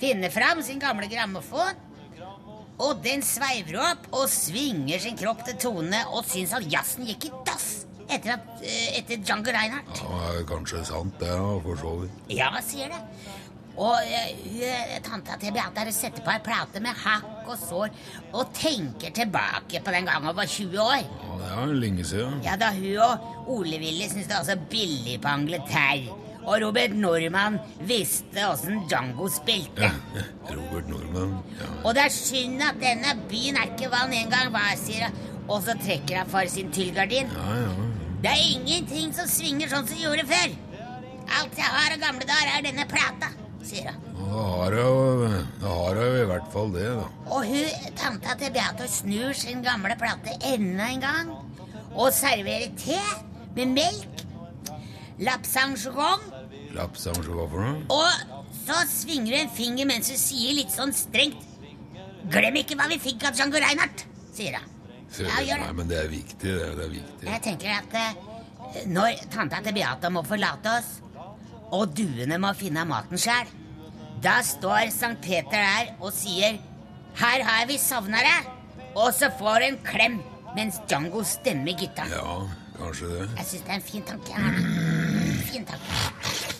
Finner 0.02 0.34
fram 0.34 0.62
sin 0.66 0.82
gamle 0.82 1.06
grammofon. 1.06 1.78
Og 2.82 2.98
den 3.04 3.22
sveiver 3.22 3.76
opp 3.84 4.08
og 4.16 4.24
svinger 4.32 4.98
sin 5.04 5.14
kropp 5.18 5.44
til 5.46 5.58
tone 5.60 6.00
og 6.10 6.24
syns 6.26 6.54
at 6.56 6.66
jazzen 6.72 7.06
gikk 7.06 7.28
i 7.28 7.32
dass 7.46 7.51
etter, 8.16 8.36
at, 8.38 8.62
eh, 8.62 8.98
etter 9.00 9.22
Django 9.22 9.52
Reinhardt. 9.54 10.02
Ja, 10.02 10.32
det 10.32 10.40
er 10.42 10.48
kanskje 10.54 10.84
sant, 10.88 11.18
det, 11.20 11.28
ja, 11.28 11.52
for 11.64 11.76
så 11.80 11.94
vidt. 12.02 12.10
Ja, 12.36 12.50
sier 12.64 12.88
det. 12.92 13.00
Og 13.72 13.96
hun, 13.96 14.98
tanta 15.02 15.38
til 15.40 15.52
Beate 15.56 15.92
setter 15.96 16.20
på 16.24 16.28
ei 16.34 16.42
plate 16.44 16.80
med 16.84 16.92
hakk 17.04 17.46
og 17.48 17.56
sår 17.56 17.88
og 18.36 18.50
tenker 18.52 19.14
tilbake 19.16 19.80
på 19.80 19.94
den 19.94 20.04
gangen 20.10 20.28
hun 20.28 20.36
var 20.36 20.44
20 20.44 20.76
år. 20.82 20.98
Ja, 21.00 21.38
det 21.40 21.52
er 21.62 21.72
lenge 21.80 22.04
siden. 22.04 22.42
Ja, 22.44 22.56
da 22.60 22.68
hun 22.76 22.98
og 23.00 23.48
Ole 23.56 23.78
Willy 23.80 24.10
syntes 24.10 24.28
det 24.28 24.36
var 24.36 24.44
så 24.44 24.58
billig 24.70 25.16
på 25.24 25.28
Angleterre. 25.32 26.18
Og 26.42 26.58
Robert 26.58 26.90
Norman 26.98 27.56
visste 27.86 28.44
åssen 28.50 28.82
Django 28.90 29.28
spilte. 29.30 29.88
Ja, 29.88 30.26
Robert 30.58 30.88
Norman, 30.90 31.36
Ja. 31.60 31.68
Og 31.84 31.94
det 31.94 32.04
er 32.04 32.14
synd 32.14 32.60
at 32.66 32.80
denne 32.82 33.14
byen 33.30 33.56
er 33.56 33.70
ikke 33.70 33.88
hva 33.88 34.04
den 34.04 34.18
en 34.24 34.32
gang 34.34 34.52
var, 34.52 34.74
sier 34.76 35.08
hun. 35.08 35.28
Og 35.48 35.62
så 35.62 35.74
trekker 35.80 36.22
hun 36.22 36.30
for 36.30 36.50
sin 36.50 36.68
tyllgardin. 36.74 37.30
Ja, 37.32 37.56
ja. 37.62 37.88
Det 38.22 38.30
er 38.30 38.42
ingenting 38.52 39.10
som 39.16 39.26
svinger 39.26 39.66
sånn 39.66 39.86
som 39.88 39.96
det 39.96 40.04
gjorde 40.04 40.26
før. 40.30 40.52
Alt 41.40 41.56
jeg 41.58 41.70
har 41.74 41.94
av 41.96 42.02
gamle 42.02 42.26
dager, 42.28 42.50
er 42.52 42.64
denne 42.68 42.84
plata, 42.86 43.32
sier 43.66 43.88
hun. 43.90 44.08
Da 44.32 45.72
har 45.72 45.98
jeg 45.98 46.20
i 46.22 46.28
hvert 46.30 46.46
fall 46.52 46.70
det, 46.72 46.86
da. 47.00 47.08
Og 47.34 47.48
hun, 47.50 47.88
tanta 47.98 48.36
til 48.38 48.52
Beate 48.54 48.86
snur 48.88 49.34
sin 49.36 49.64
gamle 49.66 49.96
plate 49.98 50.36
enda 50.52 50.86
en 50.92 51.02
gang 51.02 51.32
og 51.92 52.12
serverer 52.14 52.70
te 52.78 53.00
med 53.56 53.74
melk, 53.74 54.22
lapsangegong, 55.20 56.30
Lapsang, 56.72 57.18
hva 57.26 57.44
for 57.52 57.60
noe? 57.60 57.82
og 57.92 58.54
så 58.62 58.78
svinger 58.88 59.34
hun 59.34 59.42
en 59.42 59.50
finger 59.52 59.88
mens 59.90 60.08
hun 60.08 60.16
sier 60.16 60.54
litt 60.56 60.72
sånn 60.72 60.94
strengt 60.96 61.42
Glem 62.32 62.56
ikke 62.62 62.78
hva 62.78 62.86
vi 62.88 62.96
fikk 63.02 63.26
av 63.28 63.36
Django 63.36 63.60
Reinhardt, 63.60 64.06
sier 64.32 64.56
hun. 64.56 64.71
Se, 65.12 65.26
Ja, 65.44 65.58
Nei, 65.60 65.72
men 65.76 65.88
det 65.90 65.98
er 66.00 66.08
viktig, 66.08 66.48
det. 66.48 66.68
Det 66.76 66.84
er 66.86 66.92
viktig. 66.92 67.26
Jeg 67.28 67.42
tenker 67.44 67.74
at 67.76 67.96
eh, 68.00 68.84
når 68.88 69.24
tanta 69.32 69.60
til 69.64 69.74
Beata 69.76 70.08
må 70.12 70.22
forlate 70.24 70.72
oss, 70.78 70.92
og 71.72 71.92
duene 71.96 72.38
må 72.40 72.52
finne 72.56 72.84
maten 72.88 73.20
sjæl, 73.20 73.50
da 74.24 74.38
står 74.46 74.88
Sankt 74.94 75.24
Peter 75.24 75.58
der 75.58 75.92
og 76.00 76.12
sier 76.16 76.58
'Her 77.16 77.42
har 77.44 77.66
vi 77.68 77.76
savna 77.76 78.22
deg', 78.24 78.48
og 78.96 79.12
så 79.12 79.28
får 79.38 79.58
du 79.60 79.64
en 79.66 79.78
klem 79.84 80.20
mens 80.56 80.80
Django 80.88 81.22
stemmer 81.24 81.76
gitaren. 81.76 82.10
Ja, 82.12 82.48
kanskje 82.78 83.08
det. 83.08 83.28
Jeg 83.36 83.46
syns 83.46 83.62
det 83.62 83.70
er 83.70 83.74
en 83.74 83.82
fin 83.82 84.02
tanke. 84.02 84.32
Fin 85.52 85.64
tanke. 85.64 86.51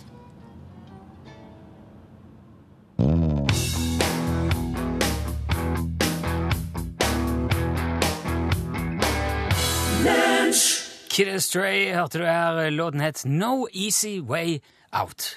Kid 11.13 11.29
Astray 11.29 11.91
hørte 11.93 12.23
du 12.23 12.27
her. 12.27 12.71
Låten 12.73 13.03
het 13.05 13.25
No 13.29 13.67
Easy 13.73 14.19
Way 14.25 14.61
Out. 14.97 15.35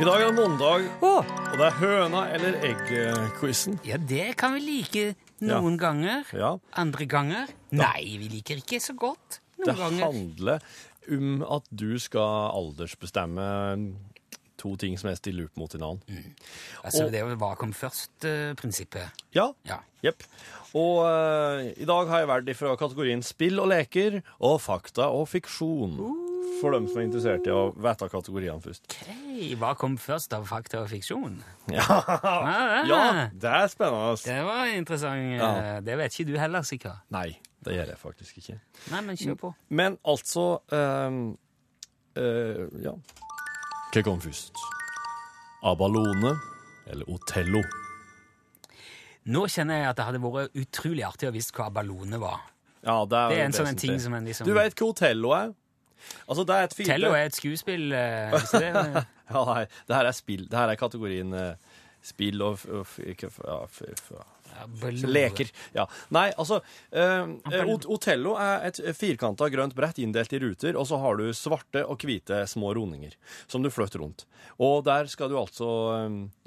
I 0.00 0.04
dag 0.06 0.22
er 0.22 0.30
det 0.30 0.36
mandag, 0.38 0.86
og 1.04 1.26
det 1.58 1.66
er 1.66 1.74
høna 1.80 2.22
eller 2.34 2.56
egg-quizen. 2.64 3.80
Ja, 3.84 3.98
det 3.98 4.36
kan 4.40 4.54
vi 4.56 4.62
like 4.64 5.04
noen 5.44 5.76
ganger. 5.80 6.22
Ja. 6.36 6.54
Andre 6.78 7.06
ganger 7.10 7.50
Nei, 7.74 8.16
vi 8.20 8.30
liker 8.32 8.60
ikke 8.62 8.80
så 8.82 8.94
godt 8.98 9.40
Det 9.58 9.66
noen 9.74 9.82
ganger. 9.82 10.04
handler 10.06 10.64
om 11.10 11.42
at 11.58 11.66
du 11.74 11.98
skal 12.00 12.50
aldersbestemme 12.54 13.46
to 14.60 14.74
ting 14.80 14.96
som 15.00 15.10
er 15.10 15.18
opp 15.46 15.60
mot 15.60 15.72
hverandre. 15.76 16.22
Altså, 16.84 17.08
det 17.12 17.20
er 17.22 17.36
hva 17.40 17.54
kom 17.58 17.72
først-prinsippet. 17.76 19.22
Ja. 19.36 19.50
Ja. 19.68 19.80
Jepp. 20.04 20.24
Og 20.78 21.02
uh, 21.02 21.66
i 21.74 21.86
dag 21.88 22.08
har 22.12 22.22
jeg 22.22 22.30
vært 22.30 22.50
fra 22.58 22.76
kategorien 22.78 23.22
spill 23.26 23.58
og 23.60 23.70
leker 23.72 24.20
og 24.38 24.60
fakta 24.62 25.10
og 25.10 25.26
fiksjon. 25.32 25.96
For 26.60 26.74
dem 26.74 26.86
som 26.90 27.00
er 27.00 27.06
interessert 27.06 27.46
i 27.48 27.52
å 27.54 27.70
vite 27.72 28.08
kategoriene 28.12 28.60
først. 28.60 28.84
Okay. 28.90 29.54
hva 29.60 29.70
kom 29.80 29.94
først 30.00 30.34
av 30.36 30.44
fakta 30.50 30.82
og 30.82 30.90
fiksjon? 30.92 31.38
Ja, 31.72 31.86
Ah, 32.20 32.82
ja 32.88 32.98
det 33.32 33.52
er 33.62 33.70
spennende. 33.72 34.18
Det 34.24 34.40
var 34.44 34.66
interessant. 34.74 35.38
Ja. 35.40 35.50
eh, 35.56 35.78
Det 35.86 35.96
vet 36.00 36.18
ikke 36.18 36.32
du 36.32 36.36
heller, 36.40 36.66
sikkert. 36.66 37.00
Nei, 37.14 37.38
det 37.64 37.78
gjør 37.78 37.94
jeg 37.94 38.00
faktisk 38.02 38.42
ikke. 38.42 38.58
Nei, 38.92 39.00
men 39.08 39.20
kjør 39.20 39.38
på. 39.40 39.52
Men 39.80 39.96
altså 40.04 40.46
ehm, 40.76 41.22
uh, 42.18 42.66
Ja. 42.84 42.94
Hva 43.90 44.02
kom 44.06 44.20
først? 44.22 44.54
Abalone 45.66 46.36
eller 46.90 47.08
Otello? 47.10 47.58
Nå 49.30 49.42
kjenner 49.50 49.80
jeg 49.80 49.88
at 49.90 49.98
det 49.98 50.04
hadde 50.06 50.20
vært 50.22 50.54
utrolig 50.62 51.02
artig 51.08 51.26
å 51.26 51.32
visst 51.34 51.50
hva 51.56 51.66
abalone 51.66 52.20
var. 52.22 52.44
Ja, 52.86 53.00
det 53.04 53.18
er, 53.18 53.32
Det 53.34 53.40
er 53.40 53.48
en 53.48 53.56
sånn 53.56 53.80
ting 53.80 53.98
som 54.00 54.14
en 54.16 54.28
liksom 54.30 54.46
Du 54.46 54.54
vet 54.56 54.78
hva 54.78 54.88
Otello 54.92 55.34
er? 55.36 55.50
Altså, 56.30 56.46
det 56.48 56.54
er 56.54 56.68
et 56.68 56.76
fire... 56.78 56.88
Tello 56.94 57.10
er 57.18 57.26
et 57.28 57.36
skuespill. 57.36 57.90
Uh, 57.90 58.38
det 58.54 58.70
er- 58.70 59.02
Ja, 59.34 59.42
nei, 59.50 59.64
det 59.90 59.94
her 59.98 60.08
er 60.08 60.16
spill. 60.16 60.46
Det 60.50 60.58
her 60.58 60.70
er 60.72 60.78
kategorien 60.80 61.34
uh, 61.34 61.74
spill 62.02 62.40
og, 62.46 62.62
og 62.70 62.94
ja, 62.96 63.58
Leker. 65.06 65.50
Ja. 65.76 65.86
Nei, 66.14 66.28
altså 66.36 66.60
eh, 66.92 67.26
eh, 67.52 67.72
Otello 67.90 68.36
er 68.40 68.66
et 68.70 68.80
firkanta 68.96 69.48
grønt 69.52 69.76
brett 69.78 70.00
inndelt 70.02 70.32
i 70.36 70.40
ruter, 70.42 70.78
og 70.78 70.88
så 70.90 71.00
har 71.02 71.20
du 71.20 71.30
svarte 71.36 71.84
og 71.86 72.02
hvite 72.04 72.42
små 72.50 72.74
rundinger 72.78 73.16
som 73.46 73.64
du 73.64 73.70
flytter 73.72 74.02
rundt. 74.02 74.26
Og 74.62 74.84
der 74.86 75.08
skal 75.10 75.30
du 75.30 75.38
altså 75.40 75.68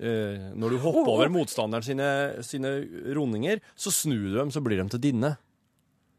eh, 0.01 0.51
Når 0.53 0.75
du 0.75 0.81
hopper 0.83 1.15
over 1.15 1.31
motstanderen 1.33 1.85
sine, 1.85 2.09
sine 2.45 2.75
rundinger, 3.15 3.63
så 3.75 3.93
snur 3.93 4.29
du 4.29 4.37
dem, 4.37 4.53
så 4.53 4.61
blir 4.63 4.81
de 4.81 4.89
til 4.93 5.03
dine. 5.11 5.35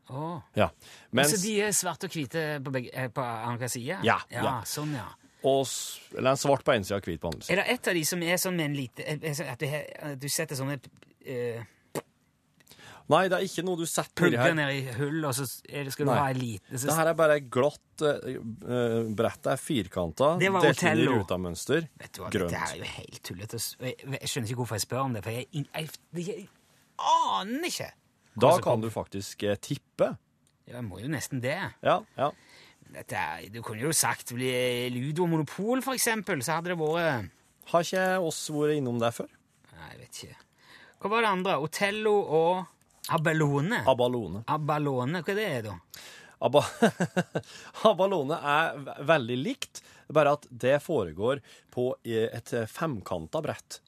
Oh. 0.08 0.40
Ja. 0.54 0.70
Mens, 1.10 1.30
Så 1.30 1.46
de 1.46 1.54
er 1.64 1.72
svarte 1.72 2.08
og 2.08 2.14
hvite 2.14 2.42
på, 2.64 2.72
begge, 2.74 2.90
eh, 2.92 3.10
på 3.12 3.24
andre 3.24 3.68
side? 3.72 4.00
Ja, 4.04 4.18
ja. 4.30 4.42
ja. 4.44 4.56
Sånn, 4.68 4.92
ja. 4.96 5.06
og, 5.48 5.64
eller 6.16 6.34
en 6.34 6.40
svart 6.40 6.64
på 6.66 6.74
en 6.74 6.84
side 6.84 6.98
og 7.00 7.08
hvit 7.08 7.22
på 7.22 7.30
andre 7.32 7.46
side. 7.46 7.56
Er 7.56 7.62
det 7.62 7.76
et 7.76 7.92
av 7.92 7.96
de 7.98 8.04
som 8.08 8.24
er 8.26 8.42
sånn 8.42 8.58
med 8.58 8.68
en 8.70 8.76
lite 8.76 9.06
eh, 9.06 9.24
eh, 9.30 9.52
At 9.52 9.62
du, 9.62 9.70
at 9.70 10.20
du 10.20 10.28
setter 10.28 10.60
sånne 10.60 10.76
uh, 10.80 11.64
Nei, 13.12 13.26
det 13.28 13.36
er 13.36 13.42
ikke 13.44 13.62
noe 13.66 13.76
du 13.76 13.84
setter 13.84 14.30
nedi 14.30 14.38
her. 14.40 14.46
her. 14.48 14.54
ned 14.56 14.70
i 14.72 14.92
hull, 14.96 15.18
og 15.28 15.34
så 15.36 15.44
er 15.68 15.84
det, 15.84 15.92
skal 15.92 16.06
du 16.06 16.10
Nei. 16.10 16.18
ha 16.22 16.28
en 16.32 16.38
lite 16.40 16.78
så, 16.78 16.86
Det 16.86 16.94
her 16.96 17.10
er 17.10 17.16
bare 17.18 17.34
glatt 17.52 18.04
uh, 18.06 19.10
Brettet 19.18 19.50
er 19.52 19.60
firkanta, 19.60 20.30
Det 20.40 20.48
var 20.54 20.64
delt 20.64 20.80
inn 20.82 20.88
i 20.88 21.02
Otello. 21.02 21.18
rutamønster. 21.20 21.88
Vet 22.00 22.14
du 22.16 22.22
hva. 22.22 22.30
Dette 22.32 22.62
her 22.62 22.72
er 22.72 22.80
jo 22.80 22.88
helt 22.94 23.20
tullete. 23.28 23.60
Jeg, 23.84 23.98
jeg 24.14 24.30
skjønner 24.32 24.48
ikke 24.54 24.60
hvorfor 24.62 24.80
jeg 24.80 24.86
spør 24.86 25.02
om 25.04 25.18
det, 25.18 25.24
for 25.26 25.36
jeg, 25.36 25.48
jeg, 25.52 25.92
jeg, 26.16 26.24
jeg 26.30 26.48
aner 27.12 27.68
ikke. 27.68 27.90
Da 28.34 28.48
hva 28.48 28.56
som 28.56 28.64
kan 28.70 28.84
du 28.86 28.88
faktisk 28.90 29.44
eh, 29.46 29.58
tippe. 29.62 30.08
Ja, 30.64 30.78
jeg 30.78 30.86
må 30.88 30.98
jo 31.02 31.10
nesten 31.12 31.42
det. 31.44 31.58
Ja, 31.84 32.00
ja. 32.16 32.30
Dette 32.94 33.20
er, 33.20 33.48
du 33.52 33.60
kunne 33.66 33.84
jo 33.84 33.92
sagt 33.92 34.32
bli 34.36 34.48
Ludo 34.94 35.26
Monopol, 35.28 35.82
for 35.84 35.92
eksempel, 35.96 36.40
så 36.46 36.56
hadde 36.56 36.72
det 36.72 36.78
vært 36.80 37.28
Har 37.72 37.84
ikke 37.84 38.06
oss 38.24 38.46
vært 38.54 38.78
innom 38.78 38.96
det 39.02 39.12
før? 39.16 39.28
Nei, 39.74 39.88
jeg 39.92 40.00
vet 40.00 40.22
ikke. 40.24 40.36
Hva 41.04 41.10
var 41.12 41.24
det 41.26 41.30
andre? 41.36 41.56
Otello 41.60 42.14
og 42.38 42.73
Abbalone? 43.12 43.82
Abalone. 43.86 44.44
Abalone, 44.48 45.20
hva 45.24 45.34
er 45.34 45.62
det 45.62 45.64
da? 45.68 45.78
Abba 46.44 46.60
Abalone 47.90 48.36
er 48.36 48.78
veldig 49.06 49.36
likt, 49.40 49.82
bare 50.12 50.34
at 50.36 50.46
det 50.50 50.76
foregår 50.84 51.40
på 51.72 51.90
eh, 52.04 52.28
et 52.32 52.54
femkanta 52.70 53.40
brett. 53.44 53.80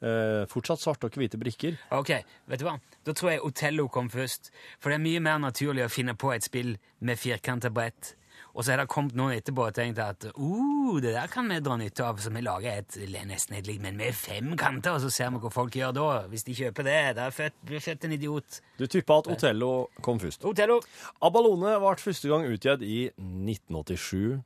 Eh, 0.00 0.46
fortsatt 0.48 0.80
svarte 0.80 1.10
og 1.10 1.16
hvite 1.20 1.40
brikker. 1.40 1.76
Ok, 1.92 2.14
vet 2.48 2.62
du 2.62 2.64
hva? 2.68 2.78
Da 3.04 3.12
tror 3.16 3.34
jeg 3.34 3.44
Otello 3.44 3.88
kom 3.92 4.08
først. 4.12 4.48
For 4.80 4.92
det 4.92 5.00
er 5.00 5.04
mye 5.04 5.24
mer 5.24 5.42
naturlig 5.42 5.84
å 5.84 5.92
finne 5.92 6.16
på 6.16 6.32
et 6.32 6.46
spill 6.46 6.76
med 7.04 7.20
firkanta 7.20 7.72
brett. 7.74 8.14
Og 8.54 8.64
så 8.64 8.74
er 8.74 8.80
det 8.82 8.88
kommet 8.90 9.14
noen 9.18 9.36
etterpå 9.36 9.68
og 9.68 9.76
tenkt 9.76 10.00
at 10.02 10.26
uh, 10.34 10.98
det 11.02 11.12
der 11.14 11.30
kan 11.30 11.48
vi 11.50 11.60
dra 11.62 11.76
nytte 11.78 12.04
av, 12.06 12.18
så 12.22 12.32
vi 12.34 12.42
lager 12.42 12.80
et 12.80 12.98
nesten 13.28 13.56
et 13.58 13.68
likt, 13.68 13.82
men 13.84 13.98
med 14.00 14.16
fem 14.16 14.56
kanter, 14.58 14.96
og 14.96 15.04
så 15.04 15.10
ser 15.14 15.30
vi 15.34 15.42
hva 15.44 15.52
folk 15.54 15.76
gjør 15.78 15.94
da. 15.96 16.08
Hvis 16.32 16.46
de 16.48 16.56
kjøper 16.58 16.86
det, 16.86 16.98
da 17.18 17.28
blir 17.66 17.82
født, 17.84 18.06
en 18.08 18.16
idiot. 18.16 18.60
Du 18.78 18.86
tippa 18.90 19.20
at 19.22 19.30
Otello 19.30 19.88
kom 20.02 20.20
først. 20.22 20.44
Otello! 20.48 20.80
Abalone 21.22 21.76
ble 21.82 21.96
første 22.02 22.30
gang 22.30 22.46
utgitt 22.48 22.82
i 22.86 23.00
1987, 23.14 24.40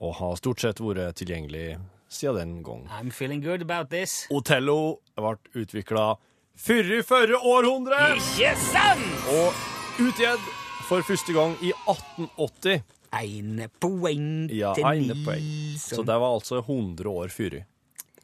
og 0.00 0.14
har 0.20 0.38
stort 0.38 0.62
sett 0.62 0.80
vært 0.80 1.18
tilgjengelig 1.20 1.78
siden 2.10 2.56
den 2.56 2.62
gang. 2.62 2.86
I'm 2.90 3.10
feeling 3.10 3.42
good 3.42 3.62
about 3.62 3.90
this. 3.90 4.26
Otello 4.30 5.00
ble 5.16 5.36
utvikla 5.54 6.14
i 6.60 7.02
førre 7.02 7.38
århundre, 7.40 7.98
Ikke 8.20 8.54
sant? 8.60 9.28
og 9.32 10.00
utgitt 10.02 10.48
for 10.88 11.02
første 11.06 11.32
gang 11.32 11.54
i 11.62 11.72
1880. 11.88 12.82
Ene 13.10 13.66
poeng 13.82 14.50
Ja, 14.54 14.74
til 14.76 14.86
ene 14.86 15.16
poeng. 15.24 15.46
Så 15.80 16.04
det 16.06 16.18
var 16.22 16.36
altså 16.36 16.60
100 16.62 17.08
år 17.10 17.32
fyrig. 17.34 17.64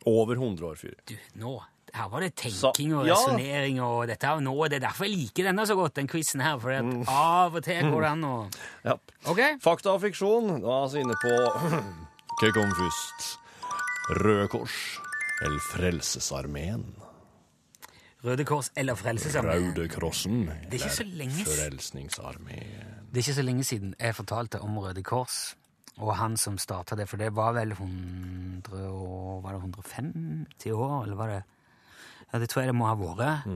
Over 0.06 0.38
100 0.38 0.68
år 0.68 0.76
fyrig. 0.78 1.00
Du, 1.10 1.16
nå, 1.42 1.56
her 1.96 2.10
var 2.12 2.22
det 2.22 2.34
tenking 2.38 2.92
og 2.94 3.08
ja. 3.08 3.16
resonering 3.16 3.80
og 3.82 4.04
dette. 4.10 4.30
Og 4.36 4.44
nå, 4.46 4.54
det 4.70 4.78
er 4.78 4.84
derfor 4.86 5.08
jeg 5.08 5.16
liker 5.16 5.48
denne 5.48 5.64
så 5.66 5.76
godt, 5.78 5.96
den 5.98 6.10
quizen 6.10 6.44
her. 6.44 6.60
For 6.62 6.74
at 6.76 7.10
av 7.10 7.56
og 7.58 7.64
til 7.66 7.90
går 7.90 8.06
det 8.06 8.12
an 8.12 8.28
å 8.28 8.34
Ja. 8.88 8.98
OK? 9.32 9.42
Fakta 9.64 9.96
og 9.96 10.04
fiksjon. 10.04 10.60
Da 10.62 10.78
er 10.84 10.94
vi 10.94 11.02
inne 11.06 11.18
på 11.22 11.34
Hva 12.38 12.52
kom 12.52 12.76
først? 12.78 13.32
Røde 14.20 14.46
Kors 14.52 14.76
eller 15.42 15.58
Frelsesarmeen? 15.72 16.84
Røde 18.26 18.44
Kors 18.46 18.70
eller 18.76 18.94
Frelsesarmeen. 18.98 19.72
Røde 19.72 19.88
Krossen 19.90 20.46
er 20.50 20.66
eller 20.70 21.42
Frelsningsarmeen? 21.46 23.05
Det 23.06 23.20
er 23.20 23.24
ikke 23.24 23.34
så 23.34 23.42
lenge 23.42 23.64
siden 23.64 23.94
jeg 24.00 24.14
fortalte 24.14 24.60
om 24.60 24.78
Røde 24.78 25.02
Kors 25.02 25.56
og 25.96 26.16
han 26.16 26.36
som 26.36 26.58
starta 26.58 26.96
det, 26.96 27.08
for 27.08 27.16
det 27.16 27.30
var 27.36 27.52
vel 27.56 27.72
100 27.72 28.88
og, 28.90 29.42
Var 29.42 29.52
det 29.52 29.60
150 29.60 30.72
år, 30.72 31.02
eller 31.02 31.16
var 31.16 31.26
det 31.26 31.42
Ja, 32.32 32.38
det 32.38 32.48
tror 32.48 32.60
jeg 32.62 32.68
det 32.68 32.74
må 32.74 32.86
ha 32.86 32.94
vært. 32.94 33.46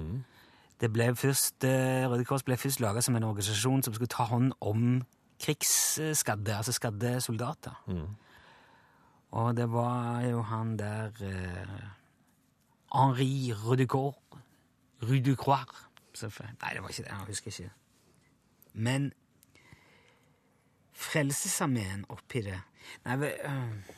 Det 0.81 0.93
ble 0.93 1.15
først, 1.17 1.65
eh, 1.65 2.09
Røde 2.09 2.25
Kors 2.25 2.43
ble 2.43 2.57
først 2.57 2.81
laga 2.81 3.01
som 3.01 3.17
en 3.17 3.23
organisasjon 3.25 3.83
som 3.83 3.95
skulle 3.95 4.09
ta 4.09 4.23
hånd 4.25 4.53
om 4.61 5.03
krigsskadde, 5.41 6.57
altså 6.57 6.73
skadde 6.73 7.21
soldater. 7.21 7.75
Og 9.33 9.57
det 9.57 9.73
var 9.73 10.21
jo 10.21 10.43
han 10.43 10.77
der 10.79 11.11
eh, 11.21 11.91
Henri 12.95 13.53
Rudecourt 13.53 14.17
selvfølgelig. 16.15 16.57
Nei, 16.63 16.71
det 16.75 16.83
var 16.83 16.89
ikke 16.89 17.03
det. 17.03 17.11
Jeg 17.11 17.27
husker 17.27 17.47
ikke. 17.47 17.71
Men 18.75 19.13
Frelsesarmeen 21.11 22.05
oppi 22.15 22.43
det 22.47 22.59
Nei, 23.07 23.17
øh, 23.29 23.95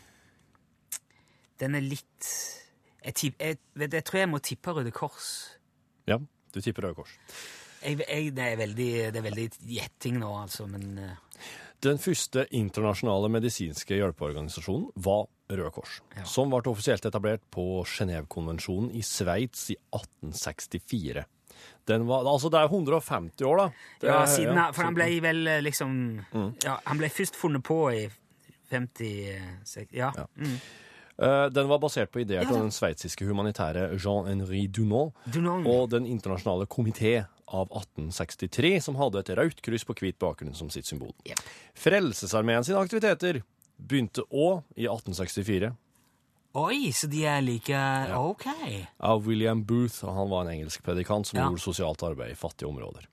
Den 1.60 1.76
er 1.78 1.84
litt 1.84 2.28
jeg, 3.02 3.14
tipp, 3.18 3.40
jeg, 3.42 3.58
jeg 3.82 4.04
tror 4.06 4.18
jeg 4.20 4.30
må 4.30 4.38
tippe 4.38 4.72
Røde 4.76 4.92
Kors. 4.94 5.28
Ja, 6.06 6.20
du 6.54 6.60
tipper 6.62 6.86
Røde 6.86 6.94
Kors. 7.00 7.16
Jeg, 7.82 7.98
det, 8.36 8.44
er 8.52 8.56
veldig, 8.60 8.90
det 9.10 9.18
er 9.18 9.24
veldig 9.26 9.46
gjetting 9.66 10.20
nå, 10.22 10.30
altså, 10.44 10.68
men 10.70 10.98
øh, 11.02 11.16
Den 11.82 11.98
første 11.98 12.44
internasjonale 12.54 13.26
medisinske 13.34 13.98
hjelpeorganisasjonen 13.98 14.92
var 15.02 15.26
Røde 15.50 15.72
Kors, 15.74 15.98
Ja. 16.14 16.22
som 16.24 16.50
ble 16.54 16.62
offisielt 16.70 17.04
etablert 17.10 17.42
på 17.50 17.82
Genévekonvensjonen 17.90 18.92
i 18.94 19.02
Sveits 19.02 19.66
i 19.74 19.76
1864. 19.90 21.26
Den 21.86 22.06
var, 22.06 22.24
altså 22.24 22.50
Det 22.50 22.60
er 22.60 22.68
150 22.68 23.42
år, 23.44 23.56
da. 23.58 23.66
Det 24.00 24.08
Ja, 24.10 24.24
siden, 24.26 24.54
ja, 24.54 24.62
han- 24.62 24.72
for 24.74 24.82
han 24.84 24.94
ble 24.94 25.20
vel 25.20 25.46
eh, 25.48 25.60
liksom 25.60 26.24
Mm. 26.32 26.54
ja, 26.64 26.78
Han 26.86 26.98
ble 26.98 27.08
først 27.08 27.34
funnet 27.36 27.62
på 27.62 27.90
i 27.92 28.08
50 28.70 29.88
Ja. 29.92 30.12
Mm. 30.36 30.58
Eh, 31.18 31.48
Den 31.50 31.68
var 31.68 31.78
basert 31.78 32.10
på 32.10 32.20
ideer 32.20 32.44
fra 32.46 32.54
ja. 32.56 32.62
den 32.62 32.70
sveitsiske 32.70 33.26
humanitære 33.26 33.98
Jean-Henri 34.00 34.66
Dunant 34.72 35.12
Dunant. 35.30 35.66
og 35.66 35.90
Den 35.90 36.06
internasjonale 36.06 36.66
komité 36.66 37.26
av 37.48 37.68
1863, 37.70 38.80
som 38.80 38.94
hadde 38.96 39.18
et 39.18 39.28
rødt 39.36 39.60
kryss 39.62 39.84
på 39.84 39.94
hvit 39.94 40.18
bakgrunn 40.18 40.54
som 40.56 40.70
sitt 40.70 40.86
symbol. 40.86 41.12
Yep. 41.26 41.38
Frelsesarmeen 41.74 42.64
sine 42.64 42.78
aktiviteter 42.80 43.42
begynte 43.78 44.22
òg 44.32 44.62
i 44.76 44.86
1864 44.86 45.74
Oi, 46.54 46.90
så 46.92 47.08
de 47.08 47.22
er 47.24 47.40
like 47.40 47.76
OK. 48.18 48.44
av 49.00 49.22
William 49.24 49.62
Booth, 49.64 50.02
og 50.04 50.12
han 50.18 50.28
var 50.28 50.44
en 50.44 50.50
engelsk 50.58 50.82
predikant 50.84 51.26
som 51.30 51.38
Ja. 51.38 51.46
gjorde 51.48 51.62
sosialt 51.64 52.02
arbeid 52.04 52.32
i 52.34 52.36
fattige 52.36 52.68
områder. 52.68 53.06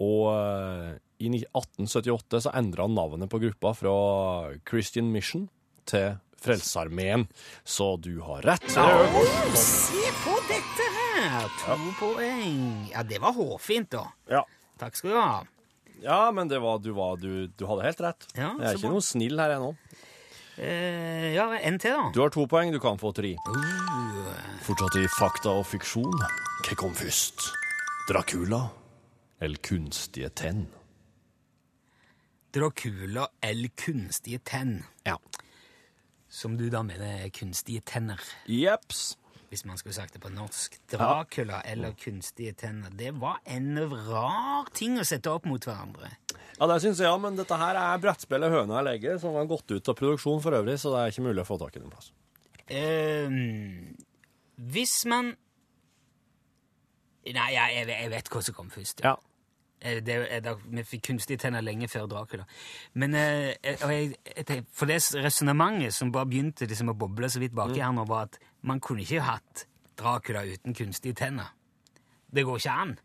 Og 0.00 0.26
eh, 0.34 0.98
i 1.24 1.28
1878 1.32 2.42
så 2.44 2.52
endra 2.56 2.84
han 2.84 2.94
navnet 2.96 3.30
på 3.32 3.40
gruppa 3.40 3.72
fra 3.76 3.94
Christian 4.68 5.08
Mission 5.12 5.48
til 5.88 6.18
Frelsesarmeen, 6.40 7.26
så 7.64 7.94
du 8.00 8.20
har 8.24 8.40
rett. 8.48 8.64
Å, 8.76 9.24
se 9.60 10.12
på 10.24 10.36
dette 10.48 10.86
her! 10.96 11.48
To 11.66 11.76
poeng. 11.98 12.60
Ja, 12.92 13.02
det 13.04 13.20
var 13.20 13.32
hårfint, 13.36 13.90
da. 13.92 14.06
Ja. 14.28 14.44
Takk 14.80 14.96
skal 14.96 15.10
du 15.12 15.16
ha. 15.20 15.42
ja, 16.00 16.30
men 16.32 16.48
det 16.48 16.60
var, 16.64 16.78
du, 16.80 16.92
var, 16.96 17.16
du, 17.20 17.46
du 17.48 17.66
hadde 17.68 17.84
helt 17.88 18.00
rett. 18.00 18.24
Ja, 18.36 18.54
jeg 18.56 18.68
er 18.70 18.78
ikke 18.78 18.86
bra. 18.88 18.94
noe 18.96 19.04
snill 19.04 19.36
her 19.42 19.56
ennå. 19.58 19.74
Eh, 20.56 21.30
ja, 21.34 21.46
en 21.60 21.78
til, 21.78 21.94
da. 21.94 22.10
Du 22.14 22.20
har 22.22 22.32
to 22.34 22.46
poeng, 22.50 22.72
du 22.72 22.80
kan 22.82 22.98
få 23.00 23.12
tre. 23.16 23.36
Uh, 23.48 24.32
Fortsatt 24.66 24.98
i 25.00 25.06
fakta 25.18 25.54
og 25.60 25.66
fiksjon. 25.70 26.24
Hva 26.66 26.76
kom 26.78 26.94
først? 26.96 27.46
Dracula 28.10 28.64
eller 29.40 29.62
kunstige 29.64 30.28
tenn? 30.36 30.66
Dracula 32.54 33.28
eller 33.46 33.70
kunstige 33.78 34.40
tenn. 34.44 34.80
Ja. 35.06 35.16
Som 36.30 36.56
du 36.58 36.68
da 36.70 36.82
mener 36.86 37.24
er 37.24 37.32
kunstige 37.34 37.82
tenner, 37.86 38.20
Jeps. 38.46 39.16
Hvis 39.50 39.64
man 39.66 39.78
skulle 39.80 39.96
sagt 39.96 40.14
det 40.14 40.20
på 40.22 40.30
norsk. 40.30 40.76
Dracula 40.92 41.58
eller 41.66 41.94
kunstige 41.98 42.54
tenner. 42.54 42.92
Det 42.94 43.10
var 43.18 43.40
en 43.50 43.74
rar 43.90 44.70
ting 44.76 45.00
å 45.00 45.06
sette 45.06 45.32
opp 45.32 45.48
mot 45.50 45.64
hverandre. 45.66 46.12
Ja, 46.60 46.68
det 46.70 46.76
syns 46.84 47.00
jeg, 47.02 47.08
ja, 47.08 47.16
men 47.18 47.38
dette 47.38 47.58
her 47.58 47.78
er 47.80 48.02
brettspillet 48.02 48.52
Høna 48.52 48.78
jeg 48.78 48.86
legger, 48.86 49.18
som 49.18 49.34
har 49.34 49.48
gått 49.50 49.72
ut 49.74 49.90
av 49.90 49.96
produksjon 49.98 50.42
for 50.44 50.54
øvrig, 50.54 50.76
så 50.78 50.92
det 50.94 51.00
er 51.02 51.14
ikke 51.14 51.26
mulig 51.26 51.42
å 51.42 51.48
få 51.48 51.58
tak 51.62 51.76
i 51.78 51.82
noen 51.82 51.94
plass. 51.94 52.12
Uh, 52.70 53.26
hvis 54.70 55.00
man 55.10 55.34
Nei, 57.30 57.50
jeg, 57.52 57.74
jeg, 57.76 57.86
jeg 57.90 58.10
vet 58.10 58.30
hva 58.32 58.40
som 58.42 58.54
kom 58.56 58.70
først. 58.72 59.02
Ja. 59.04 59.12
Eh, 59.80 60.02
Det, 60.04 60.16
er 60.30 60.40
da, 60.44 60.54
vi 60.60 60.82
fikk 60.84 61.06
kunstige 61.08 61.40
tenner 61.40 61.64
lenge 61.64 61.88
før 61.88 62.06
Dracula. 62.06 62.44
Men 63.00 63.14
eh, 63.14 63.54
jeg, 63.64 64.14
jeg, 64.36 64.64
For 64.72 64.86
det 64.90 65.00
resonnementet 65.16 65.94
som 65.96 66.12
bare 66.12 66.28
begynte 66.28 66.68
liksom 66.68 66.92
å 66.92 66.96
boble 67.00 67.30
så 67.32 67.40
vidt 67.40 67.56
baki 67.56 67.80
her 67.80 67.92
nå, 67.96 68.04
var 68.08 68.28
at 68.28 68.40
man 68.62 68.80
kunne 68.80 69.06
ikke 69.06 69.24
hatt 69.24 69.66
Dracula 69.96 70.44
uten 70.44 70.76
kunstige 70.76 71.16
tenner. 71.16 71.54
Det 72.30 72.44
går 72.44 72.60
ikke 72.60 72.74
an. 72.82 72.98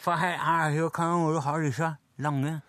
For 0.00 0.16
her, 0.18 0.38
her 0.40 0.88
kan 0.94 1.26
du 1.28 1.40
ha 1.40 1.58
disse 1.62 1.90
lange 2.18 2.60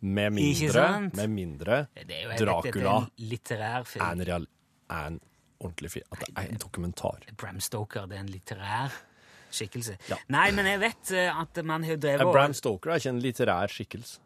Med 0.00 0.32
mindre, 0.32 1.10
med 1.16 1.30
mindre 1.32 1.86
Det 1.96 2.04
er 2.14 2.20
jeg 2.20 2.28
vet, 2.28 2.76
er 2.76 2.86
en 2.86 3.10
litterær 3.18 3.84
film. 3.88 4.04
en, 4.04 4.22
real, 4.28 4.46
en 4.92 5.20
ordentlig 5.60 5.90
film. 5.90 6.06
At 6.12 6.20
det 6.20 6.32
er 6.36 6.48
en 6.52 6.60
dokumentar. 6.62 7.26
Bram 7.36 7.60
Stoker, 7.60 8.06
det 8.06 8.16
er 8.18 8.24
en 8.24 8.32
litterær 8.32 8.96
skikkelse. 9.56 9.96
Nei, 10.32 10.46
men 10.56 10.68
jeg 10.70 10.80
vet 10.84 11.12
eh, 11.16 11.32
at 11.42 11.60
man 11.64 11.84
har 11.88 11.96
drevet 11.96 12.20
Eh, 12.22 12.26
og- 12.28 12.32
Bram 12.36 12.54
Stoker 12.56 12.90
er 12.94 13.02
ikke 13.02 13.12
en 13.14 13.20
litterær 13.24 13.72
skikkelse. 13.72 14.18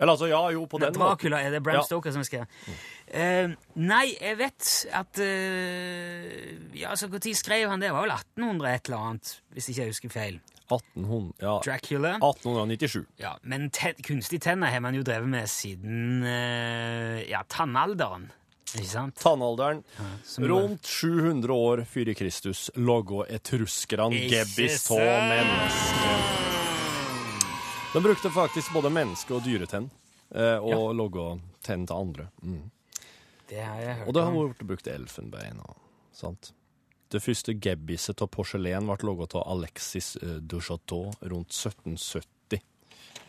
Eller 0.00 0.12
altså, 0.14 0.28
ja, 0.30 0.38
jo, 0.54 0.60
på 0.70 0.78
den 0.78 0.92
måten. 0.94 1.00
Dracula, 1.02 1.40
er 1.42 1.50
det 1.50 1.62
Bram 1.66 1.74
Ja. 1.80 1.82
Stoker 1.82 2.12
som 2.14 2.22
skrev. 2.22 2.44
Mm. 2.68 2.74
Uh, 3.08 3.56
Nei, 3.82 4.04
jeg 4.20 4.36
vet 4.38 4.86
at 4.94 5.18
uh, 5.18 6.76
Ja, 6.76 6.90
altså, 6.92 7.08
Når 7.08 7.34
skrev 7.34 7.68
han 7.70 7.80
det? 7.80 7.88
Det 7.88 7.94
var 7.96 8.04
vel 8.06 8.12
1800 8.14 8.74
et 8.74 8.86
eller 8.90 8.98
annet, 9.08 9.32
hvis 9.56 9.68
ikke 9.72 9.80
jeg 9.82 9.94
husker 9.94 10.12
feil. 10.12 10.40
1800, 10.68 11.32
ja, 11.40 11.54
Dracula. 11.64 12.12
1897. 12.20 13.06
Ja, 13.18 13.32
Men 13.42 13.70
te 13.70 13.94
kunstige 14.04 14.40
tenner 14.44 14.70
har 14.70 14.80
man 14.84 14.94
jo 14.94 15.02
drevet 15.02 15.28
med 15.28 15.48
siden 15.48 16.22
uh, 16.22 17.18
ja, 17.28 17.42
tannalderen. 17.48 18.28
Ikke 18.76 18.88
sant? 18.90 19.14
Tannalderen. 19.22 19.82
Rundt 20.38 20.84
700 20.86 21.54
år 21.54 21.84
før 21.88 22.10
Kristus 22.18 22.66
laga 22.76 23.24
etruskerne 23.38 24.18
gebbis 24.28 24.90
av 24.92 24.98
mennesker. 25.30 26.18
De 27.94 28.02
brukte 28.04 28.30
faktisk 28.30 28.72
både 28.76 28.90
menneske- 28.92 29.34
og 29.34 29.42
dyretenn, 29.46 29.88
eh, 30.34 30.58
og 30.60 30.92
laga 30.94 31.40
tenn 31.64 31.86
til 31.88 31.96
andre. 31.96 32.28
Mm. 32.44 32.70
Det 33.48 33.62
har 33.64 33.80
jeg 33.80 33.94
hørt 33.96 34.08
Og 34.08 34.14
det 34.14 34.22
har 34.24 34.32
vært 34.36 34.66
brukt 34.68 34.86
elfenbein 34.92 35.60
og 35.64 35.76
sant. 36.12 36.52
Det 37.08 37.22
første 37.24 37.54
gebbiset 37.56 38.20
av 38.20 38.28
porselen 38.28 38.84
ble 38.84 39.08
laget 39.08 39.34
av 39.34 39.46
Alexis 39.48 40.16
eh, 40.20 40.36
de 40.44 40.60
Chateau 40.60 41.08
rundt 41.22 41.48
1770. 41.56 42.60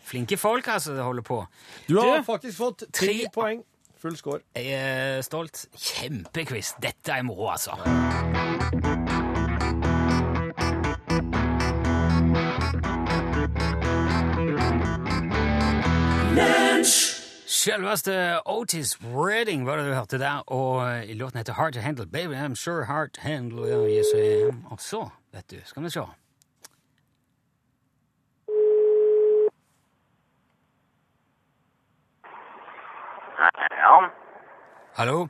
Flinke 0.09 0.37
folk, 0.41 0.67
altså, 0.67 0.95
det 0.97 1.03
holder 1.05 1.23
på. 1.23 1.47
Du 1.87 1.99
har 2.01 2.23
faktisk 2.27 2.57
fått 2.57 2.83
tre- 2.91 3.29
poeng. 3.31 3.63
Full 4.01 4.15
score. 4.15 4.39
Jeg 4.55 5.17
er 5.17 5.21
stolt. 5.21 5.65
Kjempequiz. 5.75 6.73
Dette 6.81 7.11
er 7.11 7.21
moro, 7.21 7.49
altså. 7.51 7.75
Selveste 17.47 18.39
Otis 18.45 18.95
Redding 19.03 19.65
var 19.65 19.75
det 19.77 19.85
du 19.89 19.93
hørte 19.93 20.19
der, 20.19 20.43
og 20.47 21.05
i 21.05 21.13
låten 21.13 21.37
heter 21.37 21.53
Hard 21.53 21.73
to 21.73 21.79
Handle. 21.79 22.05
Baby, 22.05 22.33
I'm 22.33 22.55
sure 22.55 22.85
hard 22.85 23.09
to 23.13 23.21
handle, 23.21 23.89
yes 23.91 24.05
I 24.15 24.47
am. 24.47 24.65
Og 24.71 24.79
så, 24.79 25.09
vet 25.33 25.51
du, 25.51 25.55
skal 25.65 25.83
vi 25.83 25.89
se. 25.89 25.99
Ja. 33.89 34.09
Hallo? 34.99 35.29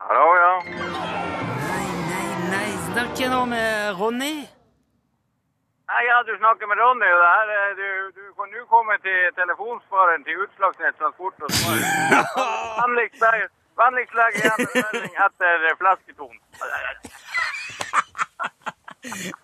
Hallo, 0.00 0.26
ja. 0.36 0.52
Nei, 0.64 1.86
nei, 2.10 2.28
nei, 2.54 2.70
snakker 2.92 3.28
nå 3.32 3.40
med 3.50 3.98
Ronny? 3.98 4.34
Nei, 5.90 6.02
ja, 6.08 6.16
du 6.24 6.32
snakker 6.38 6.66
med 6.70 6.78
Ronny. 6.80 7.10
det 7.50 7.58
her, 7.60 7.74
Du, 7.80 7.88
du 8.16 8.24
kan 8.38 8.48
nå 8.54 8.64
komme 8.72 8.96
til 9.04 9.20
telefonsvareren 9.40 10.24
til 10.24 10.40
Utslagsnett 10.46 10.96
Transport 10.98 11.36
og 11.44 11.50
Svar. 11.52 11.78
Vennligst 12.80 13.20
legg- 13.26 13.52
vennlig 13.82 14.06
igjen 14.40 14.60
en 14.64 14.72
melding 14.80 15.14
etter 15.28 15.54
flesketon. 15.82 16.36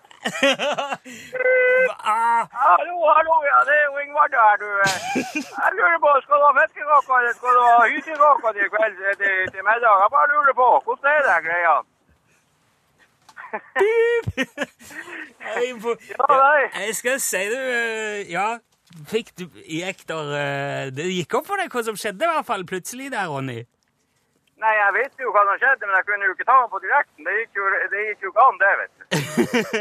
Ah, 2.11 2.41
Hallo, 2.63 2.95
hallo, 3.15 3.35
ja, 3.51 3.59
det 3.67 3.75
er 3.81 3.85
jo 3.89 3.95
Ingvard 4.03 4.33
her, 4.41 4.55
du. 4.61 4.67
eh. 4.85 4.97
Jeg 5.63 5.71
lurer 5.77 5.97
på, 6.03 6.09
skal 6.25 6.37
du 6.41 6.45
ha 6.47 6.51
fiskekake 6.59 7.13
eller 7.19 7.33
skal 7.39 7.51
du 7.57 7.61
ha 7.65 7.79
hysekake 7.93 8.49
til 8.57 8.67
kveld 8.75 8.97
eh, 9.09 9.15
til, 9.21 9.35
til 9.55 9.61
middag? 9.69 9.95
Jeg 10.03 10.09
bare 10.15 10.27
lurer 10.33 10.55
på, 10.61 10.67
hvordan 10.85 11.11
er 11.15 11.21
det 11.29 11.37
greia? 11.47 11.75
Ja, 16.09 16.27
nei. 16.29 16.61
jeg 16.85 16.95
skal 16.95 17.17
si 17.19 17.41
det 17.51 17.61
eh, 17.75 18.31
Ja, 18.31 18.45
fikk 19.11 19.33
du 19.39 19.43
Gikk 19.67 20.05
der 20.07 20.91
Det 20.95 21.07
gikk 21.11 21.35
opp 21.41 21.49
for 21.49 21.59
deg 21.59 21.73
hva 21.73 21.83
som 21.83 21.97
skjedde, 21.99 22.23
i 22.23 22.31
hvert 22.31 22.47
fall 22.47 22.63
plutselig 22.69 23.09
der, 23.11 23.27
Ronny. 23.27 23.59
Nei, 24.61 24.71
jeg 24.77 24.93
visste 24.99 25.23
jo 25.25 25.31
hva 25.33 25.41
som 25.47 25.57
skjedde, 25.57 25.87
men 25.89 25.95
jeg 25.97 26.05
kunne 26.07 26.27
jo 26.29 26.33
ikke 26.35 26.45
ta 26.47 26.55
den 26.61 26.71
på 26.73 26.79
direkten. 26.83 27.25
Det 27.25 27.33
gikk 27.39 27.55
jo, 27.57 27.69
det 27.93 28.01
gikk 28.07 28.25
jo 28.27 28.31
ikke 28.33 28.45
an, 28.47 28.59
det, 28.61 28.71
vet 28.81 28.93
du. 28.99 29.03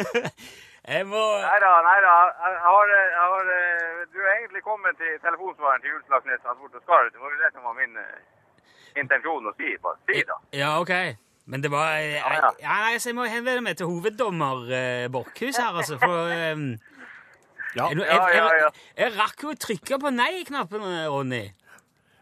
jeg 0.95 1.07
må 1.11 1.25
Nei 1.45 1.59
da, 1.65 1.73
nei 1.85 1.97
da. 2.07 2.15
Jeg 2.47 2.61
har, 2.65 2.93
jeg 2.97 3.19
har, 3.21 3.51
eh, 3.57 4.05
du 4.15 4.21
er 4.25 4.31
egentlig 4.39 4.63
kommet 4.65 4.97
til 5.03 5.19
telefonsvareren 5.27 5.85
til 5.85 5.93
Julslagsnes 5.95 6.41
Transport 6.47 6.79
og 6.81 6.85
Skarv. 6.87 7.11
Det 7.13 7.21
var 7.21 7.35
jo 7.35 7.43
det 7.45 7.53
som 7.53 7.67
var 7.69 7.77
min 7.77 8.01
eh, 8.01 8.17
intensjon 9.05 9.53
å 9.53 9.55
si. 9.61 9.75
Bare 9.85 10.01
si 10.09 10.25
da. 10.33 10.41
Ja, 10.57 10.73
OK. 10.81 10.95
Men 11.51 11.65
det 11.65 11.71
var 11.73 11.93
jeg, 11.99 12.17
Ja, 12.17 12.33
ja. 12.39 12.51
ja, 12.63 12.75
nei, 12.87 12.97
så 13.03 13.11
Jeg 13.11 13.17
må 13.19 13.25
henvende 13.29 13.65
meg 13.67 13.77
til 13.81 13.89
hoveddommer 13.91 14.65
eh, 14.71 15.07
Borchhus 15.13 15.61
her, 15.61 15.77
altså. 15.77 16.01
For 16.01 16.33
eh, 16.33 16.57
Ja. 17.77 17.87
jeg, 17.93 18.01
jeg, 18.01 18.07
Ja, 18.09 18.27
ja, 18.35 18.45
ja. 18.49 18.53
jeg, 18.65 18.85
jeg 18.99 19.13
rakk 19.21 19.45
jo 19.45 19.53
å 19.53 19.59
trykke 19.69 20.01
på 20.03 20.11
nei-knappen, 20.17 20.89
Ronny. 21.13 21.45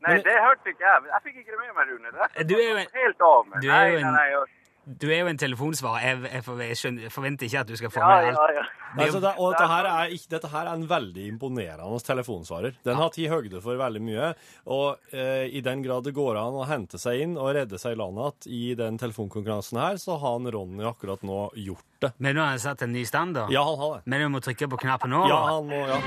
Nei, 0.08 0.20
det 0.28 0.36
hørte 0.44 0.72
ikke 0.74 0.86
jeg. 0.88 1.08
Jeg 1.14 1.24
fikk 1.26 1.36
ikke 1.42 1.50
det 1.56 1.60
med 1.64 1.74
meg, 1.78 1.90
Rune. 1.92 2.28
Det 2.38 2.46
Du 2.48 2.54
er 2.58 2.68
jo 2.70 2.76
en- 2.84 2.94
helt 3.02 3.20
av 3.20 3.60
du 3.60 3.68
er 3.70 3.90
jo 3.92 3.96
en- 3.98 4.02
nei, 4.02 4.12
nei. 4.12 4.30
nei, 4.38 4.54
Du 4.88 5.04
er 5.12 5.18
jo 5.20 5.26
en 5.28 5.36
telefonsvarer. 5.36 6.00
Jeg, 6.00 6.32
jeg, 6.32 6.42
for- 6.44 6.60
jeg, 6.64 7.10
forventer 7.12 7.44
ikke 7.44 7.60
at 7.60 7.66
du 7.68 7.76
skal 7.76 7.90
få 7.92 8.00
med 8.00 8.24
med 8.24 8.32
ja, 8.32 8.40
alt. 8.40 8.54
ja. 8.56 8.62
Altså, 9.04 9.20
det, 9.20 9.34
og 9.36 9.52
dette 9.52 9.66
her, 9.68 9.84
er, 9.84 10.08
dette 10.30 10.48
her 10.48 10.64
er 10.66 10.72
en 10.72 10.86
veldig 10.88 11.26
imponerende 11.28 12.00
telefonsvarer. 12.06 12.72
Den 12.86 12.96
har 12.96 13.10
tatt 13.10 13.28
høgde 13.28 13.60
for 13.60 13.76
veldig 13.76 14.00
mye. 14.00 14.30
Og 14.66 14.96
eh, 15.12 15.44
i 15.52 15.60
den 15.60 15.82
grad 15.84 16.04
det 16.04 16.14
går 16.16 16.38
an 16.40 16.56
å 16.56 16.64
hente 16.66 16.96
seg 16.98 17.20
inn 17.20 17.36
og 17.36 17.52
redde 17.54 17.76
seg 17.78 17.92
i 17.92 18.00
landet 18.00 18.46
igjen 18.48 18.70
i 18.70 18.74
den 18.80 18.96
telefonkonkurransen 18.96 19.76
her, 19.78 20.00
så 20.00 20.16
har 20.18 20.38
han 20.38 20.48
Ronny 20.50 20.82
akkurat 20.88 21.20
nå 21.22 21.50
gjort 21.54 21.84
det. 22.00 22.12
Men 22.18 22.36
nå 22.36 22.40
har 22.40 22.48
han 22.56 22.58
satt 22.58 22.80
en 22.82 22.92
ny 22.96 23.04
standard. 23.04 23.50
Ja, 23.52 23.62
han 23.68 23.76
har 23.78 23.94
det. 23.98 24.06
Men 24.06 24.20
du 24.24 24.28
må 24.38 24.40
trykke 24.40 24.70
på 24.72 24.78
knappen 24.80 25.10
nå? 25.12 25.28
Ja, 25.28 25.44
han 25.52 25.68
må, 25.68 25.84
ja. 25.84 26.00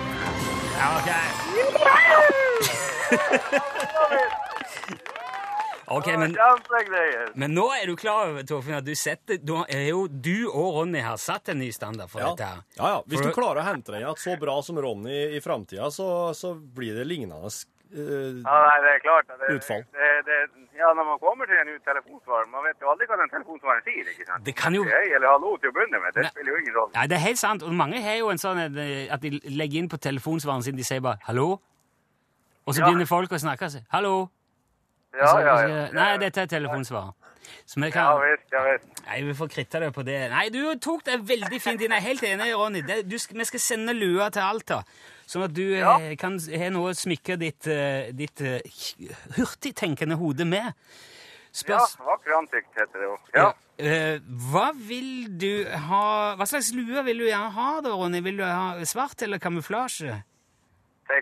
Ja, 0.81 0.97
ok. 0.97 2.87
Ok, 5.91 6.07
men, 6.15 6.35
men 7.35 7.51
nå 7.51 7.65
er 7.75 7.89
du 7.89 7.97
klar 7.99 8.29
over, 8.29 8.45
Torfinn, 8.47 8.77
at 8.79 8.85
du 8.87 8.93
setter 8.95 9.41
du, 9.43 9.57
er 9.67 9.89
jo, 9.89 10.05
du 10.07 10.47
og 10.47 10.77
Ronny 10.77 11.01
har 11.03 11.19
satt 11.19 11.51
en 11.51 11.59
ny 11.59 11.67
standard 11.75 12.07
for 12.11 12.21
Ja. 12.23 12.29
dette 12.31 12.47
her. 12.47 12.61
ja, 12.77 12.91
ja. 12.95 13.01
Hvis 13.07 13.19
For- 13.19 13.27
du 13.27 13.35
klarer 13.35 13.59
å 13.59 13.65
hente 13.67 13.91
deg 13.91 14.05
igjen 14.05 14.21
så 14.23 14.37
bra 14.39 14.55
som 14.63 14.79
Ronny 14.79 15.35
i 15.35 15.41
framtida, 15.43 15.91
så, 15.91 16.07
så 16.37 16.53
blir 16.55 16.95
det 16.95 17.03
lignende 17.09 17.35
uh, 17.43 17.51
Ja, 17.91 18.55
nei, 18.69 18.77
det 18.85 18.93
er 18.95 18.99
klart. 19.03 19.27
Det, 19.27 19.55
Utfall. 19.57 19.83
Det, 19.91 20.11
det, 20.29 20.37
ja, 20.79 20.93
når 20.95 21.09
man 21.09 21.19
kommer 21.19 21.45
til 21.49 21.59
en 21.59 21.67
ny 21.67 21.75
telefonsvarer, 21.83 22.47
man 22.47 22.63
vet 22.69 22.79
jo 22.79 22.87
aldri 22.93 23.09
hva 23.09 23.17
den 23.19 23.33
telefonsvareren 23.33 23.83
sier, 23.83 24.13
ikke 24.15 24.29
sant? 24.29 24.45
Det 24.47 24.55
kan 24.55 24.77
jo 24.77 24.85
Hei 24.87 25.11
eller 25.17 25.27
hallo 25.27 25.57
til 25.59 25.73
å 25.73 25.75
begynne 25.75 25.99
med, 25.99 26.15
det 26.15 26.29
spiller 26.31 26.55
jo 26.55 26.61
ingen 26.63 26.77
rolle. 26.79 26.93
Nei, 26.95 27.03
det 27.11 27.19
er 27.19 27.25
helt 27.27 27.41
sant. 27.41 27.67
Og 27.67 27.75
mange 27.75 27.99
har 27.99 28.15
jo 28.21 28.31
en 28.31 28.39
sånn 28.39 28.63
eh, 28.63 29.11
at 29.11 29.19
de 29.27 29.41
legger 29.51 29.83
inn 29.83 29.91
på 29.91 29.99
telefonsvaren 29.99 30.63
sin, 30.63 30.79
de 30.79 30.87
sier 30.87 31.03
bare 31.03 31.19
'hallo', 31.27 31.59
og 32.65 32.73
så 32.75 32.79
Ja. 32.81 32.85
begynner 32.89 33.07
folk 33.07 33.31
å 33.31 33.39
snakke 33.39 33.65
og 33.65 33.71
si 33.71 33.79
'hallo'. 33.93 34.29
Ja, 35.13 35.27
Så- 35.27 35.39
ja, 35.41 35.55
ja. 35.67 35.91
Nei, 35.91 36.17
dette 36.17 36.41
er 36.41 36.45
vi 37.83 37.91
kan 37.91 38.03
Ja 38.03 38.17
visst, 38.17 38.51
ja 38.51 38.59
visst. 38.63 39.05
Nei, 39.07 39.21
vi 39.23 39.33
får 39.33 39.49
kritta 39.49 39.79
det 39.79 39.93
på 39.93 40.05
det. 40.05 40.29
Nei, 40.31 40.49
du 40.49 40.75
tok 40.75 41.03
det 41.03 41.19
veldig 41.27 41.59
fint 41.61 41.81
inn. 41.81 41.91
Jeg 41.91 41.97
er 41.97 42.07
helt 42.07 42.21
enig, 42.23 42.55
Ronny. 42.55 42.81
Det, 42.81 43.09
du 43.09 43.17
vi 43.17 43.43
skal 43.43 43.59
sende 43.59 43.93
lua 43.93 44.29
til 44.29 44.41
Alta, 44.41 44.83
sånn 45.27 45.43
at 45.43 45.53
du 45.53 45.75
Ja. 45.75 45.97
eh, 45.99 46.15
kan 46.15 46.37
ha 46.39 46.69
noe 46.69 46.91
å 46.91 46.95
smykke 46.95 47.37
ditt, 47.37 47.67
eh, 47.67 48.11
ditt 48.13 48.39
eh, 48.41 48.61
hurtigtenkende 49.37 50.15
hode 50.17 50.45
med. 50.45 50.73
Ja, 50.73 50.73
Spørs... 51.53 51.97
vakker 51.99 52.31
ansikt 52.37 52.71
heter 52.77 52.93
det 52.99 53.07
jo. 53.09 53.17
Ja. 53.35 53.51
Uh, 53.81 54.19
hva 54.51 54.71
vil 54.77 55.37
du 55.39 55.65
ha 55.65 56.35
Hva 56.35 56.45
slags 56.45 56.71
lue 56.71 57.01
vil 57.03 57.17
du 57.17 57.25
gjerne 57.25 57.51
ha, 57.51 57.81
da, 57.81 57.89
Ronny? 57.89 58.21
Vil 58.21 58.37
du 58.37 58.43
ha 58.45 58.75
svart 58.85 59.21
eller 59.23 59.39
kamuflasje? 59.39 60.23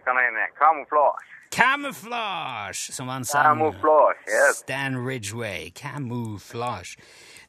Han 0.05 0.21
inn 0.27 0.37
i 0.37 0.47
kamuflasje. 0.59 1.35
Camouflage, 1.51 2.93
som 2.93 3.07
han 3.09 3.25
sa. 3.25 3.43
Camouflage, 3.43 4.21
yes. 4.27 4.61
Stan 4.61 4.97
Ridgway. 5.07 5.71
Camouflage. 5.73 6.95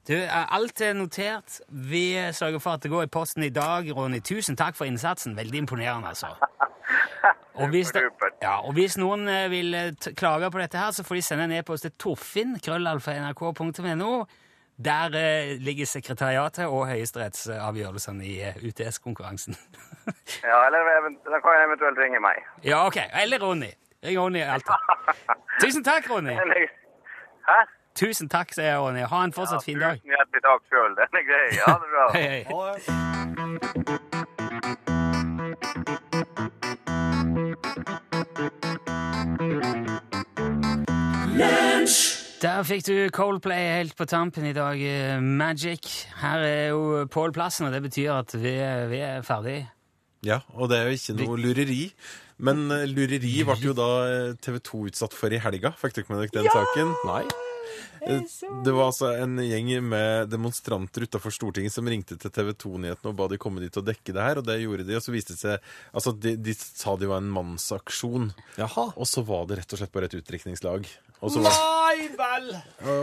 Du, 0.08 0.14
eh, 0.14 0.54
alt 0.54 0.80
er 0.80 0.92
notert. 0.92 1.60
Vi 1.68 2.32
sørger 2.32 2.58
for 2.58 2.70
at 2.70 2.82
det 2.82 2.90
går 2.90 3.02
i 3.02 3.06
posten 3.06 3.42
i 3.42 3.48
dag, 3.52 3.96
Ronny. 3.96 4.20
Tusen 4.20 4.56
takk 4.56 4.76
for 4.76 4.84
innsatsen. 4.84 5.36
Veldig 5.36 5.58
imponerende, 5.58 6.08
altså. 6.08 6.26
Og 7.60 7.68
hvis, 7.68 7.90
det, 7.92 8.02
ja, 8.42 8.66
og 8.66 8.72
hvis 8.72 8.96
noen 8.98 9.28
eh, 9.28 9.50
vil 9.50 9.74
eh, 9.74 9.92
klage 10.16 10.50
på 10.50 10.60
dette 10.62 10.78
her, 10.78 10.94
så 10.96 11.04
får 11.04 11.18
de 11.18 11.22
sende 11.22 11.44
en 11.44 11.52
e-post 11.58 11.84
til 11.84 11.92
torfinn, 12.00 12.54
krøllalfa.nrk.no. 12.64 14.12
Der 14.84 15.04
eh, 15.14 15.56
ligger 15.60 15.86
sekretariatet 15.86 16.66
og 16.66 16.86
høyesterettsavgjørelsene 16.88 18.24
i 18.24 18.40
eh, 18.48 18.54
UTS-konkurransen. 18.68 19.56
Ja, 20.42 20.66
eller 20.66 20.78
da 21.28 21.38
kan 21.44 21.52
jeg 21.54 21.64
eventuelt 21.68 21.98
ringe 22.00 22.20
meg. 22.24 22.34
ja, 22.64 22.86
ok. 22.86 22.96
Eller 23.22 23.38
Ronny. 23.38 23.68
Ring 24.04 24.18
Ronny 24.18 24.38
i 24.40 24.42
Alta. 24.42 24.72
Tusen 25.62 25.84
takk, 25.84 26.10
Ronny. 26.10 26.34
Hæ? 27.46 27.58
Tusen 27.94 28.28
takk, 28.28 28.52
sier 28.56 28.64
jeg, 28.72 28.78
Ronny. 28.80 29.00
Ha 29.12 29.22
en 29.24 29.32
fortsatt 29.36 29.64
fin 29.64 29.78
dag. 29.78 30.00
Tusen 30.00 30.10
hjertelig 30.16 30.42
takk 30.48 30.62
sjøl. 30.72 30.92
Den 30.98 31.08
er 31.20 31.24
grei. 31.30 31.48
Ha 31.66 31.72
det 31.84 31.90
bra. 31.94 32.04
Hei, 32.16 32.26
hei. 32.32 32.42
Ha 32.50 32.60
det. 32.74 32.82
Der 42.40 42.62
fikk 42.64 42.86
du 42.86 42.94
Coldplay 43.12 43.66
helt 43.76 43.92
på 43.98 44.06
tampen 44.08 44.46
i 44.48 44.54
dag. 44.56 44.80
eh, 44.80 45.20
Magic. 45.20 46.06
Her 46.22 46.40
er 46.40 46.68
jo 46.70 47.04
Pål 47.12 47.34
Plassen, 47.36 47.66
og 47.68 47.74
det 47.74 47.82
betyr 47.84 48.14
at 48.16 48.32
vi 48.32 48.54
er, 48.56 48.86
vi 48.88 49.02
er 49.04 49.20
ferdig. 49.26 49.66
Ja, 50.24 50.40
og 50.56 50.70
det 50.70 50.78
er 50.78 50.88
jo 50.88 50.96
ikke 50.96 51.16
noe 51.18 51.36
lureri. 51.36 51.82
Men 52.40 52.70
eh, 52.72 52.86
lureri 52.88 53.44
ble 53.44 53.58
jo 53.60 53.74
da 53.76 53.90
eh, 54.08 54.32
TV 54.40 54.56
2 54.70 54.80
utsatt 54.88 55.16
for 55.16 55.28
i 55.36 55.40
helga. 55.40 55.74
Fikk 55.76 55.98
dere 55.98 56.08
med 56.08 56.22
dere 56.24 56.40
den 56.40 56.48
saken? 56.54 56.94
Nei. 57.10 57.22
Det 58.00 58.72
var 58.72 58.86
altså 58.88 59.10
en 59.20 59.36
gjeng 59.44 59.68
med 59.84 60.30
demonstranter 60.32 61.04
utafor 61.04 61.30
Stortinget 61.36 61.74
som 61.76 61.86
ringte 61.86 62.16
til 62.18 62.32
TV 62.32 62.54
2-nyhetene 62.56 63.12
og 63.12 63.18
ba 63.20 63.28
de 63.30 63.38
komme 63.38 63.60
dit 63.60 63.76
og 63.76 63.84
dekke 63.86 64.16
det 64.16 64.24
her, 64.24 64.40
og 64.40 64.48
det 64.48 64.56
gjorde 64.62 64.88
de. 64.88 64.96
Og 64.96 65.04
så 65.04 65.12
viste 65.12 65.36
det 65.36 65.42
seg 65.44 65.68
Altså, 65.92 66.16
de, 66.16 66.32
de 66.40 66.56
sa 66.56 66.96
det 66.96 67.12
var 67.12 67.20
en 67.20 67.28
mannsaksjon, 67.36 68.32
Jaha. 68.56 68.88
og 68.96 69.06
så 69.06 69.22
var 69.28 69.44
det 69.52 69.60
rett 69.60 69.76
og 69.76 69.82
slett 69.82 69.92
bare 69.92 70.08
et 70.08 70.16
utdrikningslag. 70.18 70.88
Og 71.20 71.32
så 71.34 71.40
Nei 71.44 72.06
vel! 72.16 72.46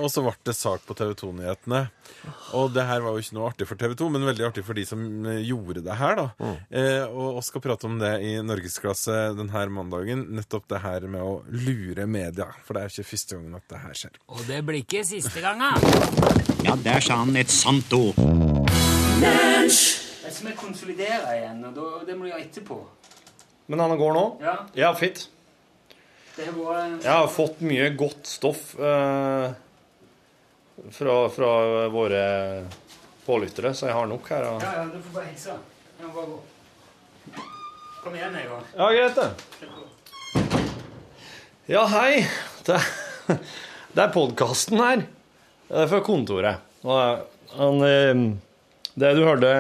og 0.02 0.08
så 0.10 0.24
ble 0.26 0.34
det 0.48 0.56
sak 0.58 0.86
på 0.88 0.96
TV 0.98 1.12
2-nyhetene. 1.20 1.82
Og 2.58 2.72
det 2.74 2.86
her 2.90 3.04
var 3.06 3.14
jo 3.14 3.22
ikke 3.22 3.36
noe 3.38 3.50
artig 3.52 3.68
for 3.70 3.78
TV 3.78 3.94
2, 4.00 4.08
men 4.16 4.26
veldig 4.26 4.48
artig 4.48 4.64
for 4.66 4.78
de 4.78 4.86
som 4.90 5.04
eh, 5.30 5.44
gjorde 5.46 5.84
det 5.86 5.98
her, 6.00 6.18
da. 6.18 6.26
Eh, 6.72 7.04
og 7.06 7.38
vi 7.38 7.44
skal 7.46 7.64
prate 7.68 7.90
om 7.90 8.00
det 8.02 8.14
i 8.26 8.34
Norgesklasse 8.42 9.20
denne 9.38 9.66
mandagen. 9.76 10.26
Nettopp 10.38 10.66
det 10.74 10.82
her 10.82 11.06
med 11.06 11.22
å 11.22 11.36
lure 11.54 12.08
media. 12.10 12.50
For 12.66 12.74
det 12.78 12.84
er 12.88 12.96
ikke 12.96 13.10
første 13.12 13.38
gangen 13.38 13.60
at 13.60 13.70
det 13.70 13.84
her 13.86 14.02
skjer. 14.02 14.20
Og 14.34 14.44
det 14.50 14.64
blir 14.66 14.82
ikke 14.82 15.06
siste 15.06 15.46
gangen. 15.46 15.78
Ja, 16.66 16.74
der 16.90 17.04
sa 17.06 17.22
han 17.22 17.38
et 17.38 17.54
sant 17.54 17.94
ord. 17.94 18.18
Jeg 19.22 20.34
skal 20.34 20.58
konsolidere 20.58 21.38
igjen, 21.38 21.62
og 21.70 22.06
det 22.08 22.18
må 22.18 22.26
du 22.26 22.34
gjøre 22.34 22.46
etterpå. 22.50 22.82
Men 23.68 23.84
han 23.84 23.98
går 24.00 24.14
nå? 24.16 24.28
Ja, 24.42 24.62
Ja, 24.78 24.94
fint. 24.98 25.28
Vært 26.38 27.04
Jeg 27.04 27.14
har 27.14 27.28
fått 27.32 27.62
mye 27.66 27.90
godt 27.98 28.30
stoff 28.30 28.76
eh, 28.80 29.48
fra, 30.94 31.16
fra 31.34 31.52
våre 31.94 32.24
pålyttere, 33.26 33.74
så 33.76 33.90
jeg 33.90 33.98
har 33.98 34.08
nok 34.10 34.30
her. 34.32 34.46
Og... 34.54 34.62
Ja, 34.64 34.72
ja, 34.80 34.86
du 34.92 35.00
får 35.02 35.16
bare 35.18 35.28
hilse. 35.32 35.58
Jeg 35.98 36.08
må 36.08 36.14
bare 36.16 36.28
gå. 36.32 36.38
Kom 38.04 38.16
igjen, 38.16 38.38
jeg 38.40 38.52
òg. 38.54 38.64
Ja, 38.78 38.88
greit, 38.94 39.16
det. 39.18 39.30
Ja, 41.68 41.84
hei. 41.92 42.12
Det, 42.68 42.78
det 43.98 44.06
er 44.06 44.14
podkasten 44.14 44.80
her. 44.80 45.04
Det 45.68 45.84
er 45.84 45.90
fra 45.92 46.00
kontoret. 46.06 46.64
Og 46.88 47.26
han, 47.58 47.82
eh, 47.84 48.16
det 48.96 49.16
du 49.18 49.26
hørte 49.26 49.52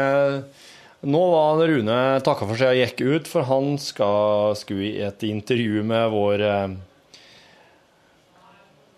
Nå 1.08 1.20
var 1.32 1.62
Rune 1.67 1.98
takka 2.20 2.43
for 2.50 2.60
seg 2.60 2.74
og 2.74 2.82
gikk 2.82 3.02
ut, 3.08 3.28
for 3.32 3.48
han 3.48 3.78
skal, 3.80 4.58
skulle 4.60 4.89
i 4.89 5.06
et 5.08 5.22
intervju 5.24 5.86
med 5.88 6.10
vår 6.12 6.43
eh, 6.43 6.74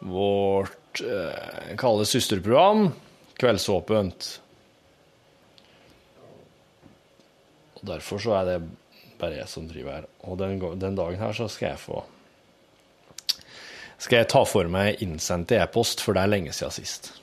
Vårt 0.09 1.03
eh, 1.05 1.75
Kall 1.77 2.01
søsterprogram, 2.09 2.87
Kveldsåpent. 3.37 4.31
Og 7.77 7.85
Derfor 7.91 8.25
så 8.25 8.39
er 8.39 8.49
det 8.49 8.57
bare 9.21 9.43
jeg 9.43 9.53
som 9.53 9.69
driver 9.69 9.99
her. 9.99 10.09
Og 10.25 10.41
den, 10.41 10.57
den 10.81 10.97
dagen 10.97 11.21
her 11.21 11.37
så 11.37 11.45
skal 11.51 11.75
jeg 11.75 11.83
få 11.85 12.01
Skal 13.99 14.23
jeg 14.23 14.31
ta 14.33 14.45
for 14.49 14.65
meg 14.71 15.03
innsendt 15.05 15.53
e-post, 15.53 16.01
for 16.01 16.17
det 16.17 16.25
er 16.25 16.35
lenge 16.39 16.57
siden 16.57 16.73
sist. 16.73 17.13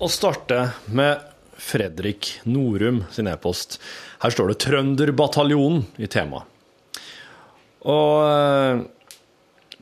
Og 0.00 0.08
starte 0.08 0.70
med 0.88 1.35
Fredrik 1.66 2.30
Norum 2.46 3.02
sin 3.10 3.26
e-post. 3.30 3.80
Her 4.22 4.30
står 4.30 4.52
det 4.52 4.58
'Trønderbataljonen' 4.62 5.84
i 5.98 6.06
temaet. 6.06 6.46
Og 7.86 8.12
eh, 8.26 8.84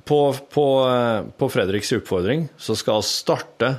på, 0.04 0.20
på, 0.52 0.66
eh, 0.88 1.20
på 1.38 1.48
Fredriks 1.48 1.92
oppfordring 1.96 2.48
så 2.56 2.76
skal 2.76 3.00
vi 3.00 3.08
starte 3.08 3.72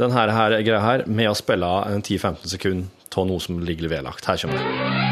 denne 0.00 0.26
her, 0.34 0.58
greia 0.60 0.82
her 0.82 1.06
med 1.06 1.30
å 1.30 1.38
spille 1.38 1.70
en 1.88 2.02
10-15 2.02 2.52
sekunder 2.56 3.16
av 3.16 3.28
noe 3.30 3.40
som 3.40 3.62
ligger 3.62 3.92
vedlagt. 3.92 4.26
Her 4.26 4.40
kommer 4.42 4.58
det. 4.58 5.03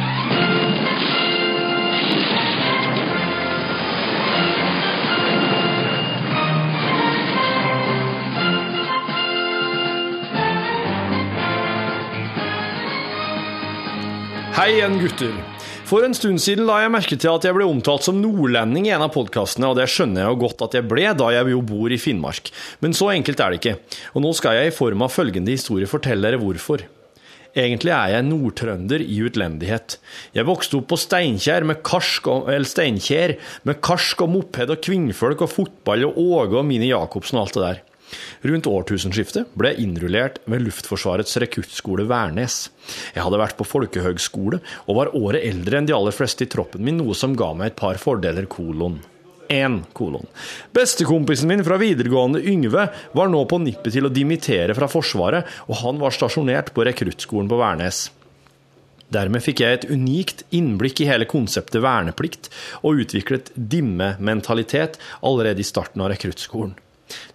Hei 14.63 14.77
igjen, 14.77 14.93
gutter. 15.03 15.33
For 15.91 16.05
en 16.07 16.13
stund 16.15 16.39
siden 16.39 16.69
la 16.69 16.77
jeg 16.85 16.91
merke 16.95 17.17
til 17.19 17.33
at 17.33 17.43
jeg 17.43 17.57
ble 17.57 17.65
omtalt 17.67 18.05
som 18.07 18.21
nordlending 18.23 18.85
i 18.87 18.93
en 18.95 19.03
av 19.03 19.11
podkastene, 19.11 19.67
og 19.67 19.75
det 19.75 19.89
skjønner 19.91 20.23
jeg 20.23 20.31
jo 20.31 20.39
godt 20.45 20.63
at 20.69 20.77
jeg 20.79 20.87
ble, 20.87 21.09
da 21.19 21.33
jeg 21.35 21.51
jo 21.51 21.65
bor 21.67 21.91
i 21.91 21.99
Finnmark. 21.99 22.53
Men 22.79 22.95
så 22.95 23.09
enkelt 23.11 23.43
er 23.43 23.51
det 23.51 23.59
ikke, 23.59 23.99
og 24.15 24.23
nå 24.23 24.31
skal 24.39 24.61
jeg 24.61 24.71
i 24.71 24.77
form 24.77 25.03
av 25.03 25.11
følgende 25.11 25.51
historie 25.51 25.91
fortelle 25.91 26.31
dere 26.31 26.39
hvorfor. 26.39 26.87
Egentlig 27.59 27.91
er 27.91 28.15
jeg 28.15 28.29
nordtrønder 28.29 29.03
i 29.03 29.19
utlendighet. 29.27 29.99
Jeg 30.39 30.47
vokste 30.47 30.79
opp 30.79 30.93
på 30.95 31.03
Steinkjer 31.09 31.67
med 31.67 31.83
karsk 31.83 32.31
og, 32.31 32.55
Steinkjer 32.71 33.41
med 33.67 33.83
karsk 33.83 34.23
og 34.23 34.37
moped 34.39 34.77
og 34.77 34.87
kvinnfolk 34.87 35.43
og 35.43 35.57
fotball 35.59 36.07
og 36.13 36.23
Åge 36.23 36.63
og 36.63 36.69
Mini 36.71 36.95
Jacobsen 36.95 37.43
og 37.43 37.49
alt 37.49 37.59
det 37.59 37.67
der. 37.67 37.89
Rundt 38.47 38.69
årtusenskiftet 38.71 39.53
ble 39.59 39.73
jeg 39.73 39.87
innrullert 39.87 40.41
ved 40.51 40.65
Luftforsvarets 40.67 41.39
rekruttskole 41.43 42.07
Værnes. 42.11 42.67
Jeg 43.15 43.25
hadde 43.25 43.41
vært 43.41 43.59
på 43.59 43.69
folkehøgskole 43.69 44.61
og 44.87 44.99
var 44.99 45.13
året 45.19 45.47
eldre 45.49 45.81
enn 45.81 45.89
de 45.89 45.97
aller 45.97 46.15
fleste 46.17 46.47
i 46.47 46.51
troppen 46.53 46.85
min, 46.85 47.01
noe 47.01 47.17
som 47.19 47.37
ga 47.39 47.53
meg 47.57 47.73
et 47.73 47.81
par 47.81 48.01
fordeler, 48.03 48.49
kolon. 48.51 49.01
En, 49.53 49.83
kolon. 49.93 50.25
Bestekompisen 50.73 51.51
min 51.51 51.65
fra 51.67 51.77
videregående, 51.81 52.41
Yngve, 52.49 52.87
var 53.13 53.29
nå 53.29 53.43
på 53.51 53.61
nippet 53.61 53.93
til 53.93 54.09
å 54.09 54.13
dimittere 54.13 54.75
fra 54.79 54.89
Forsvaret, 54.89 55.49
og 55.69 55.79
han 55.83 56.01
var 56.01 56.15
stasjonert 56.17 56.73
på 56.73 56.87
rekruttskolen 56.89 57.51
på 57.51 57.59
Værnes. 57.61 58.07
Dermed 59.13 59.45
fikk 59.45 59.61
jeg 59.61 59.77
et 59.77 59.91
unikt 59.91 60.47
innblikk 60.57 61.03
i 61.03 61.09
hele 61.11 61.29
konseptet 61.29 61.83
verneplikt, 61.85 62.49
og 62.81 63.03
utviklet 63.05 63.53
dimmementalitet 63.57 64.97
allerede 65.21 65.61
i 65.61 65.69
starten 65.69 66.01
av 66.01 66.15
rekruttskolen. 66.15 66.73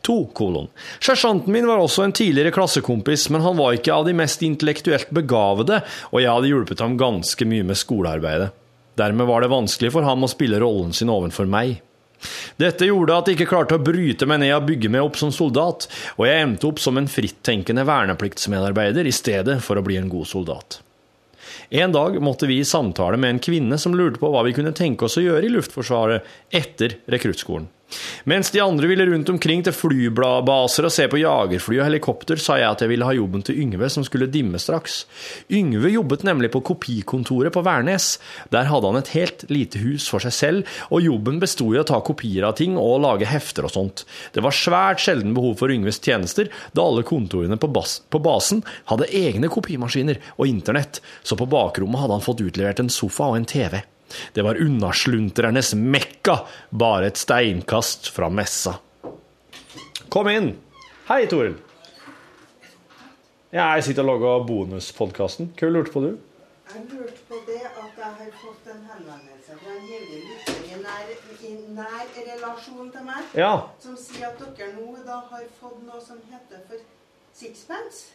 2. 0.08 0.18
kolon. 0.38 0.70
Sersjanten 1.00 1.54
min 1.54 1.68
var 1.68 1.82
også 1.84 2.06
en 2.06 2.16
tidligere 2.16 2.54
klassekompis, 2.56 3.30
men 3.34 3.44
han 3.46 3.58
var 3.58 3.76
ikke 3.78 3.94
av 3.94 4.08
de 4.08 4.16
mest 4.18 4.44
intellektuelt 4.46 5.12
begavede, 5.16 5.82
og 6.12 6.22
jeg 6.22 6.32
hadde 6.32 6.54
hjulpet 6.54 6.84
ham 6.84 6.98
ganske 7.00 7.50
mye 7.50 7.68
med 7.68 7.80
skolearbeidet. 7.80 8.54
Dermed 8.98 9.30
var 9.30 9.44
det 9.44 9.52
vanskelig 9.54 9.92
for 9.94 10.08
ham 10.08 10.26
å 10.26 10.32
spille 10.32 10.60
rollen 10.62 10.96
sin 10.96 11.12
ovenfor 11.14 11.50
meg. 11.50 11.78
Dette 12.58 12.88
gjorde 12.88 13.14
at 13.14 13.30
jeg 13.30 13.38
ikke 13.38 13.52
klarte 13.52 13.78
å 13.78 13.84
bryte 13.84 14.26
meg 14.30 14.42
ned 14.42 14.56
og 14.56 14.66
bygge 14.72 14.90
meg 14.90 15.06
opp 15.06 15.20
som 15.20 15.30
soldat, 15.34 15.86
og 16.18 16.26
jeg 16.26 16.48
endte 16.48 16.66
opp 16.70 16.82
som 16.82 16.98
en 16.98 17.10
frittenkende 17.12 17.86
vernepliktsmedarbeider 17.86 19.06
i 19.06 19.14
stedet 19.14 19.60
for 19.62 19.78
å 19.78 19.86
bli 19.86 20.00
en 20.02 20.10
god 20.10 20.26
soldat. 20.30 20.80
En 21.70 21.94
dag 21.94 22.18
måtte 22.24 22.48
vi 22.50 22.60
i 22.62 22.66
samtale 22.66 23.20
med 23.22 23.36
en 23.36 23.44
kvinne 23.44 23.78
som 23.78 23.96
lurte 23.96 24.22
på 24.22 24.32
hva 24.34 24.44
vi 24.48 24.56
kunne 24.58 24.76
tenke 24.76 25.06
oss 25.06 25.20
å 25.20 25.26
gjøre 25.26 25.46
i 25.46 25.52
Luftforsvaret 25.54 26.26
etter 26.50 26.98
rekruttskolen. 27.12 27.68
Mens 28.28 28.52
de 28.52 28.60
andre 28.60 28.88
ville 28.90 29.06
rundt 29.08 29.30
omkring 29.32 29.62
til 29.64 29.76
flybaser 29.76 30.88
og 30.88 30.92
se 30.92 31.06
på 31.08 31.22
jagerfly 31.22 31.78
og 31.80 31.88
helikopter, 31.88 32.40
sa 32.42 32.58
jeg 32.60 32.68
at 32.68 32.84
jeg 32.84 32.92
ville 32.92 33.08
ha 33.08 33.16
jobben 33.16 33.46
til 33.48 33.60
Yngve, 33.64 33.90
som 33.92 34.04
skulle 34.04 34.28
dimme 34.32 34.60
straks. 34.60 35.06
Yngve 35.48 35.94
jobbet 35.94 36.26
nemlig 36.28 36.52
på 36.52 36.64
kopikontoret 36.68 37.56
på 37.56 37.64
Værnes. 37.64 38.10
Der 38.52 38.68
hadde 38.68 38.92
han 38.92 39.00
et 39.00 39.14
helt 39.16 39.48
lite 39.54 39.82
hus 39.86 40.10
for 40.12 40.24
seg 40.24 40.36
selv, 40.36 40.78
og 40.92 41.06
jobben 41.08 41.40
besto 41.40 41.70
i 41.72 41.80
å 41.80 41.88
ta 41.88 42.02
kopier 42.04 42.50
av 42.50 42.58
ting 42.60 42.76
og 42.76 43.02
lage 43.06 43.30
hefter 43.30 43.70
og 43.70 43.76
sånt. 43.78 44.04
Det 44.36 44.44
var 44.44 44.56
svært 44.56 45.04
sjelden 45.04 45.36
behov 45.38 45.56
for 45.62 45.72
Yngves 45.72 46.02
tjenester, 46.04 46.52
da 46.76 46.84
alle 46.84 47.08
kontorene 47.08 47.60
på, 47.60 47.72
bas 47.72 48.02
på 48.12 48.20
basen 48.24 48.66
hadde 48.92 49.12
egne 49.16 49.52
kopimaskiner 49.52 50.20
og 50.36 50.50
internett, 50.52 51.00
så 51.24 51.40
på 51.40 51.48
bakrommet 51.48 52.04
hadde 52.04 52.20
han 52.20 52.26
fått 52.26 52.44
utlevert 52.44 52.84
en 52.84 52.92
sofa 52.92 53.32
og 53.32 53.40
en 53.40 53.48
TV. 53.48 53.80
Det 54.34 54.44
var 54.46 54.60
unnasluntrernes 54.64 55.74
mekka, 55.76 56.40
bare 56.72 57.08
et 57.12 57.18
steinkast 57.20 58.10
fra 58.16 58.30
messa. 58.30 58.78
Kom 60.10 60.30
inn! 60.32 60.54
Hei, 61.10 61.26
Toril. 61.32 61.58
Jeg 63.54 63.84
sitter 63.88 64.04
og 64.04 64.10
lager 64.12 64.46
bonuspodkasten. 64.48 65.52
Hva 65.60 65.70
lurte 65.72 65.94
på 65.94 66.02
du? 66.04 66.10
Jeg 66.68 66.82
lurte 66.92 67.22
på 67.30 67.38
det 67.48 67.62
at 67.64 67.94
jeg 67.98 68.10
har 68.20 68.32
fått 68.42 68.66
en 68.74 68.82
henvendelse 68.92 69.56
fra 69.62 69.72
en 69.72 69.86
jevnlig 69.88 70.20
lytter 70.28 70.58
i 70.68 70.80
nær, 70.84 71.14
i 71.48 71.52
nær 71.78 72.10
relasjon 72.28 72.90
til 72.92 73.06
meg, 73.08 73.30
Ja. 73.40 73.54
som 73.80 73.96
sier 73.96 74.28
at 74.34 74.42
dere 74.58 74.74
nå 74.76 74.98
da 75.08 75.22
har 75.32 75.46
fått 75.62 75.80
noe 75.88 76.02
som 76.04 76.20
heter 76.32 76.60
for 76.68 76.84
sixpence 77.34 78.12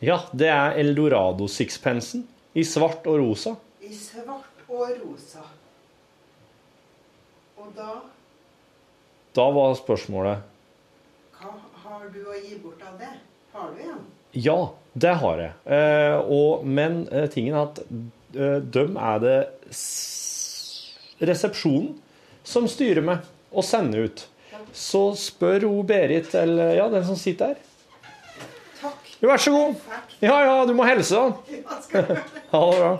Ja, 0.00 0.20
det 0.32 0.46
er 0.46 0.78
Eldorado-sixpensen. 0.78 2.22
I 2.54 2.62
svart 2.62 3.06
og 3.10 3.18
rosa. 3.18 3.56
i 3.82 3.90
svart 3.94 4.57
og 4.68 4.90
rosa. 5.02 5.44
Og 7.58 7.72
da 7.76 7.90
Da 9.34 9.44
var 9.54 9.74
spørsmålet 9.78 10.38
Hva 11.38 11.52
har 11.84 12.06
du 12.12 12.20
å 12.26 12.36
gi 12.36 12.58
bort 12.62 12.82
av 12.86 12.98
det? 13.00 13.10
Har 13.52 13.72
du 13.74 13.82
en? 13.82 14.00
Ja, 14.36 14.72
det 14.92 15.14
har 15.22 15.38
jeg. 15.40 15.52
Eh, 15.64 16.16
og, 16.20 16.66
men 16.66 17.06
eh, 17.08 17.28
tingen 17.32 17.54
er 17.56 17.62
at 17.70 17.78
eh, 18.36 18.58
dem 18.62 18.98
er 19.00 19.22
det 19.22 19.38
resepsjonen 21.24 21.94
som 22.46 22.68
styrer 22.70 23.04
med 23.04 23.24
og 23.50 23.64
sender 23.64 24.04
ut. 24.08 24.26
så 24.72 25.14
spør 25.16 25.64
hun 25.64 25.86
Berit, 25.86 26.34
eller 26.34 26.74
ja, 26.76 26.88
den 26.92 27.06
som 27.06 27.16
sitter 27.16 27.54
her. 27.54 27.56
Takk. 28.82 29.08
Jo, 29.22 29.30
vær 29.30 29.40
så 29.42 29.54
god. 29.54 29.80
Ja, 30.20 30.36
ja, 30.44 30.58
du 30.68 30.74
må 30.76 30.84
helse, 30.86 31.14
da. 31.16 31.32
Ja? 31.48 32.20
Ha 32.52 32.60
det 32.68 32.78
bra. 32.78 32.92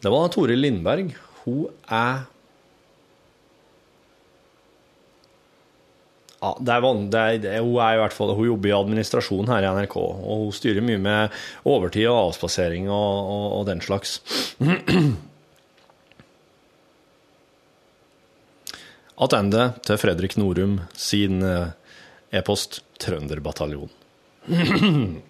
Det 0.00 0.10
var 0.12 0.28
Tore 0.32 0.56
Lindberg. 0.56 1.16
Hun 1.44 1.68
er 1.86 2.26
Ja, 6.40 6.54
det 6.56 6.72
er 6.72 6.80
det 6.80 7.20
er, 7.20 7.38
det, 7.38 7.50
hun 7.60 7.76
er 7.84 7.94
i 7.94 8.00
hvert 8.00 8.14
fall 8.16 8.30
Hun 8.32 8.46
jobber 8.46 8.70
i 8.70 8.72
administrasjon 8.72 9.50
her 9.52 9.60
i 9.60 9.72
NRK, 9.76 9.96
og 10.00 10.46
hun 10.46 10.52
styrer 10.56 10.80
mye 10.80 10.96
med 10.96 11.28
overtid 11.68 12.06
og 12.08 12.30
avspasering 12.30 12.88
og, 12.88 13.28
og, 13.34 13.58
og 13.58 13.66
den 13.68 13.80
slags. 13.84 14.22
Attende 19.20 19.74
til 19.84 20.00
Fredrik 20.00 20.38
Norum 20.40 20.80
sin 20.96 21.42
eh, 21.44 21.76
e-post 22.32 22.80
Trønderbataljon. 23.04 23.90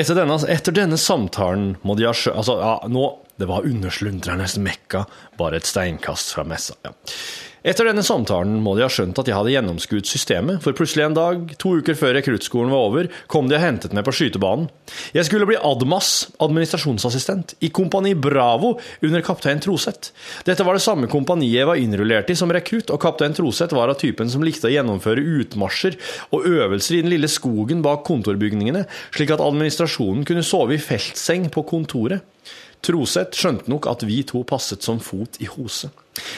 Etter 0.00 0.16
denne, 0.16 0.36
etter 0.48 0.74
denne 0.76 0.98
samtalen 1.00 1.74
må 1.84 1.96
de 1.98 2.06
ha 2.08 2.14
skjønt 2.16 2.40
Altså, 2.40 2.56
ja, 2.62 2.76
nå 2.88 3.08
Det 3.40 3.48
var 3.48 3.64
undersluntrernes 3.64 4.58
mekka, 4.60 5.06
bare 5.40 5.56
et 5.56 5.68
steinkast 5.68 6.34
fra 6.34 6.44
messa. 6.44 6.76
Ja. 6.84 6.92
Etter 7.60 7.84
denne 7.84 8.00
samtalen 8.00 8.54
må 8.64 8.72
de 8.76 8.84
ha 8.86 8.88
skjønt 8.88 9.18
at 9.20 9.28
jeg 9.28 9.36
hadde 9.36 9.52
gjennomskuet 9.52 10.08
systemet, 10.08 10.62
for 10.64 10.76
plutselig 10.76 11.04
en 11.04 11.16
dag, 11.16 11.42
to 11.60 11.74
uker 11.80 11.96
før 11.96 12.14
rekruttskolen 12.16 12.72
var 12.72 12.86
over, 12.88 13.08
kom 13.32 13.50
de 13.50 13.58
og 13.58 13.60
hentet 13.60 13.92
meg 13.96 14.06
på 14.06 14.14
skytebanen. 14.16 14.70
Jeg 15.16 15.28
skulle 15.28 15.48
bli 15.48 15.58
ADMAS, 15.60 16.12
administrasjonsassistent, 16.40 17.58
i 17.60 17.68
Kompani 17.72 18.14
Bravo 18.16 18.74
under 19.04 19.24
kaptein 19.24 19.60
Troseth. 19.60 20.14
Dette 20.48 20.64
var 20.64 20.76
det 20.76 20.84
samme 20.86 21.08
kompaniet 21.12 21.52
jeg 21.52 21.68
var 21.68 21.80
innrullert 21.80 22.32
i 22.32 22.38
som 22.38 22.52
rekrutt, 22.52 22.92
og 22.92 23.00
kaptein 23.04 23.36
Troseth 23.36 23.76
var 23.76 23.92
av 23.92 24.00
typen 24.00 24.32
som 24.32 24.44
likte 24.44 24.70
å 24.70 24.72
gjennomføre 24.72 25.24
utmarsjer 25.42 26.00
og 26.32 26.48
øvelser 26.48 26.96
i 26.96 27.02
den 27.04 27.12
lille 27.12 27.28
skogen 27.28 27.84
bak 27.84 28.06
kontorbygningene, 28.08 28.86
slik 29.12 29.36
at 29.36 29.44
administrasjonen 29.44 30.24
kunne 30.28 30.44
sove 30.44 30.76
i 30.76 30.80
feltseng 30.80 31.48
på 31.52 31.68
kontoret. 31.68 32.24
Troseth 32.84 33.36
skjønte 33.36 33.70
nok 33.70 33.88
at 33.90 34.04
vi 34.08 34.22
to 34.24 34.40
passet 34.48 34.84
som 34.84 35.00
fot 35.04 35.36
i 35.42 35.48
hose. 35.50 35.90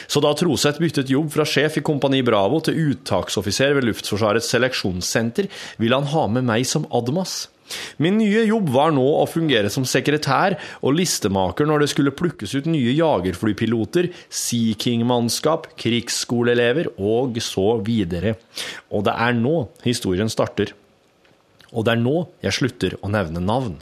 Så 0.07 0.21
da 0.23 0.33
Troseth 0.37 0.81
byttet 0.81 1.11
jobb 1.11 1.31
fra 1.33 1.45
sjef 1.47 1.79
i 1.79 1.85
Kompani 1.85 2.21
Bravo 2.25 2.59
til 2.63 2.91
uttaksoffiser 2.91 3.75
ved 3.77 3.87
Luftforsvarets 3.87 4.51
seleksjonssenter, 4.51 5.49
ville 5.79 5.99
han 5.99 6.11
ha 6.13 6.27
med 6.31 6.47
meg 6.47 6.67
som 6.69 6.87
ADMAS. 6.91 7.47
Min 8.03 8.17
nye 8.19 8.43
jobb 8.45 8.69
var 8.75 8.91
nå 8.93 9.05
å 9.21 9.23
fungere 9.29 9.71
som 9.73 9.85
sekretær 9.87 10.57
og 10.83 10.97
listemaker 10.97 11.67
når 11.67 11.83
det 11.83 11.89
skulle 11.93 12.15
plukkes 12.15 12.53
ut 12.57 12.67
nye 12.69 12.91
jagerflypiloter, 12.93 14.11
Sea 14.27 14.75
King-mannskap, 14.79 15.71
krigsskoleelever 15.79 16.91
og 16.97 17.39
så 17.43 17.77
videre. 17.85 18.35
Og 18.91 19.07
det 19.07 19.15
er 19.15 19.39
nå 19.39 19.55
historien 19.87 20.31
starter. 20.31 20.75
Og 21.73 21.87
det 21.87 21.95
er 21.95 22.03
nå 22.03 22.17
jeg 22.43 22.59
slutter 22.59 22.99
å 23.01 23.09
nevne 23.13 23.41
navn. 23.41 23.79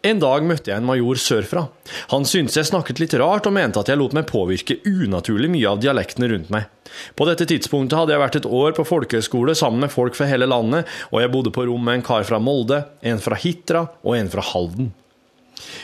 En 0.00 0.20
dag 0.20 0.44
møtte 0.48 0.70
jeg 0.70 0.80
en 0.80 0.86
major 0.88 1.18
sørfra. 1.20 1.66
Han 2.08 2.24
syntes 2.24 2.54
jeg 2.56 2.70
snakket 2.70 3.02
litt 3.02 3.14
rart, 3.20 3.44
og 3.44 3.52
mente 3.52 3.82
at 3.82 3.90
jeg 3.92 4.00
lot 4.00 4.14
meg 4.16 4.30
påvirke 4.30 4.78
unaturlig 4.88 5.50
mye 5.52 5.68
av 5.68 5.82
dialektene 5.82 6.30
rundt 6.30 6.48
meg. 6.54 6.70
På 7.18 7.26
dette 7.28 7.44
tidspunktet 7.50 7.98
hadde 7.98 8.14
jeg 8.14 8.22
vært 8.22 8.38
et 8.40 8.48
år 8.48 8.72
på 8.78 8.86
folkehøyskole 8.88 9.52
sammen 9.58 9.84
med 9.84 9.92
folk 9.92 10.16
fra 10.16 10.30
hele 10.30 10.48
landet, 10.48 10.88
og 11.12 11.20
jeg 11.20 11.32
bodde 11.34 11.52
på 11.52 11.66
rom 11.68 11.84
med 11.84 12.00
en 12.00 12.06
kar 12.06 12.24
fra 12.24 12.40
Molde, 12.40 12.80
en 13.04 13.20
fra 13.20 13.36
Hitra 13.36 13.84
og 14.00 14.16
en 14.16 14.32
fra 14.32 14.46
Halden. 14.54 14.90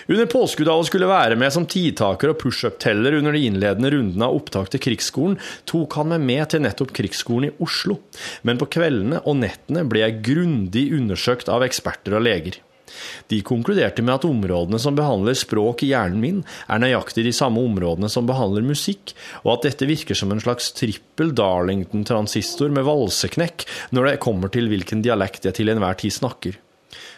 Under 0.08 0.28
påskudd 0.32 0.70
av 0.72 0.80
å 0.80 0.86
skulle 0.88 1.10
være 1.10 1.36
med 1.36 1.52
som 1.52 1.66
tidtaker 1.68 2.32
og 2.32 2.38
pushup-teller 2.40 3.18
under 3.18 3.36
de 3.36 3.42
innledende 3.44 3.90
rundene 3.92 4.30
av 4.30 4.38
opptak 4.38 4.70
til 4.72 4.80
krigsskolen, 4.86 5.36
tok 5.68 5.98
han 6.00 6.14
meg 6.14 6.24
med 6.24 6.54
til 6.54 6.64
nettopp 6.64 6.94
krigsskolen 6.96 7.50
i 7.50 7.56
Oslo, 7.66 7.98
men 8.48 8.56
på 8.56 8.70
kveldene 8.78 9.20
og 9.26 9.42
nettene 9.42 9.84
ble 9.84 10.06
jeg 10.06 10.22
grundig 10.30 10.88
undersøkt 10.96 11.52
av 11.52 11.66
eksperter 11.66 12.16
og 12.16 12.24
leger. 12.24 12.62
De 13.32 13.40
konkluderte 13.46 14.04
med 14.04 14.14
at 14.18 14.26
områdene 14.28 14.78
som 14.82 14.96
behandler 14.98 15.36
språk 15.38 15.82
i 15.84 15.90
hjernen 15.92 16.22
min, 16.22 16.40
er 16.70 16.82
nøyaktig 16.82 17.26
de 17.26 17.34
samme 17.34 17.62
områdene 17.66 18.10
som 18.12 18.28
behandler 18.28 18.66
musikk, 18.66 19.14
og 19.44 19.56
at 19.56 19.68
dette 19.70 19.88
virker 19.90 20.18
som 20.18 20.32
en 20.32 20.42
slags 20.42 20.70
trippel 20.76 21.34
Darlington-transistor 21.36 22.72
med 22.74 22.86
valseknekk 22.86 23.66
når 23.96 24.10
det 24.10 24.22
kommer 24.24 24.52
til 24.52 24.70
hvilken 24.70 25.04
dialekt 25.04 25.48
jeg 25.48 25.58
til 25.58 25.72
enhver 25.72 25.98
tid 26.00 26.14
snakker. 26.14 26.58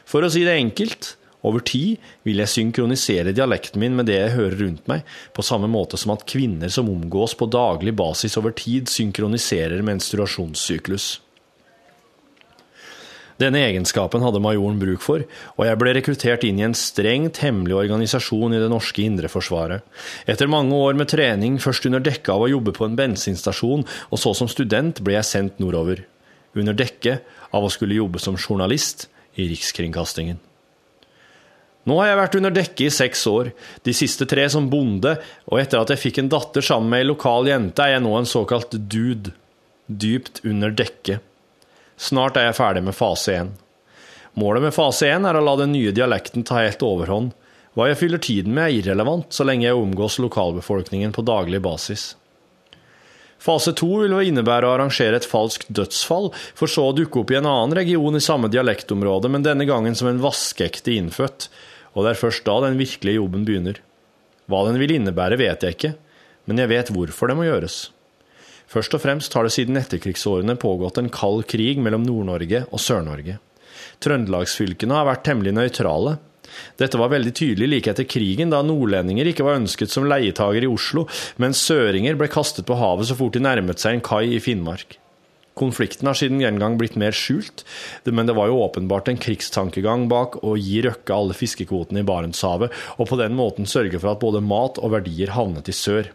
For 0.08 0.24
å 0.24 0.32
si 0.32 0.44
det 0.46 0.56
enkelt, 0.56 1.14
over 1.46 1.62
tid 1.62 2.02
vil 2.26 2.40
jeg 2.42 2.50
synkronisere 2.50 3.34
dialekten 3.36 3.78
min 3.82 3.94
med 3.98 4.08
det 4.10 4.16
jeg 4.16 4.34
hører 4.34 4.58
rundt 4.64 4.88
meg, 4.90 5.04
på 5.36 5.44
samme 5.46 5.68
måte 5.70 6.00
som 6.00 6.16
at 6.16 6.26
kvinner 6.28 6.72
som 6.72 6.90
omgås 6.90 7.36
på 7.38 7.46
daglig 7.52 7.94
basis 7.98 8.36
over 8.40 8.56
tid, 8.58 8.90
synkroniserer 8.90 9.84
menstruasjonssyklus. 9.86 11.18
Denne 13.38 13.60
egenskapen 13.68 14.24
hadde 14.24 14.40
majoren 14.42 14.80
bruk 14.80 15.02
for, 15.04 15.22
og 15.54 15.62
jeg 15.62 15.78
ble 15.78 15.92
rekruttert 15.94 16.42
inn 16.46 16.58
i 16.58 16.64
en 16.66 16.74
strengt 16.74 17.38
hemmelig 17.44 17.76
organisasjon 17.78 18.56
i 18.56 18.58
det 18.58 18.70
norske 18.72 19.04
indreforsvaret. 19.06 19.84
Etter 20.26 20.50
mange 20.50 20.74
år 20.74 20.98
med 20.98 21.12
trening, 21.12 21.60
først 21.62 21.86
under 21.86 22.02
dekke 22.02 22.34
av 22.34 22.42
å 22.42 22.50
jobbe 22.50 22.74
på 22.74 22.88
en 22.88 22.98
bensinstasjon, 22.98 23.86
og 23.86 24.18
så 24.18 24.34
som 24.34 24.50
student, 24.50 24.98
ble 25.06 25.14
jeg 25.20 25.30
sendt 25.30 25.62
nordover. 25.62 26.02
Under 26.58 26.74
dekke 26.74 27.20
av 27.54 27.62
å 27.62 27.70
skulle 27.70 28.00
jobbe 28.00 28.18
som 28.22 28.34
journalist 28.34 29.06
i 29.38 29.46
Rikskringkastingen. 29.52 30.42
Nå 31.88 31.94
har 32.02 32.10
jeg 32.10 32.18
vært 32.18 32.36
under 32.40 32.52
dekke 32.52 32.84
i 32.84 32.92
seks 32.92 33.22
år, 33.30 33.52
de 33.86 33.94
siste 33.96 34.26
tre 34.28 34.48
som 34.50 34.66
bonde, 34.68 35.14
og 35.46 35.62
etter 35.62 35.78
at 35.78 35.94
jeg 35.94 36.02
fikk 36.02 36.18
en 36.20 36.34
datter 36.34 36.64
sammen 36.64 36.90
med 36.90 37.04
ei 37.04 37.08
lokal 37.08 37.46
jente, 37.48 37.86
er 37.86 37.94
jeg 37.94 38.04
nå 38.04 38.18
en 38.18 38.28
såkalt 38.28 38.74
dude. 38.90 39.32
Dypt 39.88 40.42
under 40.44 40.74
dekket. 40.74 41.22
Snart 41.98 42.38
er 42.38 42.46
jeg 42.46 42.58
ferdig 42.60 42.84
med 42.86 42.94
fase 42.94 43.34
1. 43.40 43.50
Målet 44.38 44.62
med 44.68 44.74
fase 44.74 45.08
1 45.10 45.26
er 45.26 45.34
å 45.34 45.42
la 45.42 45.56
den 45.58 45.72
nye 45.74 45.90
dialekten 45.90 46.44
ta 46.46 46.60
helt 46.62 46.82
overhånd. 46.86 47.32
Hva 47.74 47.88
jeg 47.90 47.98
fyller 47.98 48.22
tiden 48.22 48.54
med 48.54 48.68
er 48.68 48.76
irrelevant, 48.76 49.32
så 49.34 49.42
lenge 49.46 49.66
jeg 49.66 49.78
omgås 49.78 50.20
lokalbefolkningen 50.22 51.10
på 51.14 51.24
daglig 51.26 51.60
basis. 51.64 52.12
Fase 53.42 53.74
2 53.78 53.88
vil 54.04 54.14
innebære 54.30 54.66
å 54.66 54.76
arrangere 54.76 55.18
et 55.18 55.26
falskt 55.26 55.70
dødsfall, 55.74 56.30
for 56.58 56.70
så 56.70 56.88
å 56.90 56.94
dukke 56.94 57.22
opp 57.22 57.34
i 57.34 57.38
en 57.38 57.50
annen 57.50 57.76
region 57.78 58.18
i 58.18 58.22
samme 58.22 58.50
dialektområde, 58.50 59.30
men 59.30 59.46
denne 59.46 59.66
gangen 59.66 59.98
som 59.98 60.10
en 60.10 60.22
vaskeekte 60.22 60.94
innfødt, 60.94 61.50
og 61.94 62.06
det 62.06 62.14
er 62.14 62.22
først 62.22 62.46
da 62.46 62.60
den 62.66 62.78
virkelige 62.78 63.18
jobben 63.18 63.46
begynner. 63.46 63.78
Hva 64.50 64.64
den 64.66 64.78
vil 64.78 64.94
innebære, 64.94 65.38
vet 65.38 65.66
jeg 65.66 65.78
ikke, 65.78 65.94
men 66.46 66.62
jeg 66.62 66.70
vet 66.74 66.90
hvorfor 66.94 67.30
det 67.30 67.38
må 67.38 67.46
gjøres. 67.46 67.88
Først 68.68 68.92
og 68.92 69.00
fremst 69.00 69.32
har 69.32 69.46
det 69.46 69.54
siden 69.54 69.80
etterkrigsårene 69.80 70.58
pågått 70.60 71.00
en 71.00 71.08
kald 71.12 71.46
krig 71.48 71.80
mellom 71.80 72.04
Nord-Norge 72.04 72.66
og 72.68 72.82
Sør-Norge. 72.84 73.38
Trøndelagsfylkene 74.04 74.98
har 74.98 75.08
vært 75.08 75.24
temmelig 75.24 75.54
nøytrale. 75.56 76.18
Dette 76.80 77.00
var 77.00 77.12
veldig 77.12 77.32
tydelig 77.36 77.68
like 77.68 77.92
etter 77.92 78.06
krigen, 78.08 78.52
da 78.52 78.60
nordlendinger 78.64 79.30
ikke 79.30 79.46
var 79.46 79.58
ønsket 79.60 79.92
som 79.92 80.06
leietager 80.08 80.64
i 80.64 80.70
Oslo, 80.70 81.06
mens 81.40 81.60
søringer 81.64 82.16
ble 82.20 82.28
kastet 82.32 82.68
på 82.68 82.76
havet 82.78 83.08
så 83.08 83.16
fort 83.18 83.36
de 83.36 83.44
nærmet 83.44 83.80
seg 83.80 83.96
en 83.98 84.04
kai 84.04 84.24
i 84.36 84.40
Finnmark. 84.42 84.98
Konflikten 85.58 86.06
har 86.06 86.14
siden 86.14 86.38
den 86.38 86.76
blitt 86.78 86.94
mer 87.00 87.16
skjult, 87.16 87.64
men 88.06 88.28
det 88.28 88.36
var 88.38 88.46
jo 88.50 88.60
åpenbart 88.62 89.08
en 89.10 89.18
krigstankegang 89.18 90.06
bak 90.12 90.38
å 90.46 90.54
gi 90.60 90.84
Røkke 90.86 91.16
alle 91.16 91.34
fiskekvotene 91.34 92.04
i 92.04 92.06
Barentshavet, 92.06 92.70
og 93.00 93.10
på 93.10 93.18
den 93.18 93.34
måten 93.38 93.66
sørge 93.66 93.98
for 93.98 94.12
at 94.12 94.22
både 94.22 94.44
mat 94.44 94.78
og 94.78 94.94
verdier 94.94 95.34
havnet 95.34 95.72
i 95.72 95.74
sør. 95.74 96.12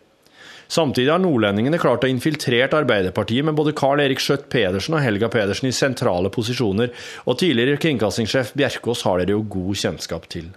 Samtidig 0.72 1.12
har 1.12 1.22
nordlendingene 1.22 1.80
klart 1.82 2.06
å 2.06 2.10
infiltrert 2.10 2.74
Arbeiderpartiet 2.78 3.46
med 3.46 3.58
både 3.58 3.76
Carl 3.78 4.02
Erik 4.04 4.22
Skjøtt 4.24 4.50
Pedersen 4.54 4.98
og 4.98 5.04
Helga 5.04 5.30
Pedersen 5.34 5.70
i 5.70 5.76
sentrale 5.76 6.32
posisjoner, 6.34 6.94
og 7.28 7.40
tidligere 7.42 7.82
kringkastingssjef 7.82 8.54
Bjerkås 8.58 9.06
har 9.08 9.22
dere 9.22 9.36
jo 9.36 9.46
god 9.58 9.82
kjennskap 9.84 10.28
til. 10.32 10.52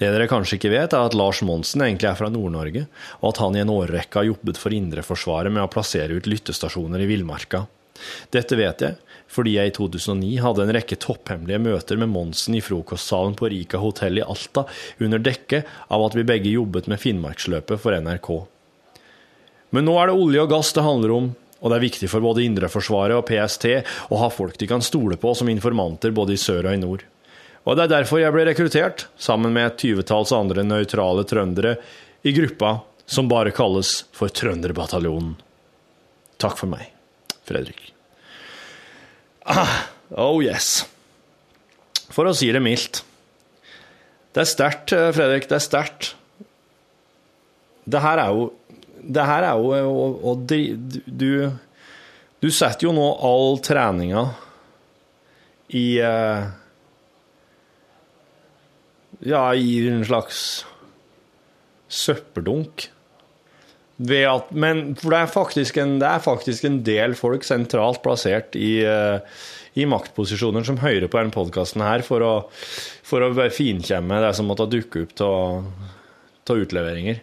Det 0.00 0.08
dere 0.08 0.30
kanskje 0.30 0.56
ikke 0.56 0.72
vet, 0.72 0.94
er 0.96 1.10
at 1.10 1.14
Lars 1.16 1.42
Monsen 1.44 1.82
egentlig 1.84 2.08
er 2.08 2.16
fra 2.16 2.30
Nord-Norge, 2.32 2.86
og 3.20 3.26
at 3.34 3.40
han 3.42 3.56
i 3.56 3.60
en 3.60 3.72
årrekke 3.72 4.22
har 4.22 4.30
jobbet 4.30 4.56
for 4.56 4.72
Indreforsvaret 4.72 5.52
med 5.52 5.66
å 5.66 5.72
plassere 5.72 6.16
ut 6.16 6.28
lyttestasjoner 6.30 7.04
i 7.04 7.08
villmarka. 7.10 7.66
Dette 8.32 8.56
vet 8.56 8.84
jeg, 8.86 8.96
fordi 9.30 9.56
jeg 9.56 9.70
i 9.70 9.74
2009 9.76 10.30
hadde 10.42 10.64
en 10.64 10.72
rekke 10.74 10.98
topphemmelige 11.00 11.62
møter 11.62 12.00
med 12.00 12.10
Monsen 12.10 12.56
i 12.58 12.62
frokostsalen 12.64 13.36
på 13.38 13.50
Rika 13.52 13.78
hotell 13.82 14.18
i 14.18 14.24
Alta, 14.24 14.64
under 14.98 15.22
dekke 15.22 15.62
av 15.88 16.06
at 16.06 16.16
vi 16.18 16.26
begge 16.26 16.54
jobbet 16.56 16.90
med 16.90 17.00
Finnmarksløpet 17.02 17.82
for 17.82 17.94
NRK. 17.94 18.32
Men 19.70 19.86
nå 19.86 19.94
er 20.00 20.10
det 20.10 20.18
olje 20.18 20.42
og 20.42 20.50
gass 20.50 20.72
det 20.74 20.86
handler 20.86 21.14
om, 21.14 21.30
og 21.60 21.70
det 21.70 21.76
er 21.76 21.86
viktig 21.86 22.08
for 22.10 22.24
både 22.24 22.42
Indreforsvaret 22.42 23.18
og 23.20 23.26
PST 23.28 23.68
å 24.10 24.18
ha 24.22 24.30
folk 24.32 24.58
de 24.58 24.68
kan 24.70 24.82
stole 24.82 25.18
på 25.20 25.34
som 25.36 25.50
informanter 25.52 26.14
både 26.16 26.34
i 26.34 26.40
sør 26.40 26.66
og 26.66 26.74
i 26.74 26.80
nord. 26.82 27.04
Og 27.68 27.76
det 27.76 27.84
er 27.84 27.92
derfor 27.98 28.22
jeg 28.22 28.32
ble 28.34 28.46
rekruttert, 28.48 29.06
sammen 29.20 29.52
med 29.54 29.68
et 29.68 29.78
tyvetalls 29.82 30.32
andre 30.34 30.64
nøytrale 30.64 31.26
trøndere, 31.28 31.76
i 32.24 32.32
gruppa 32.36 32.80
som 33.08 33.28
bare 33.30 33.52
kalles 33.54 34.02
for 34.16 34.32
Trønderbataljonen. 34.32 35.36
Takk 36.40 36.60
for 36.60 36.72
meg, 36.72 36.88
Fredrik. 37.48 37.99
Ah, 39.46 39.86
oh 40.20 40.40
yes. 40.44 40.84
For 42.10 42.28
å 42.28 42.34
si 42.36 42.50
det 42.52 42.60
mildt. 42.62 43.02
Det 44.34 44.42
er 44.44 44.48
sterkt, 44.50 44.92
Fredrik. 45.16 45.48
Det 45.50 45.56
er 45.58 45.64
sterkt. 45.64 46.10
Det 47.90 48.02
her 48.04 48.20
er 48.22 48.34
jo 48.36 48.48
det 49.00 49.22
her 49.24 49.46
er 49.48 49.56
jo 49.80 49.90
å, 49.96 50.08
å 50.28 50.32
dri- 50.44 50.76
Du 50.76 51.48
Du 52.44 52.50
setter 52.52 52.84
jo 52.86 52.92
nå 52.92 53.06
all 53.24 53.56
treninga 53.64 54.26
i 55.76 55.84
eh, 56.04 56.44
Ja, 59.24 59.42
i 59.56 59.88
en 59.88 60.04
slags 60.04 60.64
søppeldunk. 61.88 62.86
At, 64.00 64.48
men 64.56 64.94
for 64.96 65.12
det 65.12 65.18
er, 65.20 65.82
en, 65.82 65.98
det 66.00 66.08
er 66.08 66.22
faktisk 66.24 66.64
en 66.64 66.78
del 66.86 67.12
folk 67.18 67.44
sentralt 67.44 68.00
plassert 68.00 68.54
i, 68.56 68.78
eh, 68.80 69.18
i 69.76 69.84
maktposisjoner 69.84 70.64
som 70.64 70.78
hører 70.80 71.04
på 71.10 71.18
denne 71.20 71.34
podkasten 71.34 71.84
her 71.84 72.00
for 72.06 72.24
å, 72.24 72.32
for 73.04 73.26
å 73.26 73.28
finkjemme 73.52 74.22
det 74.24 74.32
som 74.38 74.48
måtte 74.48 74.70
dukke 74.72 75.04
opp 75.04 75.20
av 75.26 76.56
utleveringer. 76.64 77.20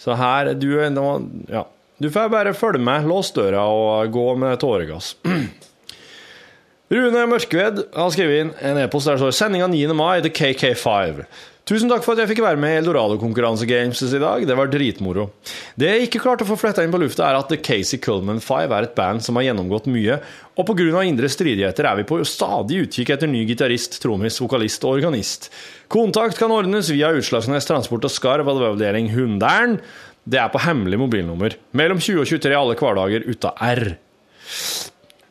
Så 0.00 0.16
her 0.18 0.54
du, 0.56 0.72
nå- 0.90 1.44
ja, 1.52 1.66
du 2.00 2.08
får 2.10 2.32
bare 2.32 2.56
følge 2.56 2.80
med, 2.82 3.04
lås 3.06 3.30
døra 3.36 3.66
og 3.70 4.10
gå 4.16 4.24
med 4.40 4.56
tåregass. 4.64 5.12
Rune 6.94 7.26
Mørkved 7.30 7.84
har 7.96 8.10
skrevet 8.12 8.40
inn 8.42 8.50
en 8.64 8.80
e-post 8.82 9.08
der 9.08 9.16
det 9.16 9.22
står 9.24 9.36
'Sendinga 9.36 9.68
9. 9.72 9.94
mai, 9.96 10.20
til 10.22 10.32
KK5'. 10.34 11.24
Tusen 11.64 11.88
takk 11.88 12.02
for 12.04 12.12
at 12.12 12.20
jeg 12.20 12.28
fikk 12.34 12.42
være 12.44 12.60
med 12.60 12.74
i 12.74 12.78
Eldorado-konkurranse 12.82 13.64
Games 13.64 14.02
i 14.04 14.18
dag. 14.20 14.42
Det 14.44 14.56
var 14.58 14.68
dritmoro. 14.68 15.30
Det 15.80 15.88
jeg 15.88 16.08
ikke 16.10 16.20
klarte 16.20 16.44
å 16.44 16.48
få 16.50 16.58
fletta 16.60 16.84
inn 16.84 16.92
på 16.92 17.00
lufta, 17.00 17.24
er 17.24 17.38
at 17.38 17.48
The 17.48 17.56
Casey 17.56 18.02
Cullman 18.04 18.42
Five 18.44 18.68
er 18.68 18.84
et 18.84 18.92
band 18.98 19.24
som 19.24 19.40
har 19.40 19.46
gjennomgått 19.46 19.88
mye, 19.88 20.18
og 20.60 20.68
pga. 20.68 21.00
indre 21.08 21.32
stridigheter 21.32 21.88
er 21.88 21.96
vi 22.02 22.06
på 22.10 22.20
stadig 22.28 22.82
utkikk 22.84 23.14
etter 23.16 23.32
ny 23.32 23.46
gitarist, 23.48 23.96
trommis, 24.04 24.36
vokalist 24.44 24.84
og 24.84 24.98
organist. 24.98 25.48
Kontakt 25.88 26.36
kan 26.36 26.52
ordnes 26.52 26.92
via 26.92 27.14
Utslagsnes 27.16 27.64
Transport 27.64 28.04
og 28.04 28.12
Skarv 28.12 28.52
avdeling 28.52 29.08
Hundern. 29.16 29.80
Det 30.28 30.44
er 30.44 30.52
på 30.52 30.60
hemmelig 30.68 31.00
mobilnummer. 31.00 31.56
Mellom 31.72 31.96
20 31.96 32.26
og 32.26 32.28
23 32.28 32.60
alle 32.60 32.76
hverdager 32.76 33.24
uta 33.24 33.56
R. 33.64 33.96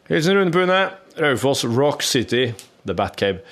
Hilsen 0.09 0.41
Rune 0.41 0.51
Pune, 0.51 0.83
Raufoss, 1.21 1.61
Rock 1.63 2.01
City, 2.01 2.47
The 2.87 2.97
Batcave. 2.97 3.45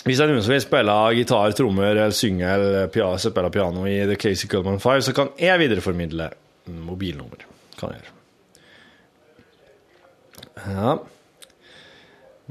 Hvis 0.00 0.16
det 0.16 0.24
er 0.24 0.30
noen 0.32 0.44
som 0.44 0.54
vil 0.54 0.62
spille 0.64 0.94
gitar, 1.18 1.52
trommer, 1.56 1.90
eller 1.92 2.14
synge 2.16 2.48
eller 2.48 3.18
spille 3.20 3.50
piano 3.52 3.84
i 3.88 3.98
The 4.08 4.16
Casey 4.16 4.48
Cullman 4.48 4.80
5, 4.80 5.02
så 5.10 5.16
kan 5.16 5.28
jeg 5.40 5.60
videreformidle 5.60 6.30
mobilnummer. 6.86 7.40
Kan 7.80 7.94
jeg 7.94 8.04
gjøre. 8.04 8.16
Ja. 10.70 10.90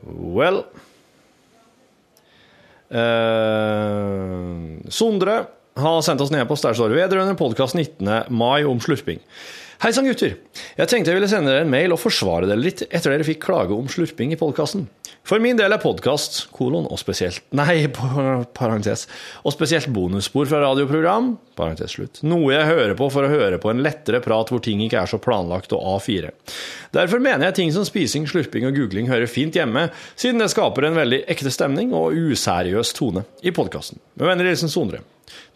Well 0.05 0.63
Eh, 2.89 4.89
Sondre 4.89 5.35
har 5.79 6.01
sendt 6.01 6.23
oss 6.25 6.31
ned 6.33 6.47
på 6.49 6.57
Stærsår 6.57 6.95
vedrørende 6.95 7.37
podkast 7.37 7.77
19. 7.77 8.09
mai 8.33 8.65
om 8.65 8.81
slurping. 8.81 9.21
Hei 9.79 9.91
sann, 9.95 10.09
gutter. 10.09 10.33
Jeg 10.75 10.91
tenkte 10.91 11.13
jeg 11.13 11.19
ville 11.19 11.29
sende 11.31 11.53
dere 11.53 11.63
en 11.63 11.71
mail 11.71 11.93
og 11.95 12.01
forsvare 12.01 12.49
dere 12.49 12.59
litt 12.59 12.81
etter 12.89 13.13
dere 13.13 13.27
fikk 13.27 13.43
klage 13.45 13.77
om 13.77 13.87
slurping 13.91 14.33
i 14.33 14.39
podkasten. 14.39 14.89
For 15.27 15.41
min 15.43 15.57
del 15.59 15.73
er 15.75 15.81
podkast, 15.81 16.39
kolon, 16.55 16.87
og 16.89 16.97
spesielt 17.01 17.43
Nei, 17.59 17.87
parentes. 18.55 19.05
Og 19.43 19.53
spesielt 19.53 19.89
bonusspor 19.93 20.47
fra 20.49 20.61
radioprogram, 20.63 21.33
parentes 21.59 21.93
slutt. 21.97 22.21
Noe 22.25 22.53
jeg 22.55 22.69
hører 22.69 22.95
på 22.97 23.09
for 23.13 23.27
å 23.27 23.31
høre 23.31 23.59
på 23.61 23.71
en 23.71 23.83
lettere 23.85 24.23
prat 24.25 24.49
hvor 24.49 24.63
ting 24.65 24.81
ikke 24.85 25.03
er 25.03 25.11
så 25.11 25.19
planlagt 25.21 25.75
og 25.75 25.83
A4. 25.97 26.31
Derfor 26.95 27.21
mener 27.21 27.49
jeg 27.49 27.59
ting 27.59 27.75
som 27.75 27.85
spising, 27.87 28.25
slurping 28.29 28.65
og 28.69 28.79
googling 28.79 29.11
hører 29.11 29.29
fint 29.29 29.59
hjemme, 29.59 29.89
siden 30.15 30.41
det 30.41 30.49
skaper 30.55 30.87
en 30.87 30.97
veldig 30.97 31.23
ekte 31.29 31.53
stemning 31.53 31.93
og 31.97 32.17
useriøs 32.17 32.95
tone 32.97 33.27
i 33.43 33.53
podkasten. 33.55 34.01
Med 34.17 34.31
vennlig 34.31 34.55
hilsen 34.55 34.73
Sondre. 34.73 35.03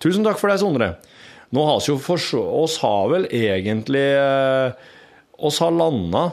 Tusen 0.03 0.25
takk 0.27 0.37
for 0.41 0.51
deg, 0.53 0.61
Sondre. 0.61 0.93
Nå 1.53 1.65
har 1.67 1.81
vi 1.81 1.91
jo 1.91 1.99
for, 2.01 2.21
oss 2.63 2.79
har 2.81 3.09
vel 3.11 3.27
egentlig 3.29 4.05
eh, 4.17 4.93
oss 5.37 5.59
har 5.61 5.73
landa 5.73 6.31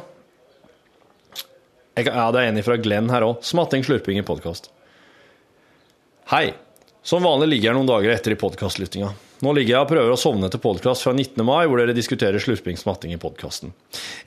jeg, 2.00 2.10
Ja, 2.12 2.26
det 2.34 2.42
er 2.42 2.50
en 2.50 2.62
fra 2.66 2.76
Glenn 2.80 3.10
her 3.12 3.26
òg. 3.26 3.40
Smatting, 3.46 3.84
slurping 3.86 4.20
i 4.20 4.26
podkast. 4.26 4.70
Hei. 6.32 6.52
Som 7.02 7.24
vanlig 7.24 7.48
ligger 7.48 7.70
jeg 7.70 7.76
noen 7.78 7.88
dager 7.88 8.12
etter 8.12 8.34
i 8.34 8.38
podkastlyttinga. 8.40 9.08
Nå 9.40 9.52
ligger 9.56 9.72
jeg 9.72 9.84
og 9.86 9.88
prøver 9.88 10.12
å 10.12 10.18
sovne 10.20 10.50
til 10.52 10.60
podkast 10.60 11.06
fra 11.06 11.14
19. 11.16 11.40
mai, 11.48 11.64
hvor 11.64 11.80
dere 11.80 11.96
diskuterer 11.96 12.42
slurping, 12.42 12.76
smatting 12.76 13.14
i 13.14 13.20
podkasten. 13.20 13.72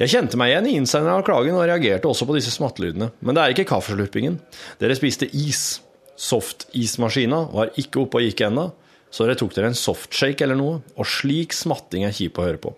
Jeg 0.01 0.09
kjente 0.09 0.39
meg 0.41 0.49
igjen 0.49 0.69
i 0.71 0.73
innsenderen 0.79 1.19
av 1.21 1.25
klagen 1.27 1.53
og 1.53 1.67
reagerte 1.69 2.09
også 2.09 2.25
på 2.25 2.37
disse 2.39 2.53
smattelydene. 2.55 3.11
Men 3.21 3.37
det 3.37 3.43
er 3.43 3.53
ikke 3.53 3.67
kaffeslurpingen. 3.75 4.39
Dere 4.81 4.97
spiste 4.97 5.29
is. 5.29 5.83
Softismaskina 6.17 7.43
var 7.53 7.71
ikke 7.77 8.01
oppe 8.03 8.19
og 8.19 8.25
gikk 8.25 8.41
ennå, 8.47 8.67
så 9.13 9.27
dere 9.27 9.37
tok 9.37 9.53
dere 9.53 9.69
en 9.69 9.77
softshake 9.77 10.41
eller 10.41 10.57
noe, 10.57 10.79
og 10.97 11.05
slik 11.05 11.53
smatting 11.53 12.07
er 12.07 12.15
kjip 12.17 12.39
å 12.41 12.47
høre 12.47 12.61
på. 12.61 12.71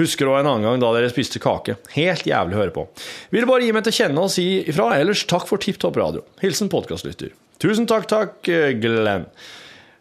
Husker 0.00 0.26
òg 0.26 0.40
en 0.40 0.50
annen 0.50 0.66
gang 0.66 0.80
da 0.82 0.90
dere 0.96 1.10
spiste 1.12 1.38
kake. 1.42 1.76
Helt 1.94 2.26
jævlig 2.26 2.56
å 2.56 2.62
høre 2.64 2.74
på. 2.74 2.86
Vil 3.34 3.46
bare 3.46 3.62
gi 3.62 3.74
meg 3.76 3.86
til 3.86 3.94
kjenne 4.00 4.24
og 4.24 4.32
si 4.34 4.48
ifra, 4.64 4.90
ellers 4.98 5.22
takk 5.30 5.46
for 5.46 5.62
Tipp 5.62 5.78
Topp 5.82 6.00
Radio. 6.00 6.24
Hilsen 6.42 6.70
podkastlytter. 6.72 7.30
Tusen 7.62 7.86
takk, 7.90 8.08
takk, 8.10 8.50
eh, 8.50 8.74
Glenn. 8.78 9.28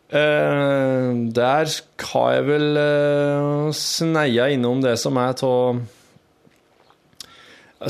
Eh, 0.07 1.11
der 1.35 1.69
har 2.09 2.33
jeg 2.33 2.47
vel 2.47 2.79
uh, 2.79 3.69
sneia 3.75 4.47
innom 4.55 4.81
det 4.81 4.95
som 5.01 5.17
er 5.21 5.35
av 5.45 5.81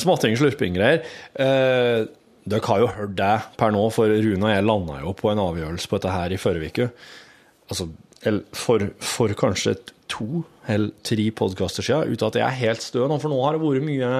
smatting, 0.03 0.35
slurping-greier. 0.39 1.05
Uh, 1.39 2.03
dere 2.47 2.67
har 2.67 2.83
jo 2.83 2.91
hørt 2.95 3.15
det 3.15 3.31
per 3.59 3.71
nå, 3.75 3.85
for 3.95 4.11
Rune 4.11 4.43
og 4.43 4.51
jeg 4.51 4.67
landa 4.67 4.99
jo 5.05 5.15
på 5.15 5.31
en 5.31 5.43
avgjørelse 5.45 5.87
på 5.87 5.99
dette 5.99 6.15
her 6.17 6.35
i 6.35 6.41
forrige 6.41 6.73
uke. 6.73 6.89
Altså, 7.67 7.89
for, 8.55 8.89
for 9.03 9.33
kanskje 9.37 9.75
to 10.11 10.43
eller 10.67 10.91
tre 11.05 11.29
podkaster 11.35 11.85
siden, 11.85 12.13
uten 12.13 12.27
at 12.29 12.39
jeg 12.39 12.47
er 12.47 12.61
helt 12.63 12.83
stø 12.83 13.05
nå, 13.07 13.17
for 13.21 13.31
nå 13.31 13.39
har 13.43 13.55
det 13.55 13.63
vært 13.63 13.87
mye 13.87 14.11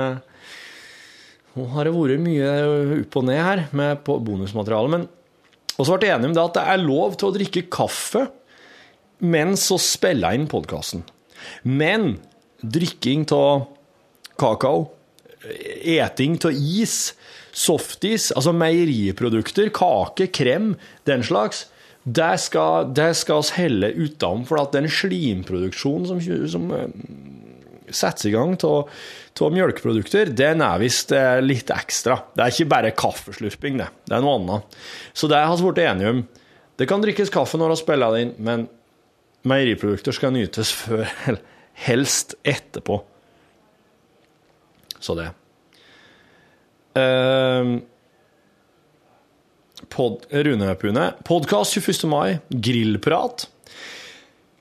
Nå 1.57 1.63
har 1.73 1.87
det 1.87 1.93
vært 1.95 2.21
mye 2.21 2.49
opp 2.99 3.15
og 3.17 3.23
ned 3.25 3.39
her 3.41 3.61
med 3.73 4.03
bonusmateriale. 4.05 4.91
Men 4.93 5.07
og 5.77 5.85
så 5.85 5.97
ble 5.97 6.09
jeg 6.09 6.17
enig 6.17 6.31
om 6.31 6.35
det 6.35 6.43
at 6.43 6.57
det 6.57 6.65
er 6.73 6.83
lov 6.83 7.15
til 7.17 7.29
å 7.29 7.35
drikke 7.35 7.65
kaffe 7.73 8.27
mens 9.25 9.65
å 9.73 9.79
spille 9.81 10.29
inn 10.37 10.45
podkasten. 10.49 11.03
Men 11.65 12.17
drikking 12.61 13.25
av 13.33 13.67
kakao, 14.41 14.87
eting 15.81 16.37
av 16.45 16.53
is, 16.53 17.13
softis, 17.57 18.29
altså 18.33 18.53
meieriprodukter, 18.57 19.71
kake, 19.73 20.29
krem, 20.33 20.75
den 21.09 21.25
slags, 21.25 21.65
det 22.07 22.33
skal, 22.39 22.93
det 22.95 23.09
skal 23.19 23.41
oss 23.41 23.53
helle 23.57 23.89
utenom, 23.91 24.45
for 24.47 24.61
at 24.61 24.75
den 24.75 24.87
slimproduksjonen 24.91 26.07
som, 26.07 26.21
som 26.47 26.69
eh, 26.71 26.85
settes 27.91 28.29
i 28.29 28.31
gang 28.31 28.55
av 28.63 29.51
melkeprodukter, 29.53 30.31
den 30.31 30.63
er 30.63 30.79
visst 30.79 31.11
eh, 31.15 31.41
litt 31.43 31.71
ekstra. 31.73 32.21
Det 32.31 32.45
er 32.45 32.55
ikke 32.55 32.71
bare 32.71 32.93
kaffeslurping, 32.95 33.81
det. 33.81 33.89
Det 34.07 34.15
er 34.15 34.23
noe 34.23 34.37
annet. 34.39 34.79
Så 35.11 35.27
det 35.31 35.41
har 35.43 35.59
vi 35.59 35.67
blitt 35.67 35.83
enige 35.83 36.13
om. 36.15 36.23
Det 36.77 36.87
kan 36.87 37.03
drikkes 37.03 37.33
kaffe 37.33 37.59
når 37.59 37.73
vi 37.73 37.79
spiller 37.81 38.15
det 38.15 38.23
inn, 38.23 38.33
men 38.47 38.65
meieriprodukter 39.47 40.15
skal 40.15 40.35
nytes 40.35 40.71
før, 40.77 41.11
helst 41.87 42.37
etterpå. 42.47 43.01
Så 45.03 45.17
det. 45.17 45.27
Uh, 46.97 47.77
pod, 49.89 50.25
Rune. 50.29 51.11
Podkast 51.27 51.77
21. 51.77 52.07
mai. 52.11 52.39
Grillprat. 52.49 53.47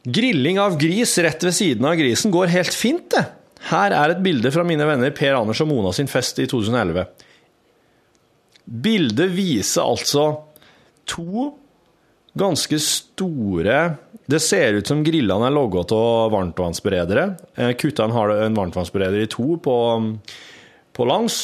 Grilling 0.06 0.60
av 0.60 0.78
gris 0.78 1.18
rett 1.18 1.44
ved 1.44 1.54
siden 1.54 1.84
av 1.84 1.96
grisen 1.98 2.30
går 2.30 2.52
helt 2.52 2.74
fint, 2.74 3.08
det. 3.10 3.24
Her 3.66 3.90
er 3.90 4.12
et 4.12 4.22
bilde 4.22 4.52
fra 4.54 4.62
mine 4.66 4.86
venner 4.86 5.10
Per 5.16 5.34
Anders 5.34 5.62
og 5.64 5.70
Mona 5.70 5.90
sin 5.96 6.06
fest 6.06 6.38
i 6.38 6.46
2011. 6.46 7.06
Bildet 8.66 9.32
viser 9.34 9.82
altså 9.82 10.28
to 11.06 11.48
ganske 12.36 12.78
store 12.82 13.78
Det 14.26 14.40
ser 14.42 14.78
ut 14.78 14.88
som 14.90 15.04
grillene 15.06 15.46
er 15.48 15.54
logga 15.54 15.84
av 15.94 16.32
varmtvannsberedere. 16.34 17.26
Kutteren 17.78 18.14
har 18.14 18.32
en 18.42 18.58
varmtvannsbereder 18.58 19.22
i 19.22 19.28
to 19.30 19.54
på, 19.62 19.76
på 20.92 21.06
langs. 21.06 21.36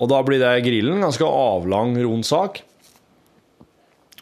Og 0.00 0.08
da 0.08 0.22
blir 0.24 0.40
det 0.40 0.64
grillen, 0.64 1.02
ganske 1.04 1.28
avlang, 1.28 1.92
rund 2.00 2.24
sak. 2.24 2.62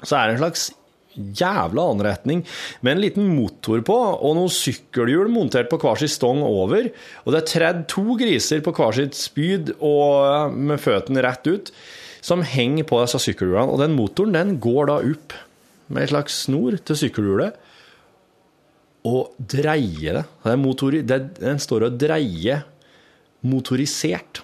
Så 0.02 0.16
er 0.16 0.28
det 0.28 0.36
en 0.36 0.44
slags 0.44 0.70
jævla 1.14 1.84
anretning 1.90 2.44
med 2.80 2.94
en 2.94 3.02
liten 3.02 3.30
motor 3.34 3.82
på, 3.86 3.96
og 3.96 4.36
noen 4.38 4.52
sykkelhjul 4.54 5.30
montert 5.32 5.70
på 5.70 5.80
hver 5.82 5.98
sin 6.00 6.12
stong 6.12 6.42
over. 6.46 6.90
Og 7.24 7.34
det 7.34 7.40
er 7.40 7.50
tredd 7.50 7.82
to 7.90 8.16
griser 8.20 8.62
på 8.64 8.74
hver 8.76 8.96
sitt 8.96 9.18
spyd 9.18 9.74
og 9.76 10.54
med 10.54 10.80
føttene 10.82 11.24
rett 11.26 11.50
ut, 11.50 11.72
som 12.24 12.44
henger 12.44 12.86
på 12.88 13.00
disse 13.02 13.20
sykkelhjulene. 13.26 13.74
Og 13.74 13.82
den 13.82 13.96
motoren 13.96 14.36
den 14.36 14.58
går 14.62 14.92
da 14.92 15.00
opp 15.00 15.36
med 15.90 16.04
en 16.04 16.12
slags 16.14 16.44
snor 16.46 16.78
til 16.86 16.98
sykkelhjulet 17.02 17.66
og 19.08 19.32
dreier 19.38 20.20
det. 20.20 20.24
Den, 20.44 20.60
motori, 20.62 21.00
den 21.02 21.60
står 21.62 21.88
og 21.88 21.98
dreier 22.00 22.66
motorisert. 23.48 24.42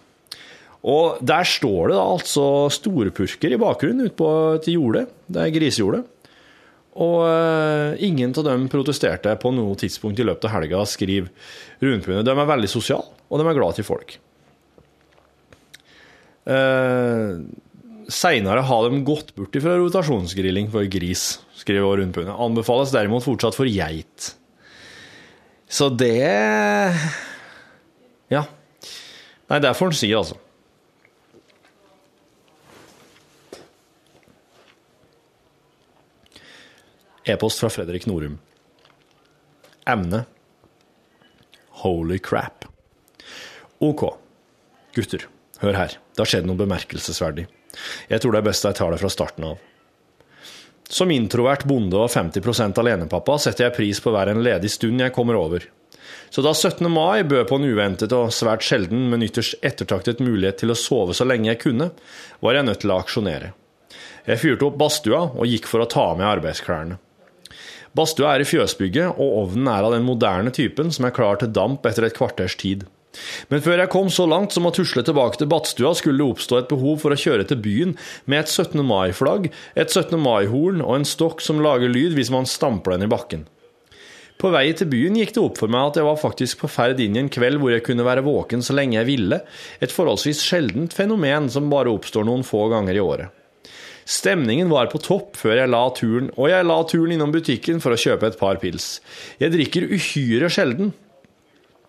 Og 0.86 1.18
der 1.26 1.46
står 1.48 1.90
det 1.90 1.96
da 1.98 2.04
altså 2.14 2.44
storpurker 2.70 3.54
i 3.54 3.58
bakgrunnen 3.58 4.06
ute 4.06 4.14
på 4.18 4.28
et 4.54 4.68
jorde. 4.70 5.06
Det 5.26 5.42
er 5.42 5.54
grisejordet. 5.56 6.04
Og 6.96 7.26
eh, 7.28 8.04
ingen 8.06 8.32
av 8.38 8.46
dem 8.46 8.68
protesterte 8.72 9.34
på 9.42 9.50
noe 9.52 9.74
tidspunkt 9.76 10.20
i 10.22 10.24
løpet 10.24 10.46
av 10.48 10.54
helga, 10.54 10.84
skriver 10.88 11.28
Rundpune. 11.82 12.22
De 12.24 12.32
er 12.32 12.48
veldig 12.48 12.70
sosiale, 12.72 13.10
og 13.28 13.42
de 13.42 13.48
er 13.50 13.58
glad 13.58 13.76
til 13.76 13.88
folk. 13.88 14.14
Eh, 16.46 17.42
Seinere 18.06 18.62
har 18.62 18.86
de 18.86 19.02
gått 19.04 19.34
bort 19.34 19.58
fra 19.58 19.74
rotasjonsgrilling 19.80 20.70
for 20.72 20.86
gris, 20.88 21.26
skriver 21.58 22.00
Rundpune. 22.00 22.32
Anbefales 22.32 22.94
derimot 22.94 23.26
fortsatt 23.26 23.58
for 23.58 23.68
geit. 23.68 24.32
Så 25.66 25.90
det 25.90 26.14
Ja. 28.30 28.46
Nei, 29.50 29.58
det 29.62 29.76
får 29.78 29.90
en 29.90 29.98
si, 29.98 30.08
altså. 30.14 30.38
E-post 37.26 37.58
fra 37.58 37.70
Fredrik 37.70 38.06
Norum. 38.06 38.38
Emne 39.86 40.24
Holy 41.82 42.18
crap. 42.18 42.64
OK. 43.78 44.04
Gutter, 44.94 45.26
hør 45.58 45.74
her. 45.74 45.96
Det 46.14 46.22
har 46.22 46.30
skjedd 46.30 46.46
noe 46.46 46.60
bemerkelsesverdig. 46.60 47.48
Jeg 48.08 48.22
tror 48.22 48.32
det 48.32 48.40
er 48.40 48.46
best 48.46 48.64
jeg 48.64 48.78
tar 48.78 48.94
det 48.94 49.00
fra 49.02 49.10
starten 49.12 49.48
av. 49.50 49.58
Som 50.86 51.10
introvert 51.10 51.66
bonde 51.66 51.98
og 51.98 52.12
50 52.14 52.78
alenepappa 52.78 53.40
setter 53.42 53.66
jeg 53.66 53.76
pris 53.76 54.00
på 54.00 54.12
hver 54.14 54.30
en 54.30 54.44
ledig 54.46 54.70
stund 54.72 55.02
jeg 55.02 55.14
kommer 55.16 55.36
over. 55.40 55.66
Så 56.30 56.42
da 56.46 56.52
17. 56.54 56.86
mai 56.90 57.26
bød 57.26 57.48
på 57.50 57.58
en 57.58 57.66
uventet 57.66 58.14
og 58.14 58.30
svært 58.34 58.62
sjelden, 58.62 59.08
men 59.10 59.26
ytterst 59.26 59.58
ettertraktet 59.66 60.22
mulighet 60.22 60.62
til 60.62 60.70
å 60.70 60.78
sove 60.78 61.14
så 61.14 61.26
lenge 61.26 61.50
jeg 61.50 61.62
kunne, 61.64 61.90
var 62.38 62.54
jeg 62.54 62.68
nødt 62.70 62.84
til 62.84 62.94
å 62.94 63.00
aksjonere. 63.02 63.50
Jeg 64.26 64.42
fyrte 64.42 64.66
opp 64.70 64.78
badstua 64.78 65.24
og 65.34 65.50
gikk 65.50 65.66
for 65.70 65.82
å 65.82 65.90
ta 65.90 66.06
med 66.14 66.26
arbeidsklærne. 66.26 67.00
Badstua 67.96 68.34
er 68.34 68.44
i 68.44 68.48
fjøsbygget, 68.48 69.16
og 69.16 69.40
ovnen 69.44 69.70
er 69.72 69.86
av 69.86 69.94
den 69.94 70.04
moderne 70.04 70.52
typen 70.52 70.92
som 70.92 71.06
er 71.08 71.14
klar 71.16 71.40
til 71.40 71.52
damp 71.56 71.86
etter 71.88 72.04
et 72.04 72.16
kvarters 72.16 72.56
tid. 72.60 72.84
Men 73.48 73.62
før 73.64 73.80
jeg 73.80 73.92
kom 73.92 74.10
så 74.12 74.26
langt 74.28 74.52
som 74.52 74.68
å 74.68 74.72
tusle 74.76 75.00
tilbake 75.06 75.40
til 75.40 75.48
badstua, 75.48 75.94
skulle 75.96 76.20
det 76.20 76.34
oppstå 76.34 76.60
et 76.60 76.68
behov 76.68 76.98
for 77.00 77.14
å 77.14 77.20
kjøre 77.20 77.46
til 77.48 77.60
byen 77.64 77.94
med 78.28 78.42
et 78.42 78.52
17. 78.52 78.82
mai-flagg, 78.84 79.48
et 79.72 79.92
17. 79.92 80.18
mai-horn 80.20 80.82
og 80.84 80.98
en 80.98 81.08
stokk 81.08 81.40
som 81.44 81.62
lager 81.64 81.92
lyd 81.92 82.16
hvis 82.18 82.32
man 82.34 82.48
stamper 82.50 82.96
den 82.96 83.06
i 83.06 83.12
bakken. 83.12 83.46
På 84.36 84.50
vei 84.52 84.66
til 84.76 84.90
byen 84.92 85.16
gikk 85.16 85.32
det 85.32 85.40
opp 85.40 85.56
for 85.62 85.72
meg 85.72 85.88
at 85.88 85.96
jeg 85.96 86.04
var 86.04 86.20
faktisk 86.20 86.60
på 86.60 86.68
ferd 86.68 87.00
inn 87.00 87.16
i 87.16 87.22
en 87.22 87.32
kveld 87.32 87.56
hvor 87.62 87.72
jeg 87.72 87.86
kunne 87.86 88.04
være 88.04 88.26
våken 88.26 88.60
så 88.60 88.76
lenge 88.76 88.98
jeg 88.98 89.08
ville, 89.08 89.40
et 89.80 89.94
forholdsvis 89.94 90.44
sjeldent 90.44 90.92
fenomen 90.92 91.48
som 91.52 91.72
bare 91.72 91.94
oppstår 91.94 92.28
noen 92.28 92.44
få 92.44 92.66
ganger 92.74 92.98
i 92.98 93.00
året. 93.00 93.32
Stemningen 94.06 94.70
var 94.70 94.86
på 94.92 95.00
topp 95.02 95.34
før 95.40 95.56
jeg 95.58 95.70
la 95.72 95.82
turen, 95.96 96.28
og 96.38 96.46
jeg 96.52 96.66
la 96.66 96.76
turen 96.86 97.16
innom 97.16 97.32
butikken 97.34 97.80
for 97.82 97.94
å 97.94 97.98
kjøpe 97.98 98.30
et 98.30 98.38
par 98.38 98.60
pils. 98.62 99.00
Jeg 99.42 99.50
drikker 99.54 99.88
uhyre 99.90 100.50
sjelden, 100.52 100.92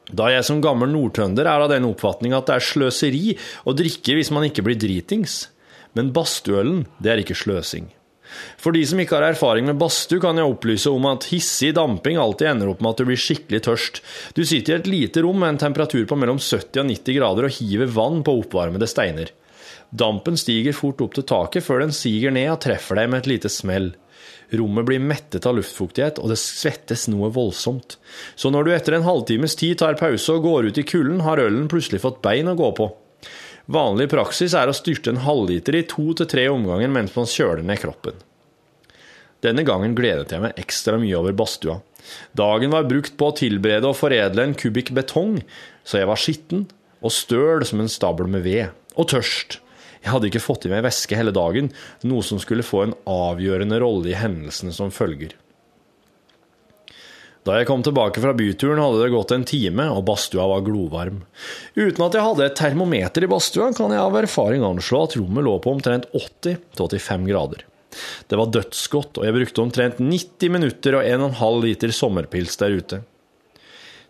da 0.07 0.31
jeg 0.31 0.45
som 0.47 0.63
gammel 0.63 0.89
nordtrønder 0.93 1.45
er 1.45 1.65
av 1.65 1.69
den 1.69 1.85
oppfatning 1.85 2.33
at 2.33 2.47
det 2.47 2.57
er 2.57 2.65
sløseri 2.65 3.35
å 3.67 3.75
drikke 3.75 4.15
hvis 4.17 4.31
man 4.33 4.47
ikke 4.47 4.63
blir 4.65 4.79
dritings. 4.79 5.45
Men 5.97 6.13
badstuølen, 6.15 6.85
det 7.03 7.11
er 7.11 7.21
ikke 7.21 7.37
sløsing. 7.37 7.89
For 8.59 8.75
de 8.75 8.81
som 8.87 8.99
ikke 8.99 9.15
har 9.17 9.29
erfaring 9.29 9.67
med 9.69 9.79
badstue, 9.79 10.19
kan 10.23 10.39
jeg 10.39 10.49
opplyse 10.49 10.91
om 10.91 11.05
at 11.09 11.29
hissig 11.31 11.73
damping 11.77 12.19
alltid 12.19 12.49
ender 12.51 12.71
opp 12.71 12.81
med 12.83 12.93
at 12.93 13.01
du 13.01 13.07
blir 13.07 13.19
skikkelig 13.21 13.61
tørst. 13.67 14.01
Du 14.35 14.43
sitter 14.45 14.75
i 14.75 14.79
et 14.81 14.89
lite 14.91 15.23
rom 15.23 15.39
med 15.41 15.53
en 15.53 15.61
temperatur 15.67 16.05
på 16.09 16.17
mellom 16.19 16.39
70 16.41 16.81
og 16.81 16.89
90 16.91 17.19
grader 17.19 17.47
og 17.47 17.55
hiver 17.59 17.93
vann 17.93 18.23
på 18.27 18.35
oppvarmede 18.41 18.89
steiner. 18.89 19.31
Dampen 19.89 20.35
stiger 20.39 20.75
fort 20.75 20.99
opp 21.03 21.15
til 21.15 21.25
taket 21.27 21.63
før 21.63 21.85
den 21.85 21.95
siger 21.95 22.33
ned 22.35 22.49
og 22.51 22.61
treffer 22.65 22.99
deg 22.99 23.09
med 23.11 23.23
et 23.23 23.31
lite 23.31 23.51
smell. 23.51 23.93
Rommet 24.51 24.87
blir 24.87 25.03
mettet 25.03 25.45
av 25.47 25.57
luftfuktighet, 25.57 26.19
og 26.23 26.31
det 26.31 26.39
svettes 26.39 27.07
noe 27.11 27.29
voldsomt. 27.35 27.97
Så 28.35 28.51
når 28.51 28.67
du 28.67 28.71
etter 28.75 28.95
en 28.95 29.07
halvtimes 29.07 29.57
tid 29.59 29.79
tar 29.81 29.99
pause 29.99 30.35
og 30.35 30.45
går 30.47 30.69
ut 30.69 30.79
i 30.79 30.85
kulden, 30.87 31.21
har 31.23 31.41
ølen 31.43 31.67
plutselig 31.71 32.01
fått 32.03 32.21
bein 32.23 32.47
å 32.51 32.55
gå 32.59 32.71
på. 32.79 32.87
Vanlig 33.67 34.07
praksis 34.13 34.55
er 34.55 34.71
å 34.71 34.75
styrte 34.75 35.11
en 35.11 35.25
halvliter 35.25 35.75
i 35.75 35.83
to 35.91 36.13
til 36.15 36.29
tre 36.31 36.47
omganger 36.51 36.91
mens 36.91 37.15
man 37.17 37.27
kjøler 37.27 37.65
ned 37.67 37.81
kroppen. 37.83 38.15
Denne 39.43 39.65
gangen 39.67 39.93
gledet 39.95 40.31
jeg 40.31 40.41
meg 40.41 40.57
ekstra 40.59 40.95
mye 40.99 41.19
over 41.19 41.35
badstua. 41.35 41.81
Dagen 42.31 42.71
var 42.71 42.87
brukt 42.87 43.17
på 43.19 43.29
å 43.29 43.35
tilberede 43.35 43.89
og 43.89 43.99
foredle 43.99 44.47
en 44.47 44.55
kubikk 44.57 44.93
betong, 44.95 45.41
så 45.83 45.99
jeg 45.99 46.09
var 46.09 46.21
skitten 46.21 46.65
og 47.03 47.13
støl 47.13 47.65
som 47.67 47.83
en 47.83 47.91
stabel 47.91 48.31
med 48.31 48.47
ved. 48.47 48.71
Og 48.97 49.11
tørst. 49.11 49.59
Jeg 50.07 50.13
hadde 50.13 50.29
ikke 50.29 50.39
fått 50.39 50.63
i 50.63 50.71
meg 50.71 50.85
væske 50.85 51.17
hele 51.19 51.33
dagen, 51.35 51.67
noe 52.07 52.23
som 52.23 52.39
skulle 52.39 52.63
få 52.63 52.85
en 52.85 52.93
avgjørende 53.11 53.81
rolle 53.83 54.13
i 54.13 54.15
hendelsene 54.15 54.71
som 54.71 54.93
følger. 54.95 55.33
Da 57.43 57.57
jeg 57.59 57.67
kom 57.67 57.83
tilbake 57.83 58.23
fra 58.23 58.31
byturen, 58.35 58.79
hadde 58.79 59.01
det 59.03 59.11
gått 59.11 59.33
en 59.35 59.43
time, 59.47 59.89
og 59.91 60.05
badstua 60.07 60.47
var 60.47 60.63
glovarm. 60.63 61.21
Uten 61.75 62.05
at 62.05 62.15
jeg 62.15 62.23
hadde 62.23 62.47
et 62.47 62.55
termometer 62.59 63.27
i 63.27 63.29
badstua, 63.31 63.67
kan 63.75 63.91
jeg 63.91 64.03
av 64.03 64.15
erfaring 64.19 64.63
anslå 64.67 65.03
at 65.03 65.17
rommet 65.19 65.47
lå 65.47 65.57
på 65.63 65.75
omtrent 65.75 66.07
80-85 66.15 67.27
grader. 67.27 67.67
Det 68.31 68.39
var 68.39 68.51
dødsgodt, 68.55 69.19
og 69.19 69.27
jeg 69.27 69.35
brukte 69.41 69.63
omtrent 69.63 69.99
90 69.99 70.55
minutter 70.55 70.99
og 70.99 71.07
1,5 71.07 71.61
liter 71.67 71.95
sommerpils 71.95 72.59
der 72.63 72.79
ute. 72.79 73.03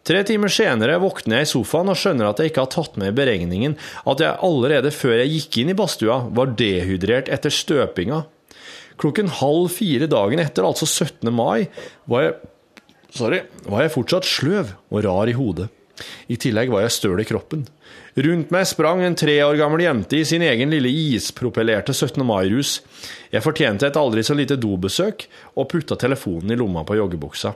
Tre 0.08 0.22
timer 0.28 0.52
senere 0.54 1.00
våkner 1.02 1.41
jeg 1.41 1.48
i 1.48 1.52
sofaen 1.52 1.91
og 1.91 1.98
skjønner 2.00 2.30
at 2.30 2.39
jeg 2.39 2.52
ikke 2.52 2.64
har 2.64 2.74
tatt 2.74 3.00
med 3.00 3.12
i 3.12 3.18
beregningen 3.18 3.76
at 4.08 4.22
jeg 4.24 4.39
allerede 4.48 4.93
før 4.95 5.18
jeg 5.20 5.34
gikk 5.34 5.62
inn 5.62 5.72
i 5.74 5.78
badstua, 5.78 6.20
var 6.32 6.54
dehydrert 6.60 7.32
etter 7.34 7.54
støpinga. 7.54 8.22
Klokken 8.98 9.30
halv 9.39 9.70
fire 9.76 10.08
dagen 10.10 10.41
etter, 10.41 10.66
altså 10.66 10.88
17. 10.88 11.30
mai, 11.34 11.68
var 12.10 12.24
jeg, 12.24 12.38
sorry, 13.14 13.41
var 13.68 13.84
jeg 13.86 13.93
fortsatt 13.93 14.30
sløv 14.30 14.72
og 14.89 15.04
rar 15.06 15.30
i 15.30 15.36
hodet. 15.38 15.68
I 16.30 16.38
tillegg 16.39 16.72
var 16.72 16.86
jeg 16.86 16.93
støl 16.93 17.22
i 17.22 17.28
kroppen. 17.28 17.66
Rundt 18.18 18.52
meg 18.54 18.66
sprang 18.70 19.04
en 19.06 19.18
tre 19.18 19.36
år 19.45 19.58
gammel 19.60 19.84
jente 19.86 20.18
i 20.18 20.26
sin 20.26 20.45
egen 20.45 20.72
lille 20.74 20.89
ispropellerte 20.89 21.93
17. 21.93 22.24
mai-rus. 22.26 22.80
Jeg 23.34 23.45
fortjente 23.45 23.89
et 23.89 24.00
aldri 24.00 24.24
så 24.26 24.38
lite 24.38 24.58
dobesøk, 24.62 25.28
og 25.58 25.70
putta 25.70 25.98
telefonen 26.00 26.54
i 26.54 26.58
lomma 26.58 26.86
på 26.88 26.98
joggebuksa. 26.98 27.54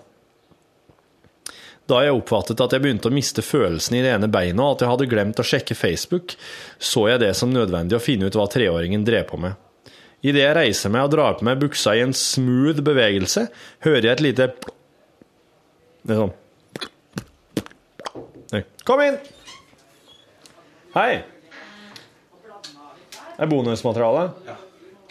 Da 1.92 2.00
jeg 2.06 2.16
oppfattet 2.16 2.62
at 2.64 2.72
jeg 2.72 2.84
begynte 2.86 3.10
å 3.10 3.14
miste 3.14 3.44
følelsen 3.44 3.98
i 3.98 4.04
det 4.06 4.14
ene 4.14 4.30
beinet, 4.32 4.62
og 4.64 4.78
at 4.78 4.84
jeg 4.86 4.92
hadde 4.94 5.10
glemt 5.12 5.42
å 5.42 5.46
sjekke 5.48 5.76
Facebook, 5.76 6.38
så 6.80 7.10
jeg 7.10 7.20
det 7.26 7.34
som 7.36 7.52
nødvendig 7.52 7.98
å 7.98 8.04
finne 8.04 8.30
ut 8.30 8.38
hva 8.40 8.48
treåringen 8.52 9.04
drev 9.08 9.26
på 9.28 9.40
med. 9.44 9.60
Idet 10.24 10.46
jeg 10.46 10.56
reiser 10.56 10.94
meg 10.94 11.08
og 11.08 11.16
drar 11.16 11.36
på 11.36 11.48
meg 11.48 11.60
buksa 11.60 11.98
i 11.98 12.04
en 12.06 12.14
smooth 12.16 12.80
bevegelse, 12.86 13.48
hører 13.84 14.08
jeg 14.08 14.14
et 14.14 14.24
lite 14.28 14.48
Det 16.02 16.16
er 16.16 16.22
sånn. 16.22 16.38
Kom 18.88 19.02
inn! 19.04 19.20
Hei! 20.96 21.22
Det 23.36 23.46
er 23.46 23.50
bonusmateriale. 23.52 24.30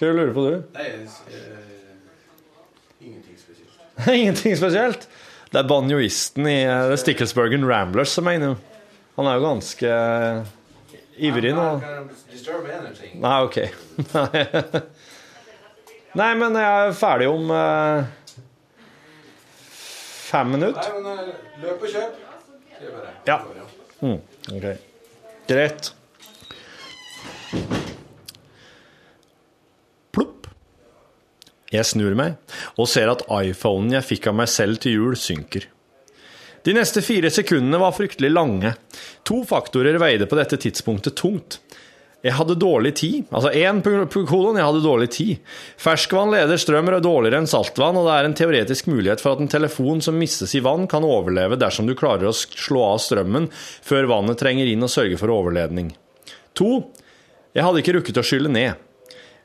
Hva 0.00 0.10
lurer 0.14 0.30
du 0.30 0.36
på, 0.36 0.42
du? 0.46 0.56
Nei, 0.76 0.86
ingenting 3.00 3.36
spesielt. 3.38 3.74
Ingenting 4.20 4.56
spesielt? 4.58 5.08
Det 5.50 5.58
er 5.58 5.66
banjoisten 5.66 6.46
i 6.46 6.58
uh, 6.68 6.92
Stickelsbergen 7.00 7.66
Ramblers 7.66 8.12
som 8.14 8.28
er 8.30 8.38
inne. 8.38 8.50
Han 9.18 9.26
er 9.26 9.38
jo 9.38 9.46
ganske 9.48 9.90
uh, 9.90 10.46
ivrig 11.18 11.50
nå. 11.56 11.66
Nei, 13.18 13.36
OK. 13.48 13.58
Nei, 16.20 16.30
men 16.38 16.58
jeg 16.58 16.86
er 16.86 16.94
ferdig 16.98 17.28
om 17.30 17.50
uh, 17.50 18.06
fem 20.30 20.54
minutter. 20.54 20.98
Nei, 21.02 21.14
men 21.26 21.64
løp 21.66 21.82
og 21.82 21.96
kjøp. 21.96 22.26
Ja. 23.26 23.40
Mm, 24.00 24.20
ok. 24.54 24.68
Greit. 25.50 25.90
Jeg 31.70 31.86
snur 31.86 32.16
meg 32.18 32.38
og 32.76 32.88
ser 32.90 33.12
at 33.12 33.22
iPhonen 33.30 33.94
jeg 33.94 34.08
fikk 34.08 34.30
av 34.30 34.40
meg 34.40 34.50
selv 34.50 34.80
til 34.82 34.98
jul, 34.98 35.18
synker. 35.18 35.68
De 36.66 36.74
neste 36.76 37.00
fire 37.00 37.30
sekundene 37.32 37.80
var 37.80 37.94
fryktelig 37.96 38.32
lange. 38.32 38.74
To 39.24 39.42
faktorer 39.48 39.96
veide 40.02 40.26
på 40.28 40.36
dette 40.36 40.58
tidspunktet 40.60 41.16
tungt. 41.16 41.60
Jeg 42.20 42.36
hadde 42.36 42.58
dårlig 42.60 42.92
tid. 43.00 43.30
Altså 43.32 43.48
én 43.56 43.78
kolon, 44.12 44.58
jeg 44.58 44.66
hadde 44.66 44.82
dårlig 44.84 45.08
tid. 45.14 45.38
Ferskvann 45.80 46.34
leder 46.34 46.60
strøm 46.60 46.90
dårligere 47.00 47.40
enn 47.40 47.48
saltvann, 47.48 47.96
og 47.96 48.04
det 48.04 48.16
er 48.16 48.28
en 48.28 48.36
teoretisk 48.36 48.90
mulighet 48.92 49.22
for 49.24 49.32
at 49.32 49.40
en 49.40 49.48
telefon 49.48 50.04
som 50.04 50.18
mistes 50.20 50.52
i 50.54 50.60
vann, 50.60 50.84
kan 50.90 51.06
overleve 51.06 51.56
dersom 51.56 51.88
du 51.88 51.94
klarer 51.96 52.28
å 52.28 52.36
slå 52.36 52.84
av 52.90 53.00
strømmen 53.00 53.48
før 53.54 54.10
vannet 54.10 54.40
trenger 54.42 54.68
inn 54.68 54.84
og 54.84 54.92
sørger 54.92 55.16
for 55.20 55.32
overledning. 55.32 55.94
To. 56.60 56.90
Jeg 57.56 57.64
hadde 57.64 57.80
ikke 57.80 57.96
rukket 57.96 58.20
å 58.20 58.26
skylle 58.26 58.52
ned. 58.52 58.89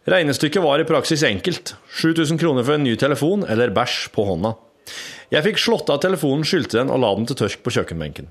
Regnestykket 0.06 0.62
var 0.62 0.80
i 0.80 0.86
praksis 0.86 1.24
enkelt. 1.26 1.74
7000 1.90 2.38
kroner 2.38 2.64
for 2.64 2.78
en 2.78 2.84
ny 2.86 2.94
telefon, 2.96 3.46
eller 3.50 3.74
bæsj 3.74 4.12
på 4.14 4.26
hånda. 4.28 4.54
Jeg 5.34 5.42
fikk 5.48 5.62
slått 5.64 5.90
av 5.90 6.04
telefonen, 6.04 6.46
skylte 6.46 6.78
den 6.78 6.92
og 6.94 7.02
la 7.02 7.10
den 7.18 7.26
til 7.26 7.40
tørk 7.40 7.64
på 7.66 7.74
kjøkkenbenken. 7.74 8.30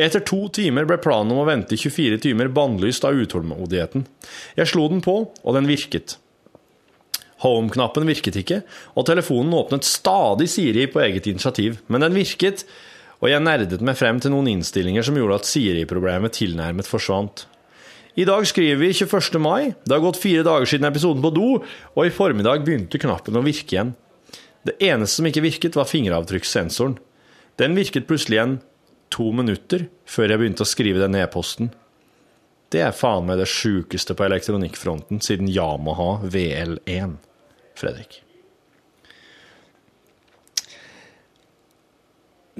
Etter 0.00 0.22
to 0.22 0.44
timer 0.54 0.86
ble 0.86 1.00
planen 1.02 1.34
om 1.34 1.42
å 1.42 1.48
vente 1.48 1.74
i 1.74 1.80
24 1.80 2.20
timer 2.22 2.52
bannlyst 2.54 3.04
av 3.04 3.18
utålmodigheten. 3.18 4.06
Jeg 4.56 4.70
slo 4.70 4.86
den 4.92 5.02
på, 5.02 5.16
og 5.26 5.58
den 5.58 5.66
virket. 5.68 6.14
Home-knappen 7.42 8.06
virket 8.06 8.38
ikke, 8.38 8.62
og 8.94 9.08
telefonen 9.08 9.56
åpnet 9.56 9.88
stadig 9.88 10.46
Siri 10.52 10.86
på 10.92 11.02
eget 11.02 11.26
initiativ. 11.26 11.80
Men 11.90 12.06
den 12.06 12.16
virket, 12.16 12.62
og 13.18 13.32
jeg 13.32 13.42
nerdet 13.42 13.82
meg 13.84 13.98
frem 13.98 14.22
til 14.22 14.32
noen 14.32 14.52
innstillinger 14.54 15.04
som 15.04 15.18
gjorde 15.18 15.42
at 15.42 15.48
Siri-problemet 15.48 16.38
tilnærmet 16.38 16.88
forsvant. 16.88 17.48
I 18.20 18.24
dag 18.28 18.46
skriver 18.46 18.76
vi 18.76 18.92
21. 18.92 19.38
mai. 19.40 19.72
Det 19.84 19.94
har 19.94 20.02
gått 20.02 20.18
fire 20.20 20.42
dager 20.44 20.68
siden 20.68 20.88
episoden 20.90 21.22
på 21.24 21.30
do, 21.32 21.46
og 21.94 22.00
i 22.04 22.12
formiddag 22.12 22.66
begynte 22.66 23.00
knappen 23.00 23.38
å 23.38 23.44
virke 23.46 23.72
igjen. 23.72 23.94
Det 24.66 24.74
eneste 24.84 25.20
som 25.20 25.28
ikke 25.30 25.44
virket, 25.44 25.78
var 25.78 25.88
fingeravtrykkssensoren. 25.88 26.98
Den 27.56 27.78
virket 27.78 28.08
plutselig 28.10 28.36
igjen 28.36 28.58
to 29.14 29.30
minutter 29.32 29.86
før 30.04 30.34
jeg 30.34 30.42
begynte 30.42 30.66
å 30.66 30.68
skrive 30.68 31.00
den 31.00 31.16
e-posten. 31.16 31.72
Det 32.70 32.84
er 32.84 32.96
faen 32.96 33.24
meg 33.30 33.40
det 33.40 33.48
sjukeste 33.48 34.16
på 34.18 34.26
elektronikkfronten 34.28 35.22
siden 35.24 35.48
Yamaha 35.48 36.18
VL1. 36.28 37.16
Fredrik. 37.80 38.20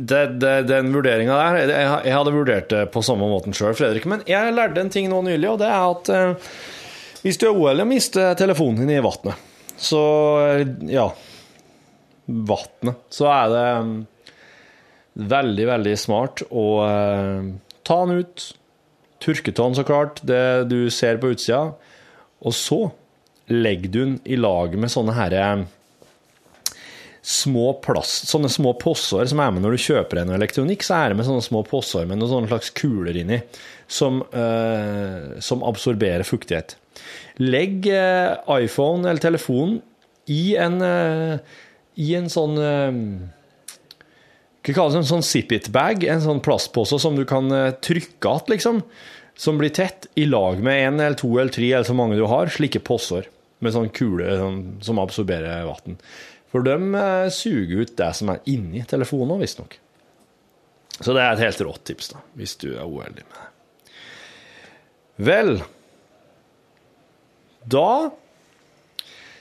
Det, 0.00 0.20
det, 0.40 0.52
den 0.70 0.92
vurderinga 0.94 1.36
der 1.36 1.70
jeg, 2.06 2.14
hadde 2.14 2.32
vurdert 2.32 2.70
det 2.72 2.86
på 2.94 3.02
samme 3.04 3.26
måten 3.28 3.52
sjøl, 3.56 3.74
Fredrik. 3.76 4.06
Men 4.08 4.22
jeg 4.28 4.54
lærte 4.56 4.80
en 4.80 4.92
ting 4.92 5.10
nå 5.12 5.18
nylig, 5.26 5.48
og 5.50 5.58
det 5.60 5.68
er 5.68 5.82
at 5.90 6.12
eh, 6.14 6.52
hvis 7.20 7.40
du 7.40 7.50
er 7.50 7.58
OL 7.58 7.82
og 7.82 7.90
mister 7.90 8.32
telefonen 8.38 8.84
din 8.84 8.94
i 8.96 9.02
vannet, 9.04 9.50
så 9.80 10.04
eh, 10.46 10.64
Ja. 10.92 11.10
Vannet. 12.30 13.00
Så 13.10 13.26
er 13.26 13.48
det 13.50 13.66
um, 13.82 13.94
veldig, 15.18 15.64
veldig 15.66 15.94
smart 15.98 16.44
å 16.46 16.66
eh, 16.84 17.48
ta 17.82 17.96
den 18.06 18.22
ut, 18.22 18.44
turke 19.20 19.52
den 19.56 19.74
så 19.76 19.84
klart, 19.88 20.22
det 20.22 20.70
du 20.70 20.84
ser 20.94 21.18
på 21.20 21.32
utsida, 21.34 21.72
og 22.40 22.54
så 22.56 22.84
legger 23.50 23.90
du 23.90 23.98
den 23.98 24.16
i 24.30 24.38
lag 24.38 24.76
med 24.78 24.92
sånne 24.92 25.16
herre 25.16 25.42
små 27.22 27.74
plast, 27.84 28.28
sånne 28.30 28.48
små 28.52 28.72
posser 28.80 29.28
som 29.28 29.42
er 29.44 29.50
med 29.52 29.64
når 29.64 29.76
du 29.76 29.84
kjøper 29.84 30.22
en 30.22 30.32
elektronikk, 30.36 30.84
så 30.86 30.96
er 30.96 31.12
det 31.12 31.18
med 31.18 31.28
sånne 31.28 31.44
små 31.44 31.62
posser 31.68 32.06
med 32.08 32.20
noen 32.20 32.48
slags 32.48 32.72
kuler 32.76 33.16
inni, 33.20 33.42
som, 33.90 34.22
eh, 34.32 35.40
som 35.44 35.64
absorberer 35.66 36.24
fuktighet. 36.24 36.76
Legg 37.40 37.88
eh, 37.92 38.38
iPhone 38.60 39.04
eller 39.04 39.20
telefonen 39.20 39.80
i 40.32 40.56
en, 40.60 40.80
eh, 40.84 41.60
i 42.00 42.14
en 42.16 42.30
sånn 42.32 42.56
eh, 42.60 42.98
Hva 44.60 44.74
kalles 44.76 44.96
det? 44.96 45.00
En 45.00 45.10
sånn 45.14 45.24
zip-it-bag, 45.26 46.04
en 46.04 46.24
sånn 46.24 46.42
plastpose 46.44 47.00
som 47.00 47.16
du 47.16 47.24
kan 47.28 47.50
eh, 47.52 47.72
trykke 47.84 48.32
att, 48.32 48.52
liksom. 48.52 48.82
Som 49.40 49.60
blir 49.60 49.72
tett, 49.72 50.06
i 50.20 50.26
lag 50.28 50.60
med 50.60 50.86
en 50.86 51.00
eller 51.00 51.16
to 51.16 51.32
eller 51.38 51.52
tre, 51.52 51.70
eller 51.72 51.88
så 51.88 51.96
mange 51.96 52.18
du 52.18 52.26
har, 52.28 52.52
slike 52.52 52.82
posser 52.84 53.28
med 53.60 53.74
sånn 53.74 53.88
kule 53.92 54.28
sånn, 54.40 54.60
som 54.84 55.00
absorberer 55.00 55.64
vann. 55.68 55.96
For 56.50 56.66
de 56.66 56.76
eh, 56.98 57.28
suger 57.34 57.84
ut 57.84 57.94
det 57.98 58.10
som 58.18 58.32
er 58.32 58.42
inni 58.50 58.82
telefonen, 58.88 59.38
visstnok. 59.42 59.76
Så 61.00 61.14
det 61.16 61.22
er 61.22 61.32
et 61.32 61.44
helt 61.46 61.62
rått 61.64 61.84
tips, 61.88 62.10
da, 62.12 62.22
hvis 62.36 62.56
du 62.60 62.72
er 62.74 62.84
uheldig 62.84 63.24
med 63.24 63.38
det. 63.38 63.46
Vel 65.20 65.58
Da 67.68 68.08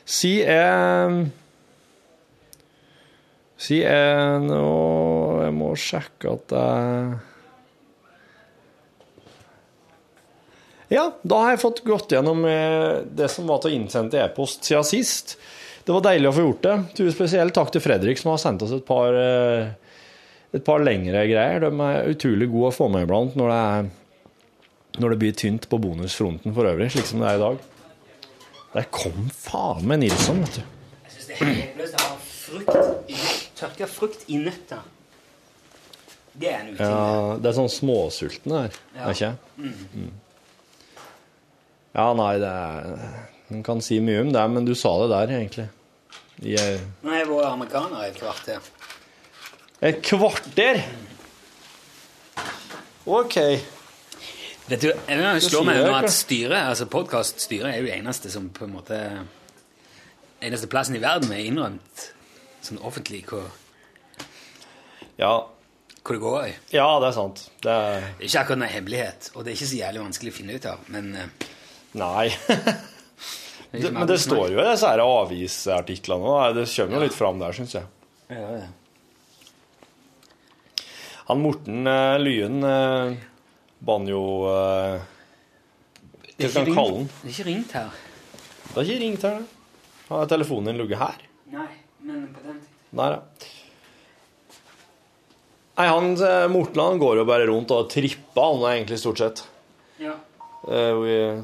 sier 0.04 0.50
jeg 0.52 1.20
Sier 3.60 3.94
jeg 3.96 4.42
nå 4.44 4.66
Jeg 5.46 5.56
må 5.56 5.70
sjekke 5.80 6.36
at 6.36 6.56
jeg 6.58 7.18
Ja, 10.90 11.04
da 11.22 11.38
har 11.44 11.54
jeg 11.54 11.62
fått 11.62 11.84
gått 11.86 12.12
gjennom 12.16 12.42
eh, 12.50 13.06
det 13.06 13.28
som 13.30 13.46
var 13.46 13.60
til 13.62 13.70
å 13.70 13.76
innsende 13.78 14.24
e-post 14.24 14.66
siden 14.66 14.88
sist. 14.90 15.36
Det 15.86 15.94
var 15.96 16.04
deilig 16.06 16.30
å 16.30 16.34
få 16.36 16.44
gjort 16.46 16.62
det. 16.66 16.76
Tusen 16.98 17.16
spesielt 17.16 17.56
takk 17.56 17.72
til 17.74 17.82
Fredrik, 17.82 18.20
som 18.22 18.32
har 18.34 18.42
sendt 18.42 18.62
oss 18.66 18.74
et 18.76 18.86
par, 18.86 19.16
eh, 19.16 19.72
et 20.54 20.64
par 20.66 20.80
lengre 20.84 21.24
greier. 21.30 21.60
De 21.64 21.72
er 21.88 22.12
utrolig 22.14 22.50
gode 22.52 22.70
å 22.72 22.76
få 22.76 22.90
med 22.92 23.08
iblant 23.08 23.36
når 23.40 23.50
det, 23.54 23.60
er, 23.70 23.90
når 25.02 25.10
det 25.16 25.20
blir 25.24 25.34
tynt 25.40 25.70
på 25.72 25.80
bonusfronten 25.82 26.54
for 26.54 26.70
øvrig, 26.70 26.92
slik 26.94 27.06
som 27.10 27.24
det 27.24 27.32
er 27.32 27.40
i 27.40 27.44
dag. 27.46 27.60
Der 28.76 28.86
kom 28.94 29.30
faen 29.34 29.88
meg 29.90 30.04
Nilsson, 30.04 30.44
vet 30.46 30.60
du. 30.60 30.62
Jeg 31.08 31.16
syns 31.16 31.28
det 31.28 31.40
er 31.40 31.54
helt 31.64 31.98
å 31.98 32.06
ha 32.06 32.16
frukt 32.22 33.10
i 33.10 33.20
tørka 33.60 33.88
frukt 33.90 34.26
i 34.30 34.38
nøtter. 34.38 34.84
Det 36.40 36.48
er 36.48 36.60
en 36.62 36.70
uting. 36.76 36.86
Ja, 36.86 37.38
det 37.42 37.50
er 37.50 37.56
sånn 37.58 37.72
småsulten 37.74 38.54
her, 38.56 38.76
Ja. 38.96 39.08
er 39.10 39.16
ikke? 39.16 39.32
Mm. 39.58 39.74
Mm. 39.96 40.12
Ja, 41.96 42.14
nei, 42.14 42.34
det 42.40 42.48
er 42.48 43.30
En 43.50 43.64
kan 43.66 43.82
si 43.82 43.98
mye 44.04 44.22
om 44.22 44.32
det, 44.34 44.44
men 44.54 44.66
du 44.68 44.76
sa 44.78 44.92
det 45.02 45.10
der, 45.14 45.32
egentlig. 45.40 45.68
I 46.46 46.54
eh, 46.56 46.82
Nå 47.04 47.10
har 47.12 47.22
jeg 47.24 47.30
vært 47.32 47.50
amerikaner 47.50 48.04
i 48.06 48.10
et 48.12 48.20
kvarter. 48.20 48.60
et 49.82 50.02
kvarter! 50.06 50.82
OK. 53.10 53.36
Vet 54.70 54.82
du, 54.84 54.92
jeg 54.94 55.18
vil 55.18 55.42
slå 55.42 55.64
meg 55.66 55.80
under 55.82 56.04
at 56.06 56.14
styret, 56.14 56.60
altså 56.70 56.86
podkaststyret, 56.86 57.72
er 57.74 57.82
jo 57.82 57.90
eneste 57.90 58.30
som 58.32 58.50
på 58.54 58.68
en 58.68 58.76
måte 58.78 59.00
Eneste 60.40 60.70
plassen 60.72 60.96
i 60.96 61.02
verden 61.04 61.34
er 61.36 61.42
innrømt 61.44 62.04
sånn 62.64 62.78
offentlig 62.86 63.26
hvor, 63.28 63.50
Ja. 65.20 65.34
hvor 66.00 66.16
det 66.16 66.22
går 66.22 66.46
i. 66.46 66.54
Ja, 66.72 66.86
det 67.02 67.10
er 67.10 67.16
sant. 67.18 67.42
Det 67.64 67.72
er 67.74 67.98
er 68.06 68.24
ikke 68.24 68.40
akkurat 68.46 68.62
noen 68.62 68.72
hemmelighet, 68.72 69.32
og 69.34 69.44
det 69.44 69.52
er 69.52 69.58
ikke 69.58 69.68
så 69.74 69.82
jævlig 69.82 70.04
vanskelig 70.06 70.32
å 70.32 70.38
finne 70.38 70.56
ut 70.56 70.66
av, 70.72 70.86
men 70.88 71.10
eh, 71.16 71.50
Nei. 72.00 72.30
det 73.72 73.92
men 73.94 74.08
det 74.10 74.18
står 74.20 74.50
jo 74.56 74.60
i 74.64 74.66
disse 74.72 74.90
avisartiklene. 75.04 76.54
Det 76.58 76.66
kommer 76.74 76.96
jo 76.98 77.02
litt 77.06 77.14
fram 77.18 77.40
der, 77.42 77.52
syns 77.54 77.76
jeg. 77.78 77.86
Ja, 78.34 78.48
ja. 78.64 78.68
Han 81.30 81.42
Morten 81.44 81.86
uh, 81.88 82.18
Lyen, 82.18 82.64
uh, 82.66 83.14
banjo 83.80 84.22
eh, 84.50 85.02
Det 86.38 86.48
Hva 86.48 86.50
skal 86.50 86.66
han 86.66 86.76
kalle 86.76 86.96
den? 86.96 87.06
ringt- 87.06 87.22
Det 87.22 87.30
er 87.30 87.36
ikke 87.36 87.46
ringt 87.50 87.76
her. 87.78 87.92
Det 88.70 88.78
er 88.82 88.88
ikke 88.90 89.04
ringt 89.04 89.24
her, 89.28 89.38
det. 89.38 89.46
Har 90.10 90.26
telefonen 90.32 90.72
din 90.72 90.80
ligget 90.82 91.00
her? 91.04 91.22
Nei, 91.54 91.68
men 92.02 92.26
på 92.34 92.42
den 92.48 92.58
Nei 92.98 93.10
da. 93.14 93.20
Nei, 95.78 95.86
han 95.94 96.10
eh, 96.18 96.48
Morten 96.52 96.82
han 96.82 97.00
går 97.00 97.22
jo 97.22 97.28
bare 97.30 97.46
rundt 97.48 97.72
og 97.78 97.86
tripper, 97.94 98.42
han 98.58 98.66
egentlig 98.74 98.98
stort 99.00 99.22
sett. 99.22 99.44
Ja. 100.02 100.18
Uh, 100.66 100.98
vi- 101.06 101.44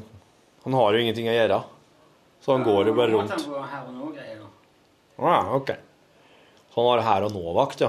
han 0.66 0.74
har 0.80 0.92
jo 0.98 0.98
ingenting 1.06 1.30
å 1.30 1.36
gjøre. 1.38 1.62
Så 2.46 2.52
han 2.52 2.62
går 2.62 2.86
jo 2.86 2.92
bare 2.94 3.10
rundt. 3.10 3.30
Han 3.34 3.44
går 3.50 3.62
her 3.72 3.86
og 3.88 3.94
nå 3.96 4.08
greier. 4.14 4.38
da. 4.38 4.46
Ja, 5.18 5.54
ok. 5.56 5.70
Så 6.70 6.76
han 6.76 6.86
har 6.92 7.00
her 7.02 7.24
og 7.26 7.32
nå-vakt, 7.34 7.80
ja. 7.82 7.88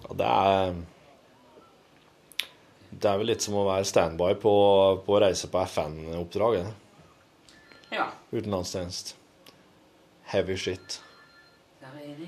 ja. 0.00 0.16
Det 0.18 0.30
er 0.30 0.74
Det 2.90 3.10
er 3.12 3.20
vel 3.20 3.30
litt 3.30 3.46
som 3.46 3.54
å 3.60 3.62
være 3.68 3.86
standby 3.86 4.32
på, 4.42 4.54
på 5.06 5.14
å 5.14 5.20
reise 5.22 5.46
på 5.52 5.62
FN-oppdrag. 5.68 6.58
Ja. 7.94 8.08
Utenlandstjeneste. 8.32 9.14
Heavy 10.34 10.56
shit. 10.58 10.98
Der 11.78 11.94
er 11.94 12.10
de 12.18 12.26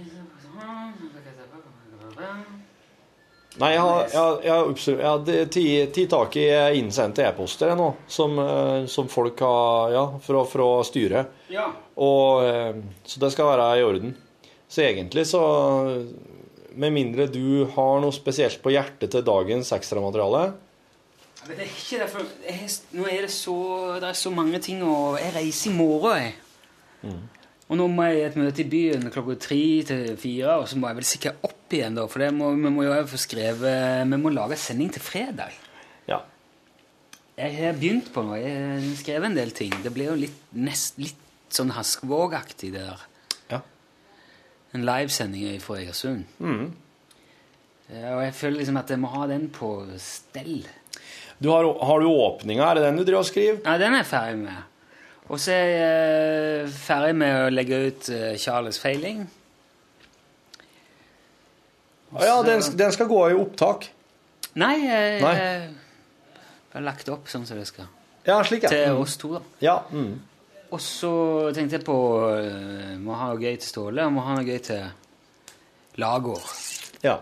Nei, 3.58 3.72
jeg 3.74 3.82
har, 3.82 4.04
jeg, 4.06 4.34
jeg 4.44 4.52
har, 4.54 4.68
jeg 4.86 5.06
har 5.08 5.48
ti, 5.50 5.64
ti 5.94 6.04
tak 6.10 6.36
i 6.38 6.46
innsendte 6.78 7.24
e-poster 7.26 7.74
nå, 7.78 7.88
som, 8.06 8.38
eh, 8.38 8.86
som 8.90 9.10
folk 9.10 9.40
har 9.42 9.94
Ja, 9.94 10.04
fra, 10.22 10.44
fra 10.46 10.68
styret. 10.86 11.32
Ja. 11.50 11.66
Og, 11.98 12.44
eh, 12.46 12.78
så 13.02 13.22
det 13.24 13.32
skal 13.34 13.50
være 13.50 13.68
i 13.80 13.84
orden. 13.86 14.14
Så 14.68 14.84
egentlig 14.84 15.26
så 15.26 15.42
Med 16.78 16.92
mindre 16.92 17.24
du 17.26 17.64
har 17.74 18.00
noe 18.02 18.12
spesielt 18.12 18.60
på 18.62 18.70
hjertet 18.70 19.10
til 19.10 19.24
dagens 19.24 19.72
ekstramateriale 19.72 20.42
Men 21.48 21.56
det 21.56 21.64
er 21.64 21.72
ikke 21.72 22.00
derfor 22.02 22.26
jeg, 22.44 22.68
Nå 22.92 23.06
er 23.08 23.24
det 23.24 23.32
så 23.32 23.56
Det 23.96 24.10
er 24.10 24.18
så 24.20 24.30
mange 24.30 24.60
ting 24.60 24.84
å 24.84 25.16
Jeg 25.16 25.32
reiser 25.38 25.72
i 25.72 25.74
morgen, 25.74 26.28
jeg. 26.28 27.16
Og 27.68 27.80
nå 27.80 27.86
må 27.92 28.06
jeg 28.08 28.20
i 28.20 28.26
et 28.26 28.36
møte 28.40 28.62
i 28.62 28.68
byen 28.68 29.10
klokka 29.12 29.38
tre 29.40 29.62
til 29.88 30.12
fire, 30.20 30.60
og 30.60 30.68
så 30.68 30.78
må 30.80 30.88
jeg 30.88 30.98
vel 31.00 31.08
sikkert 31.08 31.48
opp 31.48 31.57
igjen, 31.76 31.96
da. 31.98 32.06
For 32.10 32.24
det 32.24 32.32
må, 32.36 32.50
vi 32.56 32.72
må 32.72 32.86
jo 32.86 32.96
få 33.10 33.20
skrevet 33.20 34.06
Vi 34.08 34.18
må 34.20 34.32
lage 34.34 34.58
sending 34.60 34.92
til 34.94 35.04
fredag. 35.04 35.54
Ja. 36.08 36.22
Jeg 37.38 37.54
har 37.58 37.78
begynt 37.78 38.10
på 38.14 38.24
noe. 38.26 38.40
Jeg 38.40 38.58
har 38.72 38.88
skrevet 39.00 39.30
en 39.30 39.38
del 39.38 39.54
ting. 39.56 39.74
Det 39.84 39.92
blir 39.94 40.12
jo 40.12 40.18
litt, 40.24 40.40
nest, 40.56 40.98
litt 41.02 41.54
sånn 41.54 41.72
Haskvåg-aktig, 41.76 42.72
det 42.74 42.84
der. 42.86 43.04
Ja. 43.52 43.62
En 44.76 44.84
livesending 44.88 45.60
fra 45.64 45.78
Egersund. 45.82 46.26
Mm. 46.42 46.68
Og 47.88 48.20
jeg 48.20 48.34
føler 48.36 48.60
liksom 48.60 48.80
at 48.82 48.90
jeg 48.92 49.00
må 49.00 49.12
ha 49.14 49.28
den 49.30 49.46
på 49.52 49.70
stell. 50.02 50.66
Du 51.38 51.52
har, 51.54 51.64
har 51.64 52.02
du 52.02 52.08
åpninga? 52.10 52.66
Er 52.66 52.76
det 52.76 52.88
den 52.88 52.98
du 52.98 53.04
driver 53.06 53.22
og 53.22 53.30
skriver? 53.30 53.62
Ja, 53.64 53.78
den 53.80 53.94
er 53.94 54.02
jeg 54.02 54.10
ferdig 54.10 54.42
med. 54.42 54.66
Og 55.28 55.40
så 55.40 55.52
er 55.54 55.66
jeg 55.68 56.62
eh, 56.64 56.70
ferdig 56.72 57.16
med 57.20 57.34
å 57.36 57.50
legge 57.52 57.80
ut 57.88 58.08
eh, 58.12 58.34
Charles 58.40 58.80
Feiling. 58.80 59.26
Ah, 62.14 62.24
ja, 62.24 62.36
den, 62.42 62.62
den 62.78 62.92
skal 62.94 63.06
gå 63.10 63.18
i 63.30 63.34
opptak. 63.36 63.88
Nei, 64.58 64.74
jeg, 64.86 65.20
Nei. 65.22 65.34
jeg 65.36 65.70
har 66.72 66.84
lagt 66.86 67.08
opp 67.12 67.28
sånn 67.28 67.44
som 67.46 67.58
det 67.60 67.66
skal. 67.68 67.86
Ja, 68.26 68.40
slik, 68.44 68.62
ja. 68.64 68.70
Til 68.72 68.94
Mm. 68.94 69.00
oss 69.02 69.16
to, 69.20 69.32
da. 69.36 69.40
Ja. 69.64 69.76
Mm. 69.92 70.20
og 70.70 70.80
så 70.84 71.10
tenkte 71.56 71.78
jeg 71.78 71.84
på 71.86 71.94
eh, 72.36 72.96
Må 73.00 73.14
ha 73.16 73.30
noe 73.30 73.38
gøy 73.40 73.54
til 73.56 73.68
Ståle, 73.68 74.04
og 74.04 74.12
må 74.12 74.20
ha 74.26 74.34
noe 74.36 74.44
gøy 74.44 74.58
til 74.66 74.82
Lagård. 75.96 76.44
Ja. 77.02 77.18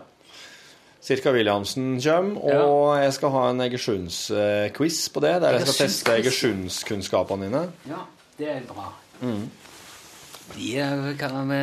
Cirka 1.01 1.31
Williamsen 1.31 2.01
kommer, 2.03 2.41
og 2.65 2.97
jeg 2.99 3.13
skal 3.15 3.31
ha 3.31 3.43
en 3.53 3.61
Egersunds-quiz 3.63 4.97
på 5.15 5.21
det, 5.23 5.35
der 5.41 5.55
jeg 5.55 5.67
skal 5.67 5.77
teste 5.87 6.15
Egersunds-kunnskapene 6.19 7.47
dine. 7.47 7.61
Ja, 7.87 8.01
det 8.37 8.49
er 8.51 8.65
bra. 8.67 8.89
Mm. 9.21 9.45
De 10.55 10.73
eh, 10.79 11.13
kan 11.19 11.47
vi 11.49 11.61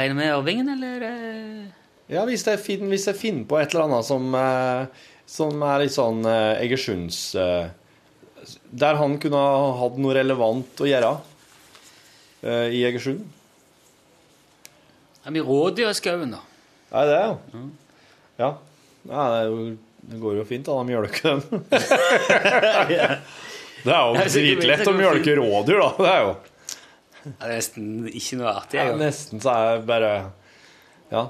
regne 0.00 0.14
med 0.16 0.32
Ørvingen, 0.32 0.68
eller? 0.76 1.68
Ja, 2.08 2.22
hvis 2.24 2.40
jeg, 2.48 2.56
finner, 2.64 2.88
hvis 2.88 3.02
jeg 3.04 3.12
finner 3.20 3.44
på 3.48 3.58
et 3.60 3.68
eller 3.74 3.84
annet 3.84 4.06
som, 4.08 4.30
eh, 4.32 4.86
som 5.28 5.60
er 5.60 5.82
litt 5.82 5.92
sånn 5.92 6.24
eh, 6.24 6.56
Egersunds 6.64 7.34
eh, 7.36 7.68
Der 8.72 8.96
han 8.96 9.18
kunne 9.20 9.36
ha 9.42 9.74
hatt 9.82 9.98
noe 10.00 10.14
relevant 10.16 10.80
å 10.80 10.86
gjøre 10.88 11.10
i 12.38 12.84
Egersund. 12.86 13.26
Er 15.26 15.32
mye 15.34 15.42
rådyr 15.42 15.90
i 15.90 15.94
skauen, 15.98 16.30
da? 16.30 16.38
Er 16.94 17.08
det, 17.10 17.16
ja? 17.18 17.34
Ja. 18.38 18.50
ja 19.10 19.24
det, 19.32 19.38
er 19.40 19.48
jo, 19.50 19.74
det 20.12 20.18
går 20.22 20.36
jo 20.38 20.44
fint, 20.46 20.62
da. 20.68 20.76
De 20.78 20.86
mjølker 20.86 21.26
dem. 21.26 21.42
det 23.88 23.94
er 23.96 24.02
jo 24.06 24.14
dritlett 24.36 24.86
å 24.86 24.94
mjølke 25.00 25.34
rådyr, 25.40 25.78
da. 25.82 25.90
Det 25.98 26.06
er 26.12 26.20
jo 26.22 26.30
Det 27.24 27.34
er 27.34 27.50
nesten 27.56 28.06
ikke 28.06 28.38
noe 28.38 28.50
artig. 28.54 28.78
ja. 28.78 28.94
Nesten 29.02 29.42
så 29.42 29.50
er 29.56 29.62
det 29.72 29.82
bare 29.90 30.12
Ja. 31.10 31.26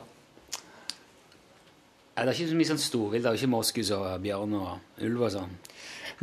Nei, 2.18 2.24
det 2.26 2.32
er 2.34 2.38
ikke 2.42 2.50
så 2.50 2.56
mye 2.58 2.68
sånn 2.72 2.80
storvilt. 2.82 3.22
Det 3.22 3.30
er 3.30 3.36
jo 3.36 3.42
ikke 3.44 3.52
moskus 3.54 3.90
og 3.94 4.06
bjørn 4.24 4.54
og 4.58 5.02
ulv 5.06 5.22
og 5.28 5.34
sånn. 5.38 5.52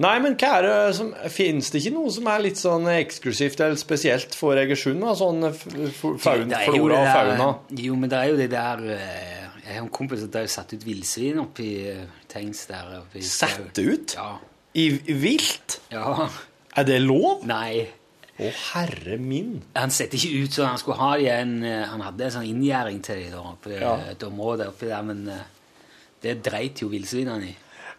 Nei, 0.03 0.17
men 0.19 0.33
hva 0.35 0.49
er 0.59 0.65
det 0.67 0.95
som 0.97 1.13
Fins 1.31 1.69
det 1.71 1.79
ikke 1.79 1.93
noe 1.95 2.09
som 2.11 2.25
er 2.27 2.41
litt 2.43 2.59
sånn 2.59 2.83
eksklusivt 2.91 3.61
eller 3.63 3.79
spesielt 3.79 4.35
for 4.35 4.59
Egersund? 4.59 5.05
Sånn 5.15 5.45
faun, 5.55 6.51
flora 6.65 6.97
og 6.99 7.07
fauna? 7.13 7.47
Jo, 7.79 7.95
men 7.95 8.11
det 8.11 8.19
er 8.19 8.31
jo 8.33 8.39
det 8.41 8.49
der 8.51 8.83
eh, 8.91 9.45
Jeg 9.63 9.77
har 9.77 9.85
en 9.85 9.91
kompis 9.95 10.25
som 10.25 10.33
har 10.35 10.49
satt 10.51 10.75
ut 10.75 10.83
villsvin 10.83 11.39
oppi 11.45 11.69
eh, 11.93 12.03
Tengs 12.27 12.65
der. 12.67 12.91
Oppi 13.05 13.23
Satt 13.23 13.79
ut? 13.79 14.17
Ja. 14.19 14.33
I 14.75 14.89
vilt? 15.15 15.79
ja. 15.95 16.27
Er 16.75 16.83
det 16.83 16.97
lov? 17.05 17.45
Nei. 17.47 17.85
Å, 18.35 18.49
herre 18.73 19.15
min. 19.15 19.61
Han 19.79 19.93
setter 19.95 20.19
ikke 20.19 20.41
ut 20.43 20.57
sånn 20.57 20.73
han 20.73 20.79
skulle 20.81 20.97
ha 20.99 21.13
de 21.21 21.29
en 21.31 21.53
eh, 21.63 21.85
Han 21.87 22.01
hadde 22.03 22.25
en 22.27 22.33
sånn 22.35 22.49
inngjerding 22.51 22.99
til 23.07 23.21
de 23.23 23.29
da, 23.31 23.45
oppi 23.55 23.77
Ja. 23.79 23.93
et 24.11 24.25
område 24.27 24.67
oppi 24.73 24.89
der, 24.91 25.05
men 25.07 25.23
det 26.26 26.41
dreit 26.45 26.82
jo 26.84 26.89
villsvinene 26.91 27.51
i. 27.51 27.53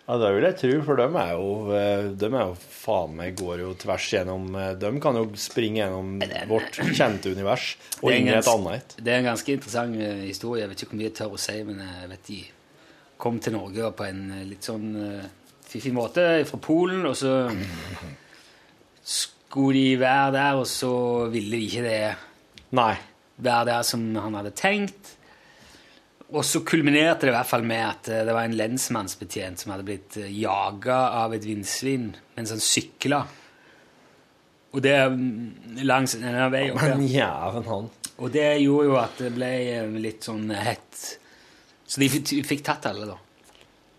Ja, 0.07 0.17
det 0.23 0.29
vil 0.37 0.45
jeg 0.47 0.57
tro, 0.61 0.75
for 0.87 1.01
de 1.01 1.07
er 1.19 1.31
jo 1.35 1.47
eh, 1.75 2.05
De 2.15 2.29
er 2.29 2.43
jo 2.47 2.53
faen 2.55 3.17
meg 3.19 3.33
går 3.41 3.65
jo 3.65 3.73
tvers 3.75 4.05
gjennom 4.13 4.45
eh, 4.55 4.69
De 4.79 4.93
kan 5.03 5.19
jo 5.19 5.25
springe 5.41 5.81
gjennom 5.81 6.13
vårt 6.47 6.79
kjente 6.95 7.33
univers 7.35 7.73
og 7.99 8.13
er 8.13 8.21
inn 8.21 8.31
i 8.31 8.37
et 8.37 8.51
annet. 8.53 8.95
Det 9.01 9.11
er 9.11 9.19
en 9.19 9.33
ganske 9.33 9.57
interessant 9.57 9.99
eh, 9.99 10.23
historie. 10.29 10.63
Jeg 10.63 10.71
vet 10.71 10.85
ikke 10.85 10.93
hvor 10.93 11.01
mye 11.01 11.09
jeg 11.09 11.17
tør 11.19 11.35
å 11.35 11.41
si, 11.43 11.57
men 11.67 11.83
jeg 11.83 12.13
vet 12.13 12.31
de 12.31 12.39
kom 13.19 13.43
til 13.43 13.57
Norge 13.57 13.91
på 13.97 14.07
en 14.07 14.23
litt 14.47 14.69
sånn 14.69 14.87
fiffig 15.67 15.95
måte 15.97 16.29
fra 16.47 16.59
Polen, 16.63 17.03
og 17.09 17.17
så 17.17 17.33
skulle 19.03 19.81
de 19.81 20.01
være 20.05 20.35
der, 20.37 20.61
og 20.61 20.69
så 20.69 20.93
ville 21.33 21.57
de 21.57 21.67
ikke 21.67 21.85
det 21.87 22.01
Nei. 22.77 22.93
være 23.41 23.71
der 23.73 23.87
som 23.89 24.05
han 24.21 24.37
hadde 24.39 24.53
tenkt. 24.55 25.16
Og 26.35 26.43
så 26.45 26.61
kulminerte 26.67 27.27
det 27.29 27.31
i 27.31 27.37
hvert 27.37 27.47
fall 27.49 27.63
med 27.67 27.83
at 27.87 28.09
eh, 28.11 28.25
det 28.27 28.35
var 28.35 28.49
en 28.49 28.57
lensmannsbetjent 28.59 29.61
som 29.63 29.73
hadde 29.75 29.87
blitt 29.87 30.17
jaga 30.35 30.97
av 31.23 31.37
et 31.37 31.45
villsvin 31.47 32.09
mens 32.37 32.51
han 32.55 32.63
sykla. 32.63 33.21
Og 34.75 34.83
det 34.85 34.97
mm, 35.13 35.85
langs 35.87 36.17
denne 36.19 36.49
veien 36.53 36.75
opp 36.75 36.83
der. 36.83 37.05
Jæven 37.13 37.69
han. 37.71 37.87
Og 38.17 38.33
det 38.33 38.49
gjorde 38.65 38.89
jo 38.89 38.97
at 38.99 39.23
det 39.23 39.31
ble 39.37 39.53
eh, 39.77 39.95
litt 40.03 40.27
sånn 40.27 40.51
hett. 40.57 41.05
Så 41.87 42.03
de 42.03 42.09
fikk, 42.11 42.33
fikk 42.49 42.65
tatt 42.67 42.89
alle, 42.91 43.07
da. 43.13 43.21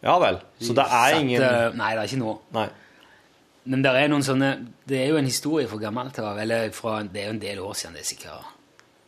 Ja 0.04 0.18
vel. 0.22 0.42
Så 0.62 0.76
det 0.78 0.84
er 0.84 0.92
Satte- 1.16 1.22
ingen 1.24 1.78
Nei, 1.80 1.94
det 1.96 2.02
er 2.04 2.10
ikke 2.12 2.20
noe. 2.22 2.36
Nei. 2.54 2.68
Men 3.68 3.82
det 3.84 3.92
er 4.00 4.08
noen 4.12 4.24
sånne 4.24 4.50
Det 4.88 5.00
er 5.02 5.10
jo 5.10 5.18
en 5.20 5.28
historie 5.28 5.68
fra 5.68 5.80
gammelt 5.82 6.20
av. 6.24 6.38
Eller 6.44 6.70
fra, 6.76 7.00
det 7.04 7.24
er 7.24 7.32
jo 7.32 7.34
en 7.38 7.42
del 7.42 7.64
år 7.64 7.74
siden. 7.80 7.96
Det 7.98 8.04
er 8.04 8.10
sikkert 8.12 8.54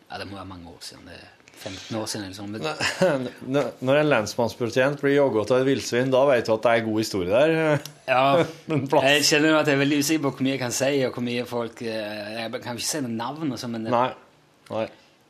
Ja, 0.10 0.18
det 0.18 0.26
må 0.32 0.40
være 0.40 0.50
mange 0.50 0.72
år 0.72 0.82
siden. 0.88 1.06
Det 1.12 1.20
er 1.20 1.28
15 1.60 1.98
år 2.00 2.06
siden 2.08 2.34
sånn. 2.36 2.54
Når- 3.56 4.00
en 4.00 4.10
lensmannsbetjent 4.10 5.02
blir 5.04 5.18
jogget 5.18 5.52
av 5.52 5.62
et 5.62 5.68
villsvin, 5.68 6.12
da 6.14 6.22
vet 6.30 6.48
du 6.48 6.54
at 6.56 6.64
det 6.66 6.72
er 6.78 6.86
god 6.86 6.98
historie 7.02 7.30
der. 7.30 7.82
ja, 8.08 8.24
jeg 9.10 9.26
kjenner 9.28 9.60
at 9.60 9.68
jeg 9.68 9.76
er 9.78 9.84
veldig 9.84 10.00
usikker 10.04 10.24
på 10.28 10.32
hvor 10.38 10.46
mye 10.48 10.56
jeg 10.56 10.62
kan 10.64 10.76
si, 10.76 10.92
og 11.08 11.14
hvor 11.18 11.26
mye 11.28 11.46
folk 11.50 11.82
eh, 11.84 12.40
Jeg 12.40 12.62
kan 12.64 12.80
ikke 12.80 12.88
si 12.90 13.02
noe 13.06 13.16
navn, 13.18 13.56
sånn, 13.60 13.76
men 13.78 13.90
Nei. 13.92 14.08
Nei. 14.70 14.86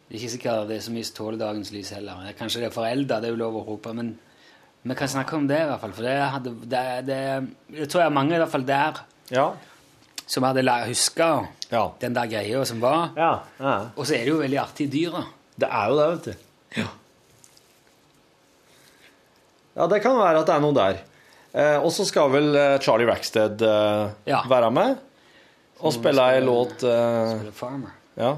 det 0.09 0.15
er 0.15 0.19
ikke 0.21 0.33
sikkert 0.35 0.67
det 0.69 0.77
er 0.79 0.85
så 0.85 0.93
mye 0.95 1.07
som 1.09 1.17
tåler 1.21 1.39
dagens 1.41 1.71
lys 1.75 1.93
heller. 1.97 2.27
Kanskje 2.39 2.61
det 2.65 2.69
er 2.71 2.75
forelda, 2.75 3.19
det 3.23 3.29
er 3.31 3.35
jo 3.35 3.41
lov 3.43 3.57
å 3.61 3.65
rope, 3.73 3.93
men 3.97 4.13
vi 4.83 4.95
kan 4.95 5.09
snakke 5.11 5.35
om 5.35 5.47
det, 5.49 5.57
i 5.59 5.67
hvert 5.69 5.81
fall. 5.83 5.91
For 5.97 6.05
det, 6.07 6.13
hadde, 6.33 6.53
det, 6.71 6.83
det, 7.09 7.17
det 7.75 7.89
tror 7.91 8.05
jeg 8.05 8.15
mange 8.15 8.37
i 8.37 8.39
hvert 8.41 8.53
fall 8.53 8.63
der 8.69 9.01
Ja. 9.33 9.49
som 10.29 10.45
hadde 10.47 10.63
huska 10.87 11.27
Ja. 11.71 11.83
den 11.99 12.13
der 12.15 12.29
greia 12.31 12.63
som 12.65 12.79
var. 12.81 13.09
Ja. 13.17 13.33
ja. 13.59 13.73
Og 13.95 14.05
så 14.07 14.15
er 14.15 14.23
det 14.23 14.31
jo 14.33 14.39
veldig 14.39 14.59
artige 14.61 14.89
dyr, 14.93 15.11
da. 15.19 15.23
Det 15.59 15.67
er 15.67 15.91
jo 15.91 15.97
det, 15.99 16.07
vet 16.13 16.27
du. 16.29 16.47
Ja, 16.83 16.87
Ja, 19.79 19.85
det 19.87 20.01
kan 20.03 20.17
være 20.19 20.41
at 20.41 20.49
det 20.49 20.55
er 20.57 20.63
noe 20.63 20.75
der. 20.75 20.97
Eh, 21.55 21.77
og 21.79 21.91
så 21.95 22.03
skal 22.07 22.31
vel 22.33 22.49
eh, 22.57 22.75
Charlie 22.83 23.07
Rackstead 23.09 23.61
eh, 23.63 24.09
Ja. 24.29 24.41
være 24.49 24.69
med 24.75 24.97
og 25.79 25.93
spille 25.95 26.25
ei 26.33 26.41
låt 26.43 26.83
eh, 26.83 27.29
Spille 27.37 27.53
Farmer. 27.55 27.93
Ja. 28.19 28.33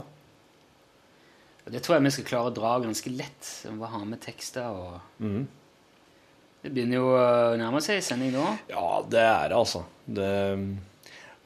Det 1.71 1.81
tror 1.81 1.95
jeg 1.97 2.05
vi 2.05 2.11
skal 2.13 2.27
klare 2.27 2.51
å 2.51 2.53
dra 2.53 2.75
ganske 2.83 3.09
lett. 3.15 3.49
Vi 3.65 3.73
må 3.73 3.89
ha 3.89 4.03
med 4.05 4.21
tekster 4.21 4.67
og 4.69 5.23
mm. 5.23 5.41
Det 6.61 6.69
begynner 6.75 6.99
jo 6.99 7.07
å 7.17 7.25
nærme 7.57 7.79
seg 7.81 8.03
sending 8.05 8.35
nå. 8.35 8.43
ja, 8.69 8.85
det 9.09 9.23
er 9.25 9.47
det, 9.49 9.57
altså. 9.57 9.81
Det 10.05 10.27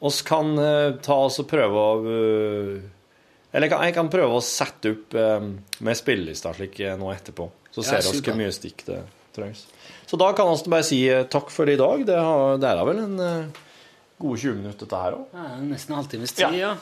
oss 0.04 0.18
kan 0.28 0.50
eh, 0.60 0.90
ta 1.00 1.16
oss 1.24 1.38
og 1.40 1.48
prøve 1.48 1.72
å 1.86 1.94
eh, 2.12 2.82
Eller 3.56 3.70
jeg 3.70 3.72
kan, 3.72 3.84
jeg 3.88 3.94
kan 3.96 4.08
prøve 4.12 4.36
å 4.36 4.42
sette 4.44 4.90
opp 4.92 5.14
eh, 5.16 5.44
med 5.80 5.96
spillelista 5.96 6.52
slik 6.56 6.80
eh, 6.84 6.96
nå 7.00 7.08
etterpå. 7.14 7.46
Så 7.72 7.84
ser 7.86 8.04
vi 8.04 8.20
hvor 8.20 8.36
mye 8.36 8.52
stikk 8.52 8.84
det 8.84 8.98
trengs. 9.36 9.62
Så 10.06 10.18
da 10.20 10.28
kan 10.36 10.50
vi 10.50 10.72
bare 10.72 10.84
si 10.84 10.98
eh, 11.08 11.24
takk 11.32 11.48
for 11.52 11.68
i 11.72 11.76
dag. 11.80 12.04
Det, 12.08 12.18
har, 12.20 12.58
det 12.60 12.68
er 12.68 12.82
vel 12.88 13.00
en 13.00 13.14
uh, 13.16 13.62
gode 14.20 14.40
20 14.42 14.58
minutter, 14.60 14.84
dette 14.84 15.00
her 15.00 15.16
òg. 15.16 15.24
Ja, 15.32 15.46
nesten 15.70 15.94
en 15.94 16.02
halvtimes 16.02 16.36
tid, 16.36 16.58
ja. 16.60 16.74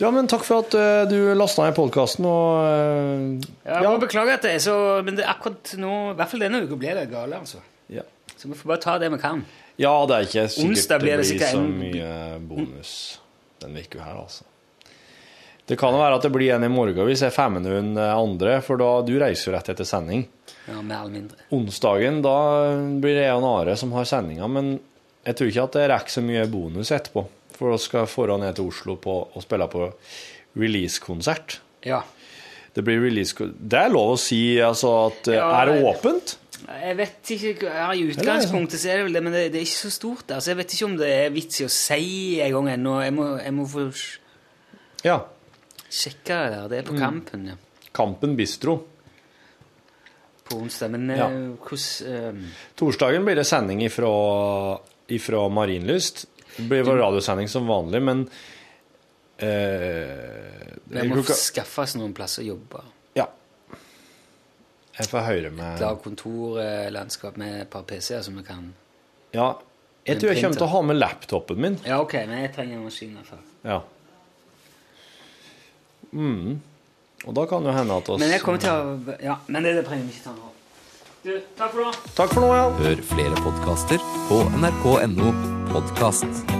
Ja, 0.00 0.10
men 0.12 0.28
takk 0.32 0.44
for 0.44 0.64
at 0.64 0.76
uh, 0.76 1.02
du 1.08 1.32
lasta 1.36 1.64
ned 1.66 1.76
podkasten 1.76 2.28
og 2.28 2.60
uh, 2.64 3.48
ja, 3.64 3.80
ja. 3.84 3.94
Beklager 4.00 4.36
at 4.36 4.46
det 4.46 4.54
er 4.56 4.62
så 4.64 4.76
Men 5.04 5.18
det 5.18 5.26
er 5.26 5.32
akkurat 5.34 5.74
nå, 5.80 5.94
i 6.12 6.20
hvert 6.20 6.32
fall 6.32 6.44
denne 6.46 6.62
uka, 6.64 6.78
blir 6.84 7.00
det 7.00 7.08
gale, 7.12 7.40
altså. 7.40 7.64
Ja. 7.92 8.04
Så 8.36 8.48
vi 8.48 8.60
får 8.60 8.74
bare 8.74 8.84
ta 8.84 9.00
det 9.00 9.10
vi 9.12 9.20
kan. 9.24 9.42
Ja, 9.80 9.96
det 10.08 10.16
er 10.16 10.28
ikke 10.28 10.46
sikkert 10.52 10.68
Onsdag 10.68 11.02
blir 11.04 11.20
det 11.20 11.28
blir 11.32 11.42
så 11.48 11.64
en- 11.64 11.74
mye 11.80 12.12
bonus 12.52 12.94
denne 13.60 13.84
uka 13.84 14.04
her, 14.04 14.20
altså. 14.20 14.49
Det 15.70 15.76
kan 15.78 15.94
jo 15.94 16.00
være 16.02 16.18
at 16.18 16.24
det 16.26 16.32
blir 16.34 16.50
en 16.56 16.66
i 16.66 16.70
morgen 16.72 17.06
hvis 17.06 17.22
jeg 17.22 17.34
får 17.34 17.50
med 17.54 17.62
noen 17.68 17.94
andre, 18.02 18.56
for 18.66 18.80
da 18.80 18.88
du 19.06 19.12
reiser 19.22 19.50
jo 19.50 19.54
rett 19.54 19.68
etter 19.70 19.86
sending. 19.86 20.24
Ja, 20.66 20.80
Mer 20.82 21.04
eller 21.04 21.14
mindre. 21.14 21.44
Onsdagen, 21.54 22.18
da 22.26 22.36
blir 23.02 23.14
det 23.20 23.28
jeg 23.28 23.36
og 23.38 23.46
Are 23.52 23.76
som 23.78 23.94
har 23.94 24.08
sendinga, 24.08 24.48
men 24.50 24.72
jeg 25.22 25.38
tror 25.38 25.52
ikke 25.52 25.66
at 25.68 25.78
det 25.78 25.86
rekker 25.92 26.16
så 26.16 26.24
mye 26.26 26.48
bonus 26.50 26.90
etterpå. 26.96 27.24
For 27.54 27.70
da 27.74 27.78
skal 27.78 28.06
jeg 28.08 28.40
ned 28.40 28.56
til 28.56 28.70
Oslo 28.72 28.96
på, 28.98 29.16
og 29.30 29.44
spille 29.44 29.70
på 29.70 29.86
release-konsert. 30.58 31.60
Ja. 31.86 32.02
Det 32.74 32.84
blir 32.86 33.00
release 33.02 33.34
Det 33.34 33.78
er 33.78 33.90
lov 33.90 34.14
å 34.14 34.20
si 34.20 34.60
altså 34.62 34.92
at 35.08 35.28
eh, 35.30 35.38
Ja, 35.38 35.48
Er 35.58 35.70
det 35.70 35.80
åpent? 35.90 36.36
Jeg 36.70 36.96
vet 36.98 37.30
ikke, 37.34 37.66
ja, 37.66 37.88
I 37.90 38.04
utgangspunktet 38.12 38.78
så 38.78 38.92
er 38.92 39.00
det 39.00 39.06
vel 39.08 39.16
det, 39.16 39.22
men 39.26 39.34
det, 39.34 39.42
det 39.54 39.62
er 39.62 39.66
ikke 39.66 39.86
så 39.88 39.90
stort. 39.94 40.26
der, 40.28 40.42
så 40.42 40.52
Jeg 40.52 40.60
vet 40.60 40.74
ikke 40.76 40.86
om 40.86 40.96
det 41.00 41.10
er 41.14 41.34
vits 41.34 41.62
i 41.62 41.66
å 41.66 41.72
si 41.72 42.04
en 42.44 42.54
gang 42.58 42.72
ennå. 42.76 42.96
Jeg 43.02 43.14
må, 43.16 43.26
jeg 43.42 43.54
må 43.56 43.66
få 43.70 43.86
Ja. 45.06 45.20
Sjekke 45.90 46.36
det 46.38 46.50
der. 46.54 46.68
Det 46.72 46.78
er 46.78 46.82
på 46.88 46.94
Mm. 46.96 47.00
Kampen, 47.00 47.46
ja. 47.46 47.54
Kampen 47.92 48.36
Bistro. 48.38 48.76
På 50.48 50.56
onsdag. 50.62 50.90
Men 50.90 51.08
Ja. 51.16 51.26
eh, 51.30 51.56
hvordan 51.58 52.36
eh, 52.44 52.48
Torsdagen 52.76 53.24
blir 53.24 53.36
det 53.36 53.44
sending 53.46 53.82
ifra, 53.84 54.78
ifra 55.08 55.48
Marienlyst. 55.48 56.26
Det 56.56 56.68
blir 56.68 56.82
vel 56.84 56.98
radiosending 56.98 57.48
som 57.48 57.66
vanlig, 57.66 58.02
men 58.02 58.28
eh, 59.38 60.74
Vi 60.84 61.08
må 61.08 61.14
klokka- 61.20 61.34
skaffe 61.38 61.82
oss 61.82 61.94
noen 61.96 62.12
plasser 62.14 62.42
å 62.42 62.46
jobbe. 62.54 62.82
Ja. 63.14 63.26
Jeg 64.98 65.06
får 65.08 65.24
høre 65.24 65.50
med 65.54 65.80
Lage 65.80 66.02
kontorlandskap 66.04 67.36
med 67.40 67.60
et 67.62 67.70
par 67.70 67.82
PC-er 67.88 68.22
som 68.22 68.36
vi 68.36 68.42
kan 68.42 68.74
Ja. 69.32 69.54
Jeg 70.06 70.18
tror 70.18 70.32
jeg 70.34 70.42
kommer 70.42 70.56
til 70.58 70.66
å 70.66 70.70
ha 70.70 70.82
med 70.82 70.96
laptopen 70.96 71.56
min. 71.60 71.78
Ja, 71.86 72.00
OK, 72.00 72.14
men 72.26 72.42
jeg 72.42 72.54
trenger 72.54 72.74
en 72.78 72.84
maskin. 72.84 73.10
i 73.12 73.14
hvert 73.20 73.26
fall. 73.26 73.38
Ja. 73.64 73.80
Mm. 76.12 76.60
Og 77.26 77.34
da 77.36 77.44
kan 77.46 77.66
det 77.66 77.74
hende 77.76 77.98
at 78.00 78.08
oss 78.08 78.20
Men 78.22 78.32
jeg 78.32 78.40
kommer 78.40 78.62
til 78.62 78.72
å 78.72 79.16
Ja, 79.20 79.36
men 79.46 79.66
det, 79.66 79.74
det 79.76 79.84
trenger 79.88 80.08
vi 80.08 80.16
ikke 80.16 80.30
ta 80.30 80.36
nå. 80.36 80.54
Du, 81.20 81.34
takk 81.58 81.74
for 81.74 81.84
nå. 81.84 81.90
Takk 82.16 82.32
for 82.32 82.46
nå, 82.46 82.54
ja. 82.56 82.70
Hør 82.80 83.04
flere 83.10 83.42
podkaster 83.44 84.08
på 84.30 84.40
nrk.no 84.56 85.34
podkast. 85.74 86.59